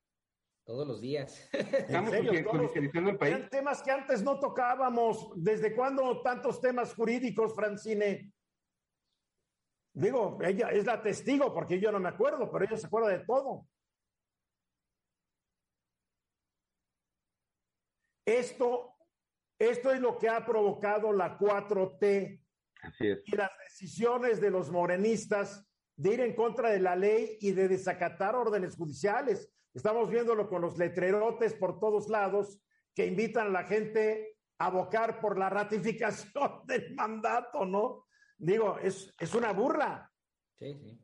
Todos 0.69 0.87
los 0.87 1.01
días. 1.01 1.49
Estamos 1.51 2.11
judicializando 2.11 3.09
el 3.09 3.17
país. 3.17 3.33
Eran 3.33 3.49
temas 3.49 3.81
que 3.81 3.89
antes 3.89 4.21
no 4.21 4.39
tocábamos. 4.39 5.31
¿Desde 5.35 5.75
cuándo 5.75 6.21
tantos 6.21 6.61
temas 6.61 6.93
jurídicos, 6.93 7.55
Francine? 7.55 8.31
Digo, 9.95 10.37
ella 10.43 10.69
es 10.69 10.85
la 10.85 11.01
testigo 11.01 11.51
porque 11.55 11.79
yo 11.79 11.91
no 11.91 11.99
me 11.99 12.09
acuerdo, 12.09 12.51
pero 12.51 12.65
ella 12.65 12.77
se 12.77 12.85
acuerda 12.85 13.09
de 13.09 13.25
todo. 13.25 13.65
Esto, 18.27 18.93
esto 19.59 19.91
es 19.91 19.99
lo 19.99 20.19
que 20.19 20.29
ha 20.29 20.45
provocado 20.45 21.11
la 21.11 21.35
4T. 21.35 22.45
Así 22.83 23.07
es. 23.07 23.23
Y 23.25 23.35
las 23.35 23.49
decisiones 23.57 24.39
de 24.39 24.51
los 24.51 24.69
morenistas 24.69 25.67
de 25.99 26.13
ir 26.13 26.21
en 26.21 26.33
contra 26.33 26.69
de 26.69 26.79
la 26.79 26.95
ley 26.95 27.37
y 27.41 27.51
de 27.51 27.67
desacatar 27.67 28.33
órdenes 28.33 28.77
judiciales. 28.77 29.51
Estamos 29.73 30.09
viéndolo 30.09 30.47
con 30.47 30.61
los 30.61 30.77
letrerotes 30.77 31.53
por 31.53 31.77
todos 31.77 32.07
lados 32.07 32.57
que 32.95 33.05
invitan 33.05 33.47
a 33.47 33.49
la 33.49 33.63
gente 33.65 34.37
a 34.59 34.67
abocar 34.67 35.19
por 35.19 35.37
la 35.37 35.49
ratificación 35.49 36.61
del 36.65 36.95
mandato, 36.95 37.65
¿no? 37.65 38.05
Digo, 38.37 38.77
es, 38.79 39.13
es 39.19 39.35
una 39.35 39.51
burla. 39.51 40.09
Sí, 40.57 40.73
sí. 40.73 41.01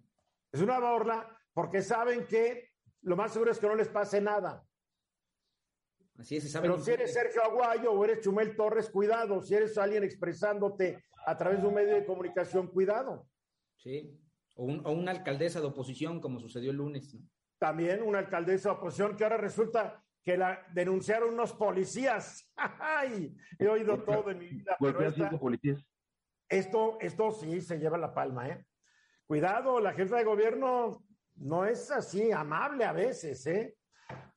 Es 0.54 0.62
una 0.62 0.80
burla 0.80 1.30
porque 1.54 1.82
saben 1.82 2.26
que 2.26 2.70
lo 3.02 3.18
más 3.18 3.34
seguro 3.34 3.52
es 3.52 3.60
que 3.60 3.68
no 3.68 3.76
les 3.76 3.90
pase 3.90 4.22
nada. 4.22 4.66
Así 6.18 6.38
es, 6.38 6.58
Pero 6.62 6.80
si 6.80 6.92
eres 6.92 7.12
Sergio 7.12 7.44
Aguayo 7.44 7.92
o 7.92 8.06
eres 8.06 8.22
Chumel 8.22 8.56
Torres, 8.56 8.90
cuidado. 8.90 9.42
Si 9.42 9.54
eres 9.56 9.78
alguien 9.78 10.06
expresándote 10.06 11.04
a 11.26 11.38
través 11.38 11.62
de 11.62 11.68
un 11.68 11.74
medio 11.74 11.96
de 11.96 12.06
comunicación, 12.06 12.68
cuidado. 12.68 13.28
Sí, 13.76 14.18
o, 14.56 14.66
un, 14.66 14.82
o 14.86 14.92
una 14.92 15.12
alcaldesa 15.12 15.60
de 15.62 15.68
oposición, 15.68 16.20
como 16.20 16.40
sucedió 16.40 16.72
el 16.72 16.78
lunes. 16.78 17.14
¿no? 17.14 17.22
también 17.58 18.02
una 18.04 18.20
alcaldesa 18.20 18.70
de 18.70 18.76
oposición 18.76 19.16
que 19.16 19.24
ahora 19.24 19.38
resulta 19.38 20.04
que 20.24 20.38
la 20.38 20.66
denunciaron 20.74 21.34
unos 21.34 21.54
policías. 21.54 22.52
Ay, 22.80 23.36
he 23.60 23.68
oído 23.68 24.04
todo 24.04 24.32
en 24.32 24.40
mi 24.40 24.48
vida. 24.48 24.76
Pero 24.80 25.40
policías? 25.40 25.84
Esto, 26.50 26.98
esto 27.02 27.32
sí 27.32 27.62
se 27.62 27.80
lleva 27.80 27.98
la 27.98 28.14
palma, 28.14 28.48
¿eh? 28.48 28.66
Cuidado, 29.26 29.80
la 29.80 29.94
jefa 29.94 30.18
de 30.18 30.24
gobierno 30.24 31.04
no 31.36 31.66
es 31.66 31.90
así 31.90 32.32
amable 32.32 32.86
a 32.86 32.94
veces, 32.94 33.46
¿eh? 33.48 33.76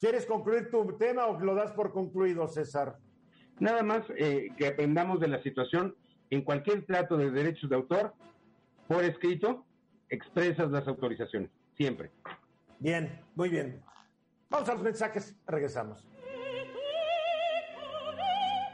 ¿Quieres 0.01 0.25
concluir 0.25 0.71
tu 0.71 0.97
tema 0.97 1.27
o 1.27 1.39
lo 1.39 1.55
das 1.55 1.73
por 1.73 1.93
concluido, 1.93 2.49
César? 2.49 2.97
Nada 3.61 3.83
más 3.83 4.05
eh, 4.17 4.49
que 4.57 4.69
aprendamos 4.69 5.21
de 5.21 5.29
la 5.29 5.43
situación 5.43 5.95
en 6.31 6.43
cualquier 6.43 6.87
trato 6.87 7.17
de 7.19 7.31
derechos 7.31 7.69
de 7.69 7.77
autor, 7.77 8.15
por 8.87 9.05
escrito, 9.05 9.67
expresas 10.09 10.71
las 10.71 10.87
autorizaciones, 10.87 11.51
siempre. 11.77 12.11
Bien, 12.79 13.21
muy 13.35 13.49
bien. 13.49 13.83
Vamos 14.51 14.69
a 14.69 14.75
los 14.75 14.83
mensajes, 14.83 15.37
regresamos. 15.47 16.07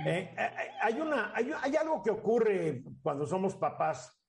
Eh, 0.06 0.34
eh, 0.36 0.50
hay, 0.82 1.00
una, 1.00 1.34
hay, 1.34 1.50
hay, 1.62 1.76
algo 1.76 2.02
que 2.02 2.10
ocurre 2.10 2.84
cuando 3.02 3.26
somos 3.26 3.56
papás. 3.56 4.20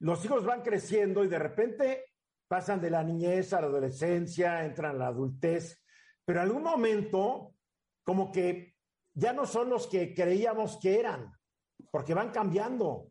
Los 0.00 0.24
hijos 0.24 0.44
van 0.44 0.62
creciendo 0.62 1.22
y 1.22 1.28
de 1.28 1.38
repente 1.38 2.04
pasan 2.48 2.80
de 2.80 2.90
la 2.90 3.04
niñez 3.04 3.52
a 3.52 3.60
la 3.60 3.68
adolescencia, 3.68 4.64
entran 4.64 4.96
a 4.96 4.98
la 4.98 5.06
adultez, 5.06 5.82
pero 6.24 6.40
en 6.40 6.46
algún 6.46 6.62
momento 6.62 7.54
como 8.02 8.32
que 8.32 8.74
ya 9.14 9.32
no 9.32 9.46
son 9.46 9.70
los 9.70 9.86
que 9.86 10.14
creíamos 10.14 10.78
que 10.80 10.98
eran, 10.98 11.32
porque 11.90 12.14
van 12.14 12.30
cambiando. 12.30 13.08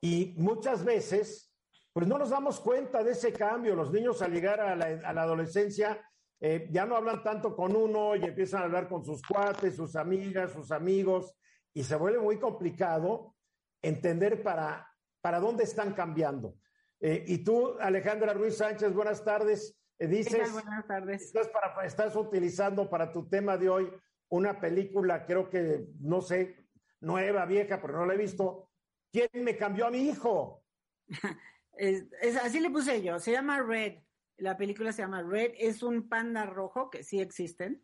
Y 0.00 0.34
muchas 0.36 0.84
veces 0.84 1.51
pues 1.92 2.06
no 2.06 2.18
nos 2.18 2.30
damos 2.30 2.60
cuenta 2.60 3.04
de 3.04 3.12
ese 3.12 3.32
cambio. 3.32 3.74
Los 3.74 3.92
niños 3.92 4.22
al 4.22 4.32
llegar 4.32 4.60
a 4.60 4.74
la, 4.74 5.22
adolescencia 5.22 6.00
eh, 6.40 6.68
ya 6.70 6.86
no 6.86 6.96
hablan 6.96 7.22
tanto 7.22 7.54
con 7.54 7.76
uno 7.76 8.16
y 8.16 8.24
empiezan 8.24 8.62
a 8.62 8.64
hablar 8.64 8.88
con 8.88 9.04
sus 9.04 9.22
cuates, 9.22 9.76
sus 9.76 9.94
amigas, 9.96 10.52
sus 10.52 10.72
amigos, 10.72 11.36
y 11.74 11.84
se 11.84 11.96
vuelve 11.96 12.18
muy 12.18 12.38
complicado 12.38 13.34
entender 13.82 14.42
para, 14.42 14.88
para 15.20 15.38
dónde 15.38 15.64
están 15.64 15.92
cambiando. 15.92 16.56
Eh, 17.00 17.24
y 17.26 17.38
tú, 17.38 17.76
Alejandra 17.80 18.32
Ruiz 18.32 18.56
Sánchez, 18.56 18.92
buenas 18.94 19.24
tardes. 19.24 19.78
Eh, 19.98 20.06
dices, 20.06 20.52
buenas 20.52 20.86
tardes. 20.86 21.22
Estás, 21.22 21.48
para, 21.48 21.84
estás 21.84 22.16
utilizando 22.16 22.88
para 22.88 23.12
tu 23.12 23.28
tema 23.28 23.56
de 23.56 23.68
hoy 23.68 23.92
una 24.28 24.60
película, 24.60 25.26
creo 25.26 25.50
que, 25.50 25.88
no 26.00 26.22
sé, 26.22 26.56
nueva, 27.00 27.44
vieja, 27.44 27.80
pero 27.80 27.98
no 27.98 28.06
la 28.06 28.14
he 28.14 28.18
visto. 28.18 28.70
¿Quién 29.12 29.28
me 29.34 29.56
cambió 29.56 29.86
a 29.86 29.90
mi 29.90 30.08
hijo? 30.08 30.64
Es, 31.76 32.04
así 32.42 32.60
le 32.60 32.70
puse 32.70 33.02
yo, 33.02 33.18
se 33.18 33.32
llama 33.32 33.62
Red, 33.62 33.94
la 34.36 34.56
película 34.56 34.92
se 34.92 35.02
llama 35.02 35.22
Red, 35.22 35.52
es 35.58 35.82
un 35.82 36.08
panda 36.08 36.44
rojo 36.44 36.90
que 36.90 37.02
sí 37.02 37.20
existen 37.20 37.82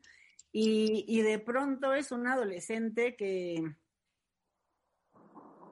y, 0.53 1.21
de 1.23 1.39
pronto 1.39 1.95
es 1.95 2.11
un 2.11 2.27
adolescente 2.27 3.17
que... 3.17 3.63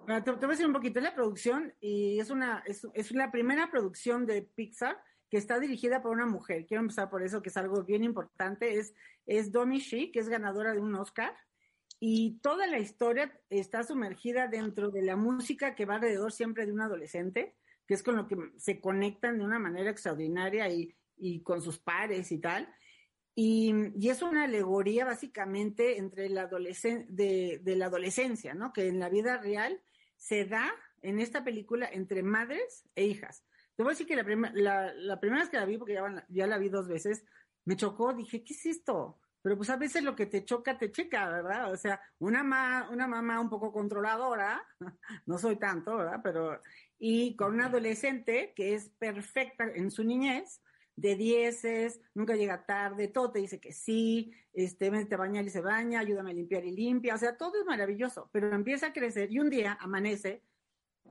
te, 0.06 0.30
voy 0.30 0.44
a 0.44 0.48
decir 0.48 0.66
un 0.66 0.72
poquito, 0.72 0.98
es 0.98 1.04
la 1.04 1.14
producción 1.14 1.74
y 1.80 2.20
es 2.20 2.30
una, 2.30 2.62
es, 2.66 2.86
es 2.94 3.12
la 3.12 3.30
primera 3.30 3.70
producción 3.70 4.26
de 4.26 4.42
Pixar 4.42 5.02
que 5.30 5.38
está 5.38 5.58
dirigida 5.58 6.02
por 6.02 6.12
una 6.12 6.26
mujer. 6.26 6.66
Quiero 6.66 6.82
empezar 6.82 7.10
por 7.10 7.22
eso, 7.22 7.42
que 7.42 7.48
es 7.48 7.56
algo 7.56 7.82
bien 7.82 8.04
importante. 8.04 8.78
Es, 8.78 8.94
es 9.26 9.50
Domi 9.50 9.78
Shi, 9.78 10.12
que 10.12 10.20
es 10.20 10.28
ganadora 10.28 10.72
de 10.72 10.80
un 10.80 10.94
Oscar. 10.94 11.36
Y 11.98 12.38
toda 12.42 12.66
la 12.66 12.78
historia 12.78 13.36
está 13.50 13.82
sumergida 13.82 14.46
dentro 14.46 14.90
de 14.90 15.02
la 15.02 15.16
música 15.16 15.74
que 15.74 15.86
va 15.86 15.96
alrededor 15.96 16.30
siempre 16.30 16.66
de 16.66 16.72
un 16.72 16.80
adolescente 16.82 17.56
que 17.86 17.94
es 17.94 18.02
con 18.02 18.16
lo 18.16 18.26
que 18.26 18.36
se 18.56 18.80
conectan 18.80 19.38
de 19.38 19.44
una 19.44 19.58
manera 19.58 19.90
extraordinaria 19.90 20.68
y, 20.68 20.94
con 21.42 21.62
sus 21.62 21.78
pares 21.78 22.32
y 22.32 22.38
tal. 22.38 22.68
Y, 23.34 23.74
es 24.08 24.22
una 24.22 24.44
alegoría 24.44 25.04
básicamente 25.04 25.98
entre 25.98 26.28
la 26.28 26.46
de, 26.46 27.60
de, 27.62 27.76
la 27.76 27.86
adolescencia, 27.86 28.54
¿no? 28.54 28.72
Que 28.72 28.88
en 28.88 28.98
la 28.98 29.08
vida 29.08 29.38
real 29.38 29.80
se 30.16 30.44
da 30.44 30.70
en 31.02 31.20
esta 31.20 31.44
película 31.44 31.88
entre 31.90 32.22
madres 32.22 32.84
e 32.94 33.04
hijas. 33.04 33.44
Te 33.76 33.82
voy 33.82 33.90
a 33.90 33.92
decir 33.92 34.06
que 34.06 34.16
la, 34.16 34.24
la, 34.54 34.94
la 34.94 35.20
primera 35.20 35.42
vez 35.42 35.50
que 35.50 35.58
la 35.58 35.66
vi, 35.66 35.76
porque 35.76 35.94
ya, 35.94 36.26
ya, 36.28 36.46
la 36.46 36.58
vi 36.58 36.68
dos 36.68 36.88
veces, 36.88 37.24
me 37.64 37.76
chocó, 37.76 38.14
dije, 38.14 38.42
¿qué 38.42 38.54
es 38.54 38.66
esto? 38.66 39.20
Pero 39.42 39.56
pues 39.56 39.70
a 39.70 39.76
veces 39.76 40.02
lo 40.02 40.16
que 40.16 40.26
te 40.26 40.44
choca, 40.44 40.76
te 40.76 40.90
checa, 40.90 41.28
¿verdad? 41.30 41.70
O 41.70 41.76
sea, 41.76 42.00
una, 42.18 42.42
ma, 42.42 42.88
una 42.90 43.06
mamá 43.06 43.38
un 43.38 43.48
poco 43.48 43.70
controladora, 43.70 44.60
no 45.26 45.38
soy 45.38 45.56
tanto, 45.56 45.98
¿verdad? 45.98 46.20
Pero 46.20 46.60
y 46.98 47.36
con 47.36 47.54
una 47.54 47.66
adolescente 47.66 48.52
que 48.56 48.74
es 48.74 48.90
perfecta 48.98 49.64
en 49.64 49.90
su 49.90 50.04
niñez, 50.04 50.60
de 50.96 51.14
dieces, 51.14 52.00
nunca 52.14 52.36
llega 52.36 52.64
tarde, 52.64 53.08
todo 53.08 53.30
te 53.30 53.40
dice 53.40 53.60
que 53.60 53.72
sí, 53.72 54.32
este, 54.54 54.88
vete 54.88 55.14
a 55.14 55.18
bañar 55.18 55.44
y 55.44 55.50
se 55.50 55.60
baña, 55.60 56.00
ayúdame 56.00 56.30
a 56.30 56.34
limpiar 56.34 56.64
y 56.64 56.72
limpia, 56.72 57.14
o 57.14 57.18
sea, 57.18 57.36
todo 57.36 57.60
es 57.60 57.66
maravilloso, 57.66 58.30
pero 58.32 58.54
empieza 58.54 58.88
a 58.88 58.92
crecer 58.94 59.30
y 59.30 59.38
un 59.38 59.50
día 59.50 59.76
amanece, 59.80 60.42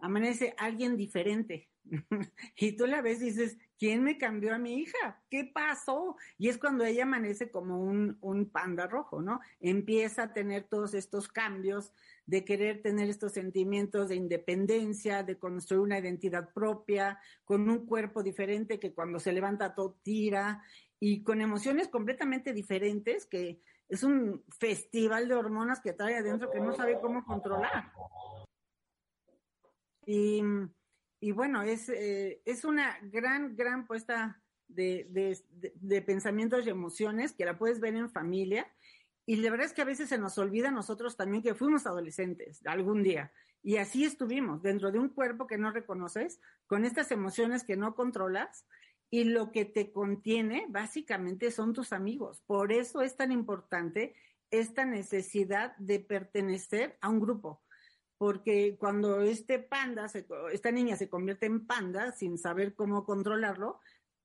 amanece 0.02 0.56
alguien 0.58 0.98
diferente. 0.98 1.70
y 2.58 2.72
tú 2.72 2.88
la 2.88 3.04
ves 3.04 3.22
y 3.22 3.26
dices, 3.26 3.60
¿quién 3.78 4.04
me 4.04 4.18
cambió 4.18 4.56
a 4.56 4.58
mi 4.58 4.80
hija? 4.80 5.22
¿Qué 5.30 5.52
pasó? 5.54 6.16
Y 6.40 6.50
es 6.50 6.58
cuando 6.58 6.84
ella 6.84 7.04
amanece 7.04 7.52
como 7.52 7.80
un, 7.80 8.18
un 8.22 8.50
panda 8.50 8.88
rojo, 8.88 9.22
¿no? 9.22 9.40
Empieza 9.60 10.24
a 10.24 10.34
tener 10.34 10.64
todos 10.64 10.96
estos 10.96 11.28
cambios 11.28 11.94
de 12.26 12.44
querer 12.44 12.82
tener 12.82 13.10
estos 13.10 13.34
sentimientos 13.34 14.10
de 14.10 14.16
independencia, 14.16 15.24
de 15.24 15.38
construir 15.38 15.82
una 15.82 16.00
identidad 16.00 16.52
propia, 16.54 17.20
con 17.44 17.70
un 17.70 17.86
cuerpo 17.86 18.24
diferente 18.24 18.80
que 18.80 18.94
cuando 18.94 19.20
se 19.20 19.32
levanta 19.32 19.76
todo 19.76 20.00
tira 20.02 20.64
y 21.00 21.24
con 21.24 21.42
emociones 21.42 21.88
completamente 21.88 22.54
diferentes 22.54 23.26
que 23.26 23.62
es 23.88 24.04
un 24.04 24.44
festival 24.60 25.28
de 25.28 25.36
hormonas 25.36 25.80
que 25.80 25.94
trae 25.94 26.18
adentro 26.18 26.50
que 26.50 26.60
no 26.60 26.74
sabe 26.74 27.00
cómo 27.00 27.24
controlar. 27.24 27.92
Y, 30.08 30.42
bueno, 31.32 31.64
es, 31.64 31.90
eh, 31.90 32.42
es 32.46 32.66
una 32.66 33.00
gran, 33.02 33.56
gran 33.56 33.88
puesta 33.88 34.42
de, 34.68 35.08
de, 35.52 36.02
pensamientos 36.02 36.66
y 36.66 36.70
emociones 36.70 37.34
que 37.34 37.46
la 37.46 37.58
puedes 37.58 37.80
ver 37.80 37.96
en 37.96 38.10
familia 38.10 38.68
y 39.26 39.38
la 39.38 39.50
verdad 39.50 39.66
es 39.66 39.74
que 39.74 39.82
a 39.82 39.86
veces 39.86 40.10
se 40.10 40.18
nos 40.18 40.38
olvida 40.38 40.70
a 40.70 40.72
nosotros 40.72 41.18
también 41.18 41.42
que 41.42 41.56
fuimos 41.56 41.88
adolescentes 41.88 42.62
algún 42.66 43.02
día. 43.04 43.32
Y 43.64 43.78
así 43.78 44.06
estuvimos, 44.06 44.62
dentro 44.62 44.92
de 44.92 45.00
un 45.00 45.10
cuerpo 45.10 45.48
que 45.48 45.58
no 45.58 45.72
reconoces, 45.72 46.40
con 46.68 46.86
estas 46.86 47.12
emociones 47.12 47.64
que 47.64 47.76
no 47.76 47.96
controlas, 47.96 48.68
y 49.10 49.24
lo 49.24 49.52
que 49.52 49.66
te 49.66 49.92
contiene 49.92 50.66
básicamente 50.70 51.50
son 51.50 51.74
tus 51.74 51.94
amigos. 51.94 52.42
Por 52.46 52.72
eso 52.72 53.02
es 53.02 53.16
tan 53.16 53.32
importante 53.32 54.16
esta 54.52 54.86
necesidad 54.86 55.76
de 55.78 56.00
pertenecer 56.00 56.98
a 57.02 57.10
un 57.10 57.20
grupo. 57.20 57.64
Porque 58.18 58.78
cuando 58.78 59.22
este 59.22 59.60
panda, 59.60 60.08
esta 60.52 60.72
niña 60.72 60.96
se 60.96 61.10
convierte 61.10 61.46
en 61.46 61.66
panda 61.66 62.12
sin 62.12 62.38
saber 62.38 62.76
cómo 62.76 63.06
controlarlo, 63.06 63.80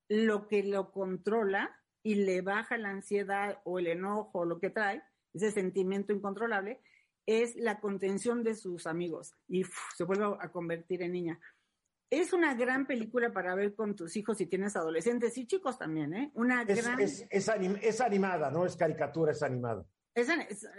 lo 0.07 0.47
que 0.47 0.63
lo 0.63 0.91
controla 0.91 1.80
y 2.03 2.15
le 2.15 2.41
baja 2.41 2.77
la 2.77 2.89
ansiedad 2.89 3.59
o 3.63 3.79
el 3.79 3.87
enojo 3.87 4.39
o 4.39 4.45
lo 4.45 4.59
que 4.59 4.69
trae, 4.69 5.03
ese 5.33 5.51
sentimiento 5.51 6.13
incontrolable, 6.13 6.81
es 7.25 7.55
la 7.55 7.79
contención 7.79 8.43
de 8.43 8.55
sus 8.55 8.87
amigos 8.87 9.35
y 9.47 9.63
se 9.95 10.03
vuelve 10.03 10.25
a 10.39 10.51
convertir 10.51 11.01
en 11.03 11.11
niña. 11.13 11.39
es 12.09 12.33
una 12.33 12.53
gran 12.55 12.85
película 12.87 13.31
para 13.31 13.55
ver 13.55 13.73
con 13.73 13.95
tus 13.95 14.17
hijos 14.17 14.37
si 14.37 14.45
tienes 14.45 14.75
adolescentes 14.75 15.37
y 15.37 15.45
chicos 15.47 15.77
también, 15.79 16.13
¿eh? 16.13 16.31
Una 16.33 16.63
Es, 16.63 16.83
gran... 16.83 16.99
es, 16.99 17.25
es 17.29 17.47
anim- 17.47 17.79
es 17.81 18.01
animada, 18.01 18.51
no 18.51 18.65
es 18.65 18.75
caricatura, 18.75 19.31
es 19.31 19.41
animada. 19.43 19.85
Es, 20.13 20.27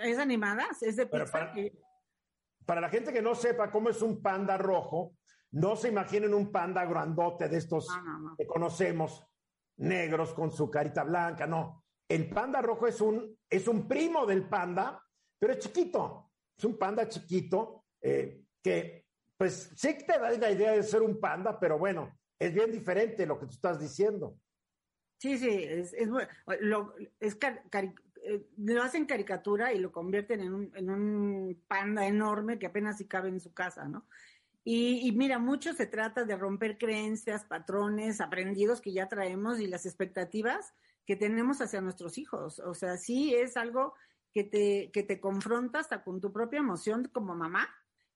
es- 0.02 0.18
animada, 0.18 0.66
es 0.82 0.96
de 0.96 1.06
Pixar. 1.06 1.30
para- 1.30 1.58
y- 1.60 1.72
Para 2.66 2.80
la 2.82 2.90
gente 2.90 3.12
que 3.14 3.22
no 3.22 3.34
sepa 3.34 3.70
cómo 3.70 3.88
es 3.88 4.02
un 4.02 4.20
panda 4.20 4.58
rojo, 4.58 5.16
no 5.52 5.74
se 5.76 5.88
imaginen 5.88 6.34
un 6.34 6.52
panda 6.52 6.84
grandote 6.84 7.48
de 7.48 7.56
estos 7.56 7.88
No, 7.88 8.02
no, 8.02 8.18
no. 8.18 8.36
que 8.36 8.46
conocemos, 8.46 9.26
negros 9.78 10.32
con 10.34 10.50
su 10.50 10.70
carita 10.70 11.04
blanca, 11.04 11.46
no. 11.46 11.84
El 12.08 12.28
panda 12.28 12.60
rojo 12.60 12.86
es 12.86 13.00
un, 13.00 13.38
es 13.48 13.66
un 13.68 13.88
primo 13.88 14.26
del 14.26 14.48
panda, 14.48 15.02
pero 15.38 15.54
es 15.54 15.60
chiquito. 15.60 16.30
Es 16.56 16.64
un 16.64 16.78
panda 16.78 17.08
chiquito 17.08 17.86
eh, 18.00 18.44
que, 18.62 19.06
pues, 19.36 19.72
sí 19.76 19.96
que 19.96 20.04
te 20.04 20.18
da 20.18 20.30
la 20.30 20.50
idea 20.50 20.72
de 20.72 20.82
ser 20.82 21.02
un 21.02 21.18
panda, 21.18 21.58
pero 21.58 21.78
bueno, 21.78 22.18
es 22.38 22.52
bien 22.52 22.70
diferente 22.70 23.26
lo 23.26 23.38
que 23.38 23.46
tú 23.46 23.52
estás 23.52 23.80
diciendo. 23.80 24.38
Sí, 25.18 25.38
sí, 25.38 25.48
es, 25.48 25.94
es, 25.94 26.08
lo, 26.08 26.94
es 27.20 27.38
eh, 28.24 28.46
lo 28.56 28.82
hacen 28.82 29.06
caricatura 29.06 29.72
y 29.72 29.78
lo 29.78 29.92
convierten 29.92 30.40
en 30.40 30.52
un, 30.52 30.72
en 30.74 30.90
un 30.90 31.62
panda 31.66 32.06
enorme 32.06 32.58
que 32.58 32.66
apenas 32.66 32.98
si 32.98 33.06
cabe 33.06 33.28
en 33.28 33.40
su 33.40 33.52
casa, 33.52 33.88
¿no? 33.88 34.06
Y, 34.64 35.06
y 35.06 35.12
mira, 35.12 35.38
mucho 35.38 35.72
se 35.72 35.86
trata 35.86 36.24
de 36.24 36.36
romper 36.36 36.78
creencias, 36.78 37.44
patrones 37.44 38.20
aprendidos 38.20 38.80
que 38.80 38.92
ya 38.92 39.08
traemos 39.08 39.58
y 39.58 39.66
las 39.66 39.86
expectativas 39.86 40.74
que 41.04 41.16
tenemos 41.16 41.60
hacia 41.60 41.80
nuestros 41.80 42.18
hijos. 42.18 42.60
O 42.60 42.74
sea, 42.74 42.96
sí 42.96 43.34
es 43.34 43.56
algo 43.56 43.94
que 44.32 44.44
te, 44.44 44.90
que 44.92 45.02
te 45.02 45.20
confronta 45.20 45.80
hasta 45.80 46.02
con 46.02 46.20
tu 46.20 46.32
propia 46.32 46.60
emoción 46.60 47.08
como 47.12 47.34
mamá 47.34 47.68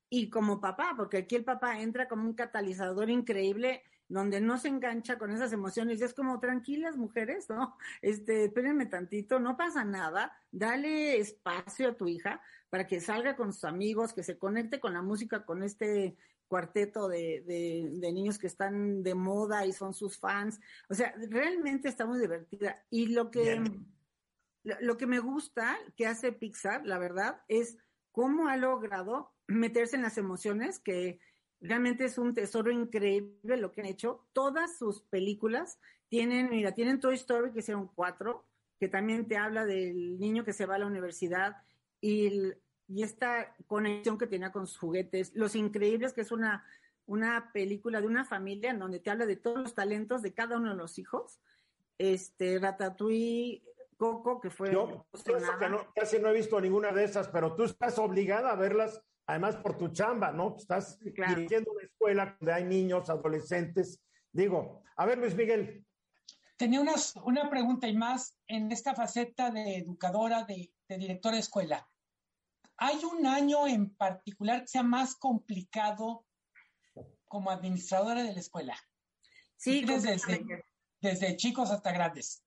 y 0.08 0.30
como 0.30 0.60
papá, 0.60 0.94
porque 0.96 1.18
aquí 1.18 1.36
el 1.36 1.44
papá 1.44 1.80
entra 1.80 2.08
como 2.08 2.24
un 2.24 2.34
catalizador 2.34 3.10
increíble 3.10 3.82
donde 4.08 4.40
no 4.40 4.56
se 4.56 4.68
engancha 4.68 5.18
con 5.18 5.32
esas 5.32 5.52
emociones 5.52 6.00
y 6.00 6.04
es 6.04 6.14
como 6.14 6.38
tranquilas 6.38 6.96
mujeres, 6.96 7.50
¿no? 7.50 7.76
Este, 8.02 8.44
espérenme 8.44 8.86
tantito, 8.86 9.40
no 9.40 9.56
pasa 9.56 9.84
nada, 9.84 10.32
dale 10.52 11.18
espacio 11.18 11.88
a 11.88 11.96
tu 11.96 12.06
hija 12.06 12.40
para 12.70 12.86
que 12.86 13.00
salga 13.00 13.34
con 13.34 13.52
sus 13.52 13.64
amigos, 13.64 14.12
que 14.12 14.22
se 14.22 14.38
conecte 14.38 14.78
con 14.78 14.92
la 14.92 15.02
música, 15.02 15.44
con 15.44 15.64
este 15.64 16.16
cuarteto 16.48 17.08
de, 17.08 17.42
de, 17.46 17.88
de 17.92 18.12
niños 18.12 18.38
que 18.38 18.46
están 18.46 19.02
de 19.02 19.14
moda 19.14 19.66
y 19.66 19.72
son 19.72 19.94
sus 19.94 20.18
fans. 20.18 20.60
O 20.88 20.94
sea, 20.94 21.14
realmente 21.28 21.88
está 21.88 22.06
muy 22.06 22.18
divertida. 22.18 22.84
Y 22.90 23.08
lo 23.08 23.30
que, 23.30 23.62
lo, 24.62 24.76
lo 24.80 24.96
que 24.96 25.06
me 25.06 25.18
gusta 25.18 25.76
que 25.96 26.06
hace 26.06 26.32
Pixar, 26.32 26.86
la 26.86 26.98
verdad, 26.98 27.42
es 27.48 27.78
cómo 28.12 28.48
ha 28.48 28.56
logrado 28.56 29.32
meterse 29.46 29.96
en 29.96 30.02
las 30.02 30.18
emociones, 30.18 30.78
que 30.78 31.20
realmente 31.60 32.04
es 32.04 32.18
un 32.18 32.34
tesoro 32.34 32.70
increíble 32.70 33.56
lo 33.56 33.72
que 33.72 33.80
han 33.80 33.86
hecho. 33.86 34.26
Todas 34.32 34.76
sus 34.78 35.02
películas 35.02 35.78
tienen, 36.08 36.50
mira, 36.50 36.72
tienen 36.72 37.00
Toy 37.00 37.14
Story, 37.16 37.52
que 37.52 37.60
hicieron 37.60 37.88
cuatro, 37.88 38.44
que 38.78 38.88
también 38.88 39.26
te 39.26 39.36
habla 39.36 39.64
del 39.64 40.18
niño 40.18 40.44
que 40.44 40.52
se 40.52 40.66
va 40.66 40.76
a 40.76 40.78
la 40.78 40.86
universidad 40.86 41.56
y, 42.00 42.26
el- 42.26 42.62
y 42.88 43.02
esta 43.02 43.54
conexión 43.66 44.16
que 44.18 44.26
tenía 44.26 44.52
con 44.52 44.66
sus 44.66 44.78
juguetes. 44.78 45.32
Los 45.34 45.54
Increíbles, 45.56 46.12
que 46.12 46.20
es 46.20 46.30
una, 46.32 46.64
una 47.06 47.50
película 47.52 48.00
de 48.00 48.06
una 48.06 48.24
familia 48.24 48.70
en 48.70 48.78
donde 48.78 49.00
te 49.00 49.10
habla 49.10 49.26
de 49.26 49.36
todos 49.36 49.58
los 49.58 49.74
talentos 49.74 50.22
de 50.22 50.34
cada 50.34 50.56
uno 50.56 50.70
de 50.70 50.76
los 50.76 50.98
hijos. 50.98 51.40
Este, 51.98 52.58
Ratatouille, 52.58 53.62
Coco, 53.96 54.40
que 54.40 54.50
fue... 54.50 54.72
Yo, 54.72 55.06
yo 55.26 55.36
eso 55.36 55.58
que 55.58 55.68
no- 55.68 55.86
casi 55.94 56.18
no 56.18 56.28
he 56.28 56.32
visto 56.34 56.60
ninguna 56.60 56.92
de 56.92 57.04
esas, 57.04 57.28
pero 57.28 57.54
tú 57.54 57.64
estás 57.64 57.98
obligada 57.98 58.52
a 58.52 58.56
verlas, 58.56 59.02
además 59.26 59.56
por 59.56 59.76
tu 59.78 59.88
chamba, 59.88 60.30
¿no? 60.32 60.54
Estás 60.58 60.98
claro. 61.14 61.34
dirigiendo 61.34 61.72
una 61.72 61.82
escuela 61.82 62.36
donde 62.38 62.52
hay 62.52 62.64
niños, 62.64 63.08
adolescentes. 63.10 64.00
Digo, 64.32 64.82
a 64.96 65.06
ver, 65.06 65.18
Luis 65.18 65.34
Miguel, 65.34 65.82
Tenía 66.58 66.80
unas- 66.80 67.14
una 67.16 67.50
pregunta 67.50 67.86
y 67.86 67.94
más 67.94 68.38
en 68.46 68.72
esta 68.72 68.94
faceta 68.94 69.50
de 69.50 69.76
educadora, 69.76 70.44
de, 70.44 70.72
de 70.88 70.96
directora 70.98 71.34
de 71.34 71.40
escuela. 71.40 71.86
¿Hay 72.78 73.02
un 73.04 73.26
año 73.26 73.66
en 73.66 73.94
particular 73.94 74.62
que 74.62 74.68
sea 74.68 74.82
más 74.82 75.16
complicado 75.16 76.26
como 77.26 77.50
administradora 77.50 78.22
de 78.22 78.32
la 78.32 78.40
escuela? 78.40 78.76
Sí, 79.56 79.84
Desde- 81.00 81.36
chicos 81.36 81.70
hasta 81.70 81.92
grandes. 81.92 82.42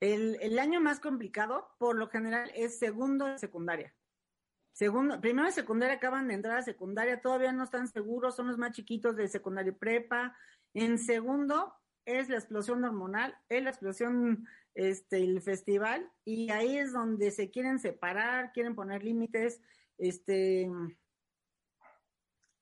El, 0.00 0.38
el 0.40 0.58
año 0.58 0.80
más 0.80 1.00
complicado, 1.00 1.68
por 1.78 1.96
lo 1.96 2.08
general, 2.08 2.50
es 2.54 2.78
segundo 2.78 3.26
de 3.26 3.38
secundaria. 3.38 3.94
Segundo, 4.72 5.20
primero 5.20 5.46
de 5.46 5.52
secundaria 5.52 5.96
acaban 5.96 6.28
de 6.28 6.34
entrar 6.34 6.56
a 6.58 6.62
secundaria, 6.62 7.20
todavía 7.20 7.52
no 7.52 7.64
están 7.64 7.88
seguros, 7.88 8.36
son 8.36 8.48
los 8.48 8.56
más 8.56 8.72
chiquitos 8.72 9.16
de 9.16 9.28
secundaria 9.28 9.72
y 9.72 9.74
prepa. 9.74 10.36
En 10.72 10.98
segundo 10.98 11.74
es 12.18 12.28
la 12.28 12.36
explosión 12.36 12.84
hormonal, 12.84 13.36
es 13.48 13.62
la 13.62 13.70
explosión, 13.70 14.46
este, 14.74 15.18
el 15.18 15.40
festival, 15.40 16.10
y 16.24 16.50
ahí 16.50 16.78
es 16.78 16.92
donde 16.92 17.30
se 17.30 17.50
quieren 17.50 17.78
separar, 17.78 18.52
quieren 18.52 18.74
poner 18.74 19.04
límites, 19.04 19.60
este, 19.98 20.70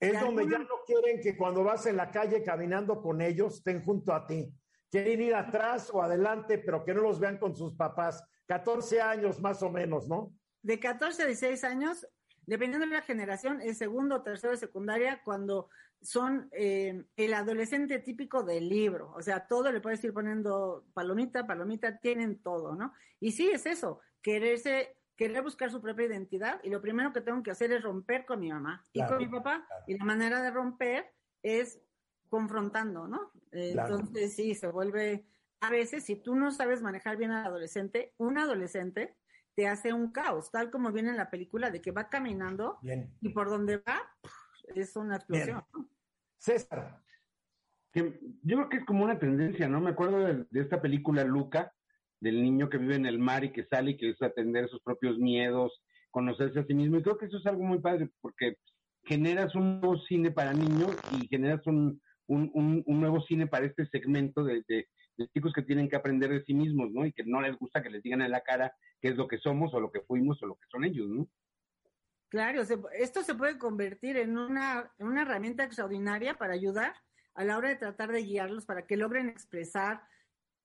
es 0.01 0.13
De 0.13 0.19
donde 0.21 0.49
ya 0.49 0.59
no 0.59 0.85
quieren 0.87 1.21
que 1.21 1.37
cuando 1.37 1.65
vas 1.65 1.87
en 1.87 1.97
la 1.97 2.11
calle 2.11 2.43
caminando 2.43 3.03
con 3.03 3.21
ellos 3.21 3.57
estén 3.57 3.83
junto 3.83 4.13
a 4.13 4.27
ti. 4.27 4.53
Quieren 4.91 5.21
ir 5.21 5.35
atrás 5.35 5.91
o 5.93 6.03
adelante, 6.03 6.59
pero 6.59 6.85
que 6.85 6.95
no 6.95 7.03
los 7.03 7.19
vean 7.19 7.39
con 7.39 7.57
sus 7.57 7.75
papás. 7.75 8.25
14 8.47 9.01
años 9.01 9.41
más 9.41 9.63
o 9.63 9.71
menos, 9.71 10.09
¿no? 10.09 10.33
de 10.63 10.79
14 10.79 11.23
a 11.23 11.27
16 11.27 11.65
años, 11.65 12.07
dependiendo 12.47 12.87
de 12.87 12.93
la 12.93 13.03
generación, 13.03 13.61
es 13.61 13.79
segundo 13.79 14.23
tercero 14.23 14.57
secundaria, 14.57 15.23
cuando 15.25 15.71
son 16.01 16.49
eh, 16.53 17.05
el 17.17 17.35
adolescente 17.35 17.99
típico 17.99 18.43
del 18.43 18.69
libro. 18.69 19.13
O 19.17 19.23
sea, 19.23 19.47
todo 19.47 19.73
le 19.73 19.81
puedes 19.81 20.03
ir 20.05 20.13
poniendo 20.13 20.85
palomita, 20.95 21.47
palomita, 21.47 21.99
tienen 21.99 22.41
todo, 22.43 22.75
¿no? 22.75 22.93
Y 23.21 23.33
sí, 23.33 23.51
es 23.51 23.67
eso, 23.67 24.01
quererse, 24.23 24.97
querer 25.17 25.43
buscar 25.43 25.71
su 25.71 25.81
propia 25.81 26.07
identidad. 26.07 26.61
Y 26.63 26.71
lo 26.71 26.81
primero 26.81 27.13
que 27.13 27.21
tengo 27.21 27.43
que 27.43 27.51
hacer 27.51 27.73
es 27.73 27.83
romper 27.83 28.25
con 28.27 28.41
mi 28.41 28.51
mamá 28.51 28.85
y 28.93 29.05
con 29.07 29.19
mi 29.19 29.29
papá. 29.29 29.67
Y 29.87 29.99
la 29.99 30.05
manera 30.05 30.43
de 30.43 30.51
romper 30.51 31.13
es 31.43 31.81
confrontando, 32.29 33.09
¿no? 33.09 33.33
Eh, 33.53 33.73
Claro. 33.73 33.97
Entonces, 33.97 34.35
sí, 34.35 34.55
se 34.55 34.69
vuelve. 34.69 35.27
A 35.61 35.71
veces, 35.71 36.05
si 36.05 36.17
tú 36.17 36.37
no 36.37 36.53
sabes 36.53 36.83
manejar 36.83 37.17
bien 37.17 37.33
al 37.33 37.47
adolescente, 37.47 38.15
un 38.19 38.39
adolescente 38.39 39.17
te 39.57 39.67
hace 39.67 39.93
un 39.93 40.13
caos, 40.13 40.53
tal 40.53 40.71
como 40.71 40.93
viene 40.93 41.11
en 41.11 41.17
la 41.17 41.31
película 41.31 41.73
de 41.73 41.81
que 41.81 41.91
va 41.91 42.09
caminando 42.09 42.79
Bien. 42.81 43.13
y 43.21 43.31
por 43.31 43.51
donde 43.51 43.79
va 43.79 44.09
es 44.75 44.97
una 44.97 45.17
explosión. 45.17 45.63
¿no? 45.75 45.89
César, 46.39 47.03
que 47.93 48.21
yo 48.43 48.57
creo 48.57 48.69
que 48.69 48.77
es 48.79 48.85
como 48.85 49.05
una 49.05 49.19
tendencia, 49.19 49.69
¿no? 49.69 49.81
Me 49.81 49.91
acuerdo 49.91 50.21
de, 50.21 50.47
de 50.51 50.61
esta 50.61 50.81
película 50.81 51.25
Luca, 51.25 51.73
del 52.21 52.43
niño 52.43 52.69
que 52.69 52.79
vive 52.79 52.97
en 52.97 53.07
el 53.07 53.19
mar 53.19 53.45
y 53.45 53.53
que 53.53 53.65
sale 53.65 53.93
y 53.93 53.97
que 53.97 54.11
es 54.11 54.23
atender 54.23 54.69
sus 54.69 54.83
propios 54.83 55.19
miedos, 55.19 55.83
conocerse 56.11 56.61
a 56.61 56.65
sí 56.67 56.75
mismo. 56.75 56.99
Y 56.99 57.03
creo 57.03 57.19
que 57.19 57.27
eso 57.27 57.39
es 57.39 57.47
algo 57.47 57.63
muy 57.65 57.79
padre 57.81 58.11
porque 58.21 58.57
generas 59.05 59.55
un 59.55 59.81
nuevo 59.81 59.97
cine 60.01 60.31
para 60.31 60.53
niños 60.53 60.97
y 61.13 61.27
generas 61.29 61.67
un, 61.67 62.01
un, 62.27 62.51
un- 62.55 62.83
un 62.87 63.01
nuevo 63.01 63.21
cine 63.23 63.47
para 63.47 63.67
este 63.67 63.87
segmento 63.87 64.45
de, 64.45 64.63
de- 64.69 64.89
de 65.17 65.29
chicos 65.31 65.53
que 65.53 65.63
tienen 65.63 65.89
que 65.89 65.97
aprender 65.97 66.31
de 66.31 66.45
sí 66.45 66.55
mismos, 66.55 66.93
¿no? 66.93 67.05
Y 67.07 67.13
que 67.13 67.25
no 67.25 67.41
les 67.41 67.57
gusta 67.59 67.83
que 67.83 67.91
les 67.91 68.03
digan 68.03 68.23
en 68.23 68.31
la 68.31 68.43
cara 68.43 68.73
qué 69.01 69.09
es 69.09 69.17
lo 69.17 69.27
que 69.27 69.39
somos 69.39 69.73
o 69.75 69.81
lo 69.81 69.91
que 69.91 70.01
fuimos 70.03 70.41
o 70.43 70.47
lo 70.47 70.55
que 70.55 70.67
son 70.71 70.85
ellos, 70.85 71.09
¿no? 71.09 71.29
Claro, 72.29 72.63
esto 72.93 73.23
se 73.23 73.35
puede 73.35 73.57
convertir 73.59 74.17
en 74.19 74.37
una, 74.37 74.93
en 74.99 75.07
una 75.07 75.23
herramienta 75.23 75.65
extraordinaria 75.65 76.35
para 76.35 76.53
ayudar 76.55 76.95
a 77.35 77.45
la 77.45 77.57
hora 77.57 77.71
de 77.71 77.77
tratar 77.77 78.13
de 78.13 78.23
guiarlos 78.23 78.67
para 78.67 78.87
que 78.87 78.97
logren 78.97 79.29
expresar 79.29 80.03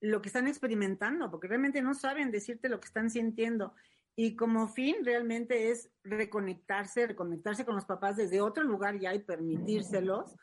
lo 0.01 0.21
que 0.21 0.27
están 0.27 0.47
experimentando, 0.47 1.31
porque 1.31 1.47
realmente 1.47 1.81
no 1.81 1.93
saben 1.93 2.31
decirte 2.31 2.67
lo 2.67 2.81
que 2.81 2.87
están 2.87 3.09
sintiendo. 3.09 3.73
Y 4.15 4.35
como 4.35 4.67
fin 4.67 4.97
realmente 5.05 5.71
es 5.71 5.89
reconectarse, 6.03 7.07
reconectarse 7.07 7.63
con 7.65 7.75
los 7.75 7.85
papás 7.85 8.17
desde 8.17 8.41
otro 8.41 8.63
lugar 8.63 8.99
ya 8.99 9.13
y 9.13 9.19
permitírselos. 9.19 10.35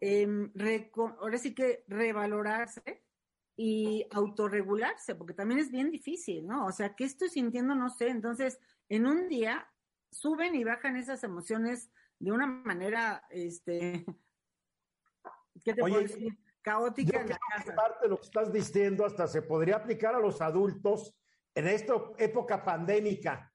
reco- 0.00 1.16
ahora 1.20 1.38
sí 1.38 1.54
que 1.54 1.84
revalorarse 1.88 3.02
y 3.56 4.06
autorregularse, 4.12 5.14
porque 5.14 5.34
también 5.34 5.58
es 5.60 5.70
bien 5.70 5.90
difícil, 5.90 6.46
¿no? 6.46 6.66
O 6.66 6.72
sea, 6.72 6.94
¿qué 6.94 7.04
estoy 7.04 7.28
sintiendo? 7.28 7.74
No 7.74 7.88
sé. 7.90 8.08
Entonces, 8.08 8.60
en 8.88 9.06
un 9.06 9.28
día 9.28 9.66
suben 10.10 10.54
y 10.54 10.64
bajan 10.64 10.96
esas 10.96 11.22
emociones 11.24 11.90
de 12.18 12.32
una 12.32 12.46
manera, 12.46 13.24
este, 13.30 14.04
¿qué 15.64 15.74
te 15.74 15.82
Oye, 15.82 15.94
puedo 15.94 16.02
decir? 16.02 16.32
yo 16.32 16.48
Caótica 16.62 17.24
creo 17.24 17.38
la 17.56 17.64
que 17.64 17.72
parte 17.72 17.98
de 18.02 18.08
lo 18.08 18.16
que 18.18 18.26
estás 18.26 18.52
diciendo 18.52 19.06
hasta 19.06 19.26
se 19.26 19.42
podría 19.42 19.76
aplicar 19.76 20.14
a 20.14 20.20
los 20.20 20.40
adultos 20.42 21.16
en 21.54 21.66
esta 21.66 21.94
época 22.18 22.64
pandémica, 22.64 23.52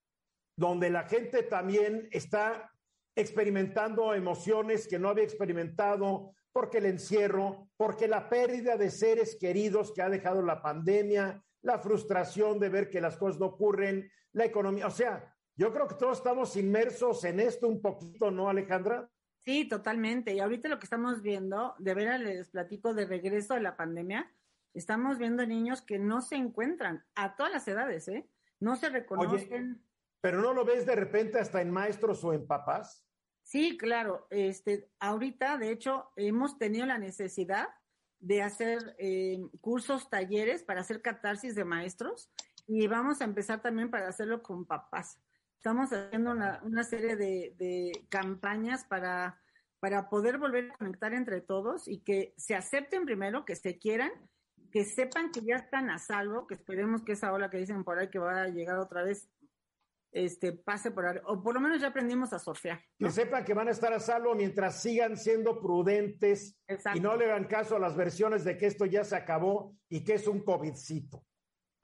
donde 0.57 0.89
la 0.89 1.03
gente 1.03 1.43
también 1.43 2.07
está 2.11 2.71
experimentando 3.15 4.13
emociones 4.13 4.87
que 4.87 4.97
no 4.97 5.09
había 5.09 5.23
experimentado, 5.23 6.33
porque 6.51 6.79
el 6.79 6.85
encierro, 6.85 7.69
porque 7.77 8.07
la 8.07 8.29
pérdida 8.29 8.77
de 8.77 8.89
seres 8.89 9.37
queridos 9.39 9.91
que 9.93 10.01
ha 10.01 10.09
dejado 10.09 10.41
la 10.41 10.61
pandemia, 10.61 11.43
la 11.61 11.79
frustración 11.79 12.59
de 12.59 12.69
ver 12.69 12.89
que 12.89 13.01
las 13.01 13.17
cosas 13.17 13.39
no 13.39 13.47
ocurren, 13.47 14.11
la 14.33 14.45
economía. 14.45 14.87
O 14.87 14.91
sea, 14.91 15.32
yo 15.55 15.71
creo 15.73 15.87
que 15.87 15.95
todos 15.95 16.17
estamos 16.17 16.55
inmersos 16.55 17.23
en 17.25 17.39
esto 17.39 17.67
un 17.67 17.81
poquito, 17.81 18.31
¿no, 18.31 18.49
Alejandra? 18.49 19.09
Sí, 19.43 19.67
totalmente. 19.67 20.33
Y 20.33 20.39
ahorita 20.39 20.69
lo 20.69 20.79
que 20.79 20.85
estamos 20.85 21.21
viendo, 21.21 21.75
de 21.77 21.93
veras 21.93 22.21
les 22.21 22.49
platico 22.49 22.93
de 22.93 23.05
regreso 23.05 23.53
de 23.53 23.61
la 23.61 23.75
pandemia, 23.75 24.31
estamos 24.73 25.17
viendo 25.17 25.45
niños 25.45 25.81
que 25.81 25.99
no 25.99 26.21
se 26.21 26.35
encuentran 26.35 27.05
a 27.15 27.35
todas 27.35 27.51
las 27.51 27.67
edades, 27.67 28.07
¿eh? 28.07 28.27
No 28.59 28.75
se 28.75 28.89
reconocen. 28.89 29.83
pero 30.21 30.41
no 30.41 30.53
lo 30.53 30.63
ves 30.63 30.85
de 30.85 30.95
repente 30.95 31.39
hasta 31.39 31.61
en 31.61 31.71
maestros 31.71 32.23
o 32.23 32.33
en 32.33 32.47
papás. 32.47 33.05
Sí, 33.41 33.77
claro. 33.77 34.25
Este, 34.29 34.89
ahorita, 34.99 35.57
de 35.57 35.71
hecho, 35.71 36.11
hemos 36.15 36.57
tenido 36.57 36.85
la 36.85 36.97
necesidad 36.97 37.67
de 38.19 38.41
hacer 38.41 38.95
eh, 38.99 39.37
cursos, 39.59 40.09
talleres 40.09 40.63
para 40.63 40.79
hacer 40.79 41.01
catarsis 41.01 41.55
de 41.55 41.65
maestros 41.65 42.31
y 42.65 42.87
vamos 42.87 43.19
a 43.19 43.25
empezar 43.25 43.61
también 43.61 43.91
para 43.91 44.07
hacerlo 44.07 44.41
con 44.41 44.65
papás. 44.65 45.19
Estamos 45.63 45.93
haciendo 45.93 46.31
una, 46.31 46.59
una 46.65 46.83
serie 46.83 47.15
de, 47.15 47.55
de, 47.57 48.05
campañas 48.09 48.83
para, 48.83 49.41
para 49.79 50.09
poder 50.09 50.37
volver 50.37 50.69
a 50.69 50.77
conectar 50.77 51.13
entre 51.13 51.39
todos 51.39 51.87
y 51.87 52.01
que 52.01 52.33
se 52.35 52.53
acepten 52.53 53.05
primero, 53.05 53.45
que 53.45 53.55
se 53.55 53.79
quieran, 53.79 54.11
que 54.73 54.83
sepan 54.83 55.31
que 55.31 55.39
ya 55.39 55.55
están 55.55 55.89
a 55.89 55.99
salvo, 55.99 56.47
que 56.47 56.55
esperemos 56.55 57.03
que 57.03 57.13
esa 57.13 57.31
ola 57.31 57.49
que 57.49 57.59
dicen 57.59 57.85
por 57.85 57.97
ahí 57.97 58.09
que 58.09 58.19
va 58.19 58.41
a 58.41 58.47
llegar 58.49 58.77
otra 58.77 59.03
vez 59.03 59.29
este, 60.11 60.51
pase 60.51 60.91
por 60.91 61.05
ahí, 61.05 61.19
o 61.23 61.41
por 61.41 61.53
lo 61.53 61.61
menos 61.61 61.79
ya 61.79 61.87
aprendimos 61.87 62.33
a 62.33 62.39
surfear. 62.39 62.81
Que 62.99 63.09
sepan 63.09 63.45
que 63.45 63.53
van 63.53 63.69
a 63.69 63.71
estar 63.71 63.93
a 63.93 64.01
salvo 64.01 64.35
mientras 64.35 64.81
sigan 64.81 65.15
siendo 65.15 65.61
prudentes 65.61 66.59
Exacto. 66.67 66.99
y 66.99 67.01
no 67.01 67.15
le 67.15 67.31
hagan 67.31 67.45
caso 67.45 67.77
a 67.77 67.79
las 67.79 67.95
versiones 67.95 68.43
de 68.43 68.57
que 68.57 68.65
esto 68.65 68.85
ya 68.85 69.05
se 69.05 69.15
acabó 69.15 69.77
y 69.87 70.03
que 70.03 70.15
es 70.15 70.27
un 70.27 70.43
COVIDcito. 70.43 71.23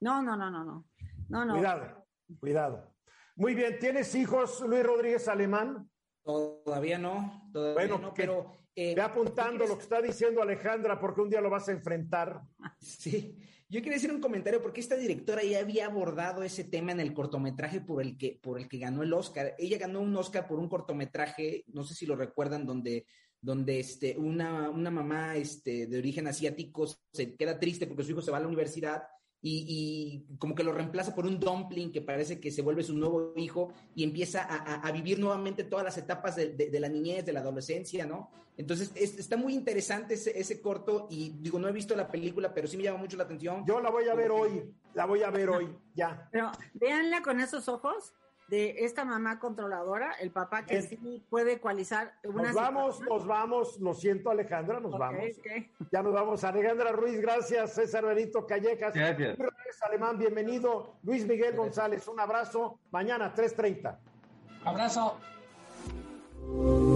No, 0.00 0.22
no, 0.22 0.36
no, 0.36 0.50
no, 0.50 0.64
no. 0.66 0.84
no, 1.30 1.44
no. 1.46 1.54
Cuidado, 1.54 2.06
cuidado. 2.38 2.99
Muy 3.36 3.54
bien, 3.54 3.78
¿tienes 3.78 4.14
hijos, 4.14 4.60
Luis 4.60 4.82
Rodríguez 4.82 5.28
Alemán? 5.28 5.90
Todavía 6.22 6.98
no, 6.98 7.48
todavía 7.52 7.74
bueno, 7.74 7.98
no, 7.98 8.14
pero... 8.14 8.58
Eh, 8.76 8.94
ve 8.94 9.02
apuntando 9.02 9.66
lo 9.66 9.76
que 9.76 9.82
está 9.82 10.00
diciendo 10.00 10.40
Alejandra 10.40 10.98
porque 10.98 11.20
un 11.20 11.28
día 11.28 11.40
lo 11.40 11.50
vas 11.50 11.68
a 11.68 11.72
enfrentar. 11.72 12.40
Sí, 12.80 13.36
yo 13.68 13.80
quería 13.80 13.94
decir 13.94 14.12
un 14.12 14.20
comentario 14.20 14.62
porque 14.62 14.80
esta 14.80 14.96
directora 14.96 15.42
ya 15.42 15.58
había 15.58 15.86
abordado 15.86 16.42
ese 16.42 16.64
tema 16.64 16.92
en 16.92 17.00
el 17.00 17.12
cortometraje 17.12 17.80
por 17.80 18.00
el 18.00 18.16
que, 18.16 18.38
por 18.42 18.58
el 18.58 18.68
que 18.68 18.78
ganó 18.78 19.02
el 19.02 19.12
Oscar. 19.12 19.54
Ella 19.58 19.76
ganó 19.76 20.00
un 20.00 20.16
Oscar 20.16 20.46
por 20.46 20.58
un 20.58 20.68
cortometraje, 20.68 21.64
no 21.68 21.84
sé 21.84 21.94
si 21.94 22.06
lo 22.06 22.16
recuerdan, 22.16 22.64
donde 22.64 23.06
donde 23.40 23.80
este, 23.80 24.16
una, 24.18 24.68
una 24.68 24.90
mamá 24.90 25.36
este, 25.36 25.86
de 25.86 25.98
origen 25.98 26.26
asiático 26.26 26.86
se 27.12 27.36
queda 27.36 27.58
triste 27.58 27.86
porque 27.86 28.04
su 28.04 28.12
hijo 28.12 28.22
se 28.22 28.30
va 28.30 28.36
a 28.36 28.40
la 28.40 28.48
universidad 28.48 29.02
y, 29.42 30.24
y, 30.28 30.36
como 30.38 30.54
que 30.54 30.62
lo 30.62 30.72
reemplaza 30.72 31.14
por 31.14 31.26
un 31.26 31.40
dumpling 31.40 31.92
que 31.92 32.02
parece 32.02 32.40
que 32.40 32.50
se 32.50 32.62
vuelve 32.62 32.82
su 32.82 32.94
nuevo 32.94 33.32
hijo 33.36 33.72
y 33.94 34.04
empieza 34.04 34.42
a, 34.42 34.86
a 34.86 34.92
vivir 34.92 35.18
nuevamente 35.18 35.64
todas 35.64 35.84
las 35.84 35.96
etapas 35.96 36.36
de, 36.36 36.50
de, 36.50 36.70
de, 36.70 36.80
la 36.80 36.88
niñez, 36.88 37.24
de 37.24 37.32
la 37.32 37.40
adolescencia, 37.40 38.04
¿no? 38.04 38.30
Entonces 38.56 38.92
es, 38.94 39.18
está 39.18 39.38
muy 39.38 39.54
interesante 39.54 40.14
ese, 40.14 40.38
ese, 40.38 40.60
corto 40.60 41.06
y 41.10 41.30
digo, 41.40 41.58
no 41.58 41.68
he 41.68 41.72
visto 41.72 41.96
la 41.96 42.10
película, 42.10 42.52
pero 42.52 42.68
sí 42.68 42.76
me 42.76 42.82
llama 42.82 42.98
mucho 42.98 43.16
la 43.16 43.24
atención. 43.24 43.64
Yo 43.66 43.80
la 43.80 43.90
voy 43.90 44.08
a 44.08 44.14
ver 44.14 44.30
hoy, 44.30 44.70
la 44.92 45.06
voy 45.06 45.22
a 45.22 45.30
ver 45.30 45.48
hoy, 45.48 45.74
ya. 45.94 46.28
Pero 46.30 46.52
véanla 46.74 47.22
con 47.22 47.40
esos 47.40 47.68
ojos 47.68 48.12
de 48.50 48.84
esta 48.84 49.04
mamá 49.04 49.38
controladora, 49.38 50.14
el 50.20 50.32
papá 50.32 50.66
que 50.66 50.82
sí 50.82 51.24
puede 51.30 51.52
ecualizar. 51.54 52.14
Una 52.24 52.48
nos 52.48 52.54
vamos, 52.54 52.96
situación. 52.96 53.18
nos 53.18 53.28
vamos, 53.28 53.80
lo 53.80 53.94
siento 53.94 54.30
Alejandra, 54.30 54.80
nos 54.80 54.94
okay, 54.94 54.98
vamos. 54.98 55.38
Okay. 55.38 55.70
Ya 55.92 56.02
nos 56.02 56.12
vamos. 56.12 56.42
Alejandra 56.42 56.90
Ruiz, 56.90 57.20
gracias. 57.20 57.74
César 57.74 58.04
Benito 58.04 58.44
Callejas. 58.46 58.92
Gracias. 58.92 59.38
Alemán, 59.82 60.18
bienvenido. 60.18 60.96
Luis 61.04 61.22
Miguel 61.22 61.52
gracias. 61.52 61.58
González, 61.58 62.08
un 62.08 62.18
abrazo. 62.18 62.80
Mañana, 62.90 63.32
3.30. 63.34 63.96
Abrazo. 64.64 65.16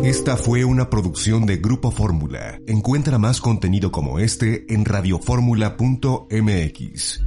Esta 0.03 0.37
fue 0.37 0.65
una 0.65 0.91
producción 0.91 1.47
de 1.47 1.59
Grupo 1.59 1.93
Fórmula. 1.93 2.59
Encuentra 2.67 3.19
más 3.19 3.41
contenido 3.41 3.93
como 3.93 4.19
este 4.19 4.67
en 4.75 4.85
radioformula.mx. 4.85 7.21